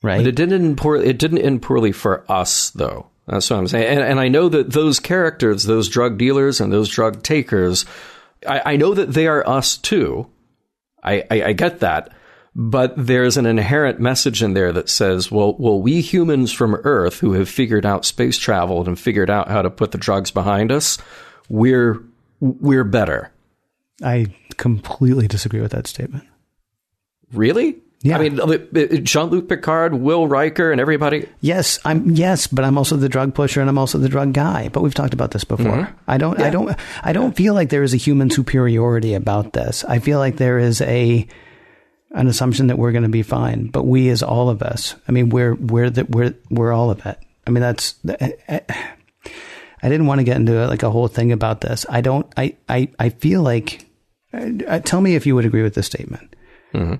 right? 0.06 0.18
But 0.18 0.28
it 0.28 0.36
didn't 0.36 0.64
end 0.64 0.78
poorly. 0.78 1.08
It 1.08 1.18
didn't 1.18 1.40
end 1.40 1.62
poorly 1.62 1.92
for 1.92 2.24
us, 2.32 2.70
though. 2.70 3.08
That's 3.28 3.50
what 3.50 3.58
I'm 3.58 3.68
saying. 3.68 3.98
And, 3.98 4.02
and 4.02 4.20
I 4.20 4.28
know 4.28 4.48
that 4.50 4.72
those 4.72 5.00
characters, 5.00 5.64
those 5.64 5.90
drug 5.90 6.18
dealers 6.18 6.62
and 6.62 6.72
those 6.72 6.90
drug 6.90 7.24
takers, 7.24 7.86
I, 8.48 8.74
I 8.74 8.76
know 8.78 8.94
that 8.94 9.14
they 9.14 9.28
are 9.28 9.48
us 9.48 9.78
too. 9.78 10.28
I, 11.04 11.24
I, 11.32 11.44
I 11.44 11.54
get 11.54 11.80
that. 11.80 12.14
But 12.58 12.94
there's 12.96 13.36
an 13.36 13.46
inherent 13.46 14.00
message 14.00 14.42
in 14.42 14.54
there 14.54 14.72
that 14.72 14.88
says, 14.88 15.30
well, 15.30 15.56
well, 15.58 15.82
we 15.82 16.00
humans 16.00 16.54
from 16.54 16.76
Earth 16.76 17.20
who 17.20 17.34
have 17.34 17.50
figured 17.50 17.86
out 17.86 18.06
space 18.06 18.38
travel 18.38 18.88
and 18.88 18.98
figured 18.98 19.30
out 19.30 19.50
how 19.50 19.62
to 19.62 19.70
put 19.70 19.92
the 19.92 19.98
drugs 19.98 20.32
behind 20.32 20.72
us, 20.72 20.98
we're 21.50 22.02
we're 22.40 22.86
better. 22.86 23.32
I 24.04 24.28
completely 24.58 25.28
disagree 25.28 25.62
with 25.62 25.72
that 25.72 25.88
statement. 25.88 26.26
Really? 27.32 27.78
Yeah. 28.02 28.20
I 28.20 28.30
mean, 28.30 29.04
Jean 29.04 29.30
Luc 29.30 29.50
Picard, 29.50 29.96
Will 29.96 30.28
Riker, 30.28 30.72
and 30.72 30.80
everybody. 30.80 31.28
Yes, 31.42 31.80
I'm 31.86 32.12
yes, 32.12 32.46
but 32.46 32.64
I'm 32.64 32.78
also 32.78 32.98
the 32.98 33.10
drug 33.10 33.34
pusher 33.34 33.62
and 33.62 33.70
I'm 33.70 33.80
also 33.80 33.98
the 33.98 34.10
drug 34.10 34.32
guy. 34.32 34.70
But 34.70 34.82
we've 34.82 34.94
talked 34.94 35.16
about 35.16 35.32
this 35.32 35.44
before. 35.44 35.72
Mm-hmm. 35.72 35.94
I 36.08 36.18
don't, 36.20 36.38
yeah. 36.38 36.46
I 36.46 36.50
don't, 36.52 36.76
I 37.04 37.14
don't 37.14 37.36
feel 37.36 37.56
like 37.56 37.70
there 37.70 37.82
is 37.82 37.96
a 37.96 37.98
human 37.98 38.30
superiority 38.30 39.16
about 39.16 39.54
this. 39.54 39.84
I 39.86 39.98
feel 39.98 40.20
like 40.20 40.38
there 40.38 40.60
is 40.60 40.82
a 40.82 41.28
an 42.12 42.28
assumption 42.28 42.68
that 42.68 42.78
we're 42.78 42.92
going 42.92 43.04
to 43.04 43.10
be 43.10 43.24
fine. 43.24 43.68
But 43.68 43.88
we, 43.88 44.10
as 44.10 44.22
all 44.22 44.50
of 44.50 44.62
us, 44.62 44.94
I 45.08 45.12
mean, 45.12 45.30
we're 45.30 45.56
we're 45.56 45.90
the, 45.90 46.06
we're 46.06 46.36
we're 46.52 46.74
all 46.74 46.92
of 46.92 47.04
it. 47.08 47.18
I 47.48 47.50
mean, 47.50 47.62
that's. 47.62 47.96
I, 48.08 48.62
I 49.82 49.90
didn't 49.90 50.06
want 50.06 50.20
to 50.20 50.26
get 50.26 50.38
into 50.38 50.68
like 50.68 50.84
a 50.84 50.92
whole 50.92 51.08
thing 51.08 51.32
about 51.32 51.62
this. 51.62 51.88
I 51.90 52.02
don't. 52.02 52.32
I 52.38 52.56
I 52.70 52.90
I 53.00 53.10
feel 53.10 53.42
like. 53.42 53.85
Uh, 54.36 54.80
tell 54.80 55.02
me 55.02 55.16
if 55.16 55.26
you 55.26 55.36
would 55.36 55.46
agree 55.46 55.64
with 55.64 55.76
this 55.76 55.86
statement. 55.86 56.36
Mm-hmm 56.74 56.96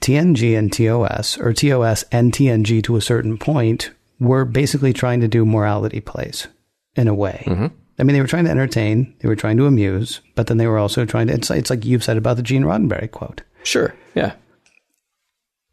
TNG 0.00 0.56
and 0.56 0.72
TOS, 0.72 1.38
or 1.38 1.52
TOS 1.52 2.04
and 2.12 2.32
TNG 2.32 2.82
to 2.84 2.96
a 2.96 3.00
certain 3.00 3.38
point, 3.38 3.90
were 4.20 4.44
basically 4.44 4.92
trying 4.92 5.20
to 5.20 5.28
do 5.28 5.44
morality 5.44 6.00
plays 6.00 6.48
in 6.96 7.08
a 7.08 7.14
way. 7.14 7.44
Mm-hmm. 7.46 7.66
I 7.98 8.02
mean, 8.04 8.14
they 8.14 8.20
were 8.20 8.28
trying 8.28 8.44
to 8.44 8.50
entertain, 8.50 9.14
they 9.20 9.28
were 9.28 9.36
trying 9.36 9.56
to 9.56 9.66
amuse, 9.66 10.20
but 10.34 10.46
then 10.46 10.56
they 10.56 10.66
were 10.66 10.78
also 10.78 11.04
trying 11.04 11.26
to. 11.28 11.34
It's, 11.34 11.50
it's 11.50 11.70
like 11.70 11.84
you've 11.84 12.04
said 12.04 12.16
about 12.16 12.36
the 12.36 12.42
Gene 12.42 12.62
Roddenberry 12.62 13.10
quote. 13.10 13.42
Sure. 13.64 13.94
Yeah. 14.14 14.34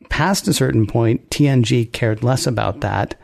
Past 0.10 0.48
a 0.48 0.54
certain 0.54 0.88
point, 0.88 1.30
TNG 1.30 1.92
cared 1.92 2.24
less 2.24 2.48
about 2.48 2.82
that, 2.82 3.16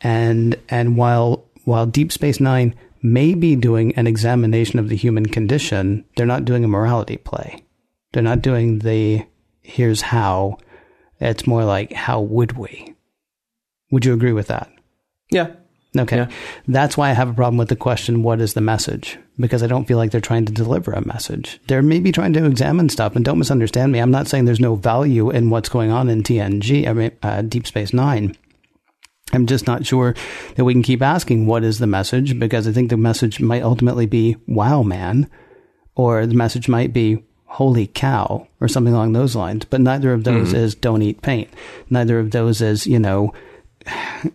and 0.00 0.56
and 0.68 0.96
while 0.96 1.46
while 1.64 1.86
Deep 1.86 2.12
Space 2.12 2.40
Nine 2.40 2.74
may 3.04 3.34
be 3.34 3.54
doing 3.54 3.94
an 3.96 4.06
examination 4.06 4.78
of 4.78 4.88
the 4.88 4.96
human 4.96 5.26
condition, 5.26 6.04
they're 6.16 6.26
not 6.26 6.46
doing 6.46 6.64
a 6.64 6.68
morality 6.68 7.18
play. 7.18 7.62
They're 8.12 8.22
not 8.22 8.42
doing 8.42 8.78
the 8.78 9.24
here's 9.60 10.00
how. 10.00 10.58
It's 11.20 11.46
more 11.46 11.64
like, 11.64 11.92
how 11.92 12.20
would 12.20 12.56
we? 12.56 12.94
Would 13.90 14.04
you 14.04 14.14
agree 14.14 14.32
with 14.32 14.48
that? 14.48 14.72
Yeah. 15.30 15.52
Okay. 15.96 16.16
Yeah. 16.16 16.30
That's 16.66 16.96
why 16.96 17.10
I 17.10 17.12
have 17.12 17.28
a 17.28 17.34
problem 17.34 17.58
with 17.58 17.68
the 17.68 17.76
question, 17.76 18.22
what 18.22 18.40
is 18.40 18.54
the 18.54 18.60
message? 18.60 19.18
Because 19.38 19.62
I 19.62 19.66
don't 19.66 19.84
feel 19.84 19.98
like 19.98 20.10
they're 20.10 20.20
trying 20.20 20.46
to 20.46 20.52
deliver 20.52 20.92
a 20.92 21.06
message. 21.06 21.60
They're 21.68 21.82
maybe 21.82 22.10
trying 22.10 22.32
to 22.32 22.44
examine 22.46 22.88
stuff, 22.88 23.14
and 23.14 23.24
don't 23.24 23.38
misunderstand 23.38 23.92
me. 23.92 23.98
I'm 23.98 24.10
not 24.10 24.28
saying 24.28 24.44
there's 24.46 24.60
no 24.60 24.76
value 24.76 25.30
in 25.30 25.50
what's 25.50 25.68
going 25.68 25.90
on 25.90 26.08
in 26.08 26.22
TNG, 26.22 26.88
I 26.88 26.92
mean, 26.92 27.10
uh, 27.22 27.42
Deep 27.42 27.66
Space 27.66 27.92
Nine. 27.92 28.36
I'm 29.34 29.46
just 29.46 29.66
not 29.66 29.84
sure 29.84 30.14
that 30.54 30.64
we 30.64 30.72
can 30.72 30.82
keep 30.82 31.02
asking, 31.02 31.46
what 31.46 31.64
is 31.64 31.78
the 31.78 31.86
message? 31.86 32.38
Because 32.38 32.66
I 32.68 32.72
think 32.72 32.90
the 32.90 32.96
message 32.96 33.40
might 33.40 33.62
ultimately 33.62 34.06
be, 34.06 34.36
wow, 34.46 34.82
man. 34.82 35.28
Or 35.96 36.26
the 36.26 36.34
message 36.34 36.68
might 36.68 36.92
be, 36.92 37.22
holy 37.54 37.86
cow 37.86 38.48
or 38.60 38.66
something 38.66 38.92
along 38.92 39.12
those 39.12 39.36
lines. 39.36 39.64
But 39.64 39.80
neither 39.80 40.12
of 40.12 40.24
those 40.24 40.48
mm-hmm. 40.48 40.56
is 40.56 40.74
don't 40.74 41.02
eat 41.02 41.22
paint. 41.22 41.48
Neither 41.88 42.18
of 42.18 42.32
those 42.32 42.60
is, 42.60 42.86
you 42.86 42.98
know, 42.98 43.32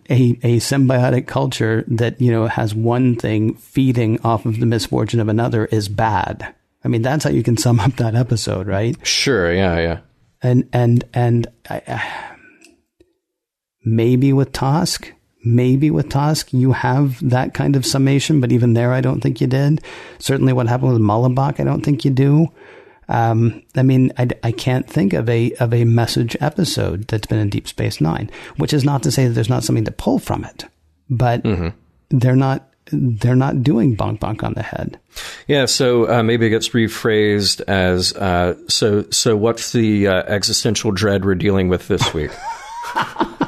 a, 0.08 0.38
a 0.42 0.56
symbiotic 0.58 1.26
culture 1.26 1.84
that, 1.88 2.20
you 2.20 2.32
know, 2.32 2.46
has 2.46 2.74
one 2.74 3.16
thing 3.16 3.54
feeding 3.54 4.20
off 4.22 4.46
of 4.46 4.58
the 4.58 4.66
misfortune 4.66 5.20
of 5.20 5.28
another 5.28 5.66
is 5.66 5.88
bad. 5.88 6.54
I 6.82 6.88
mean, 6.88 7.02
that's 7.02 7.24
how 7.24 7.30
you 7.30 7.42
can 7.42 7.58
sum 7.58 7.78
up 7.78 7.96
that 7.96 8.14
episode, 8.14 8.66
right? 8.66 8.96
Sure. 9.06 9.52
Yeah. 9.52 9.78
Yeah. 9.78 9.98
And, 10.42 10.66
and, 10.72 11.04
and 11.12 11.46
I, 11.68 11.82
uh, 11.86 12.29
maybe 13.84 14.32
with 14.32 14.52
Tosk, 14.52 15.10
maybe 15.44 15.90
with 15.90 16.08
Tosk, 16.08 16.52
you 16.52 16.72
have 16.72 17.18
that 17.28 17.54
kind 17.54 17.76
of 17.76 17.86
summation, 17.86 18.40
but 18.40 18.52
even 18.52 18.74
there, 18.74 18.92
I 18.92 19.00
don't 19.00 19.20
think 19.20 19.40
you 19.40 19.46
did. 19.46 19.82
Certainly 20.18 20.52
what 20.52 20.68
happened 20.68 20.92
with 20.92 21.02
Mullibok, 21.02 21.60
I 21.60 21.64
don't 21.64 21.84
think 21.84 22.04
you 22.04 22.10
do. 22.10 22.48
Um, 23.08 23.62
I 23.74 23.82
mean, 23.82 24.12
I, 24.18 24.28
I 24.44 24.52
can't 24.52 24.88
think 24.88 25.12
of 25.14 25.28
a 25.28 25.52
of 25.54 25.74
a 25.74 25.84
message 25.84 26.36
episode 26.40 27.08
that's 27.08 27.26
been 27.26 27.40
in 27.40 27.50
Deep 27.50 27.66
Space 27.66 28.00
Nine, 28.00 28.30
which 28.56 28.72
is 28.72 28.84
not 28.84 29.02
to 29.02 29.10
say 29.10 29.26
that 29.26 29.34
there's 29.34 29.48
not 29.48 29.64
something 29.64 29.84
to 29.84 29.90
pull 29.90 30.20
from 30.20 30.44
it, 30.44 30.64
but 31.08 31.42
mm-hmm. 31.42 31.68
they're 32.10 32.36
not 32.36 32.70
they're 32.92 33.34
not 33.34 33.64
doing 33.64 33.96
bonk 33.96 34.20
bonk 34.20 34.44
on 34.44 34.54
the 34.54 34.62
head. 34.62 34.98
Yeah, 35.48 35.66
so 35.66 36.08
uh, 36.08 36.22
maybe 36.22 36.46
it 36.46 36.50
gets 36.50 36.68
rephrased 36.68 37.62
as 37.62 38.12
uh, 38.14 38.54
so. 38.68 39.04
So, 39.10 39.36
what's 39.36 39.72
the 39.72 40.06
uh, 40.06 40.22
existential 40.24 40.92
dread 40.92 41.24
we're 41.24 41.34
dealing 41.34 41.68
with 41.68 41.88
this 41.88 42.14
week? 42.14 42.30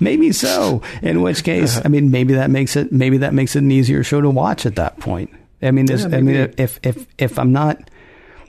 maybe 0.00 0.32
so. 0.32 0.82
In 1.02 1.22
which 1.22 1.44
case, 1.44 1.80
I 1.84 1.88
mean, 1.88 2.10
maybe 2.10 2.34
that 2.34 2.50
makes 2.50 2.76
it 2.76 2.92
maybe 2.92 3.18
that 3.18 3.34
makes 3.34 3.56
it 3.56 3.62
an 3.62 3.72
easier 3.72 4.02
show 4.02 4.20
to 4.20 4.30
watch 4.30 4.66
at 4.66 4.76
that 4.76 4.98
point. 4.98 5.30
I 5.60 5.70
mean, 5.70 5.86
yeah, 5.88 6.06
I 6.12 6.20
mean, 6.20 6.54
if 6.56 6.78
if 6.82 7.06
if 7.18 7.38
I'm 7.38 7.52
not 7.52 7.90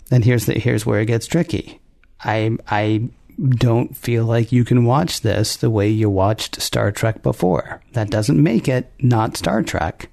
then 0.09 0.23
here's 0.23 0.45
the 0.45 0.55
here's 0.55 0.85
where 0.85 0.99
it 0.99 1.05
gets 1.05 1.27
tricky. 1.27 1.79
I 2.21 2.57
I 2.67 3.09
don't 3.39 3.95
feel 3.95 4.25
like 4.25 4.51
you 4.51 4.65
can 4.65 4.83
watch 4.83 5.21
this 5.21 5.55
the 5.55 5.69
way 5.69 5.87
you 5.87 6.09
watched 6.09 6.61
Star 6.61 6.91
Trek 6.91 7.23
before. 7.23 7.81
That 7.93 8.09
doesn't 8.09 8.41
make 8.41 8.67
it 8.67 8.91
not 8.99 9.37
Star 9.37 9.63
Trek. 9.63 10.09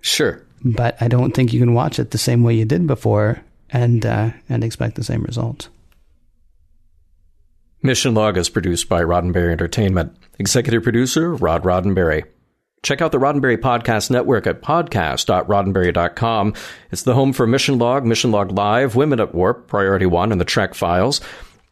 Sure. 0.00 0.42
But 0.64 0.96
I 1.00 1.08
don't 1.08 1.34
think 1.34 1.52
you 1.52 1.60
can 1.60 1.74
watch 1.74 1.98
it 1.98 2.10
the 2.10 2.18
same 2.18 2.42
way 2.42 2.54
you 2.54 2.64
did 2.64 2.86
before 2.86 3.42
and 3.70 4.04
uh, 4.06 4.30
and 4.48 4.62
expect 4.62 4.94
the 4.94 5.04
same 5.04 5.22
results. 5.22 5.68
Mission 7.82 8.14
Log 8.14 8.36
is 8.36 8.48
produced 8.50 8.88
by 8.88 9.02
Roddenberry 9.02 9.52
Entertainment. 9.52 10.16
Executive 10.38 10.82
producer 10.82 11.34
Rod 11.34 11.62
Roddenberry. 11.62 12.24
Check 12.82 13.02
out 13.02 13.12
the 13.12 13.18
Roddenberry 13.18 13.58
Podcast 13.58 14.10
Network 14.10 14.46
at 14.46 14.62
podcast.roddenberry.com. 14.62 16.54
It's 16.90 17.02
the 17.02 17.14
home 17.14 17.32
for 17.32 17.46
Mission 17.46 17.78
Log, 17.78 18.04
Mission 18.06 18.30
Log 18.30 18.52
Live, 18.52 18.96
Women 18.96 19.20
at 19.20 19.34
Warp, 19.34 19.66
Priority 19.66 20.06
One, 20.06 20.32
and 20.32 20.40
the 20.40 20.46
Trek 20.46 20.74
Files. 20.74 21.20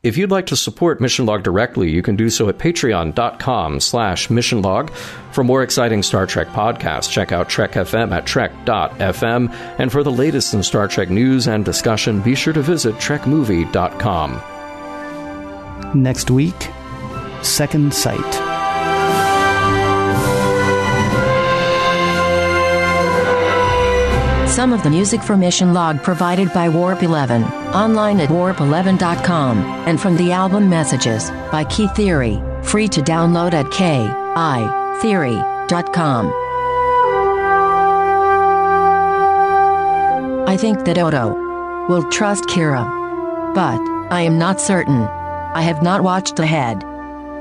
If 0.03 0.17
you'd 0.17 0.31
like 0.31 0.47
to 0.47 0.57
support 0.57 1.01
Mission 1.01 1.27
Log 1.27 1.43
directly, 1.43 1.91
you 1.91 2.03
can 2.03 2.15
do 2.15 2.31
so 2.31 2.49
at 2.49 2.59
patreon.com 2.59 3.81
slash 3.81 4.29
missionlog. 4.29 4.91
For 5.33 5.43
more 5.43 5.63
exciting 5.63 6.03
Star 6.03 6.27
Trek 6.27 6.49
podcasts, 6.49 7.11
check 7.11 7.33
out 7.33 7.49
Trek 7.49 7.73
FM 7.73 8.13
at 8.13 8.25
trek.fm. 8.25 9.51
And 9.79 9.91
for 9.91 10.03
the 10.03 10.13
latest 10.13 10.55
in 10.55 10.63
Star 10.63 10.89
Trek 10.89 11.11
news 11.11 11.49
and 11.49 11.65
discussion, 11.65 12.21
be 12.21 12.35
sure 12.35 12.53
to 12.53 12.63
visit 12.63 12.95
trekmovie.com. 12.97 14.58
Next 15.95 16.31
week, 16.31 16.69
Second 17.43 17.95
Sight. 17.95 18.35
Some 24.49 24.73
of 24.73 24.83
the 24.83 24.91
music 24.91 25.23
for 25.23 25.37
Mission 25.37 25.73
Log 25.73 26.03
provided 26.03 26.53
by 26.53 26.69
Warp 26.69 27.03
11, 27.03 27.45
online 27.45 28.19
at 28.19 28.29
warp11.com, 28.29 29.59
and 29.87 30.01
from 30.01 30.17
the 30.17 30.33
album 30.33 30.69
Messages 30.69 31.31
by 31.53 31.63
Key 31.65 31.87
Theory, 31.89 32.43
free 32.63 32.89
to 32.89 33.01
download 33.01 33.53
at 33.53 33.67
keytheory.com. 33.67 36.33
I 40.49 40.57
think 40.57 40.85
that 40.87 40.99
Odo 40.99 41.35
will 41.89 42.03
trust 42.11 42.45
Kira. 42.45 42.85
But, 43.55 43.81
I 44.11 44.23
am 44.23 44.39
not 44.39 44.61
certain. 44.61 45.07
I 45.55 45.63
have 45.63 45.83
not 45.83 46.03
watched 46.03 46.39
ahead. 46.39 46.83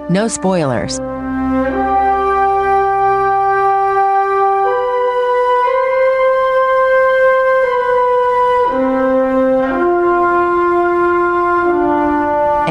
No 0.10 0.28
spoilers. 0.28 1.00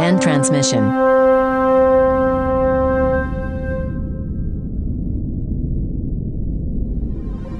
and 0.06 0.22
transmission. 0.22 0.84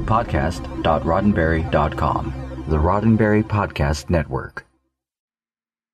Podcast.roddenberry.com. 0.07 2.25
The 2.69 2.77
Roddenberry 2.77 3.43
Podcast 3.45 4.11
Network. 4.11 4.65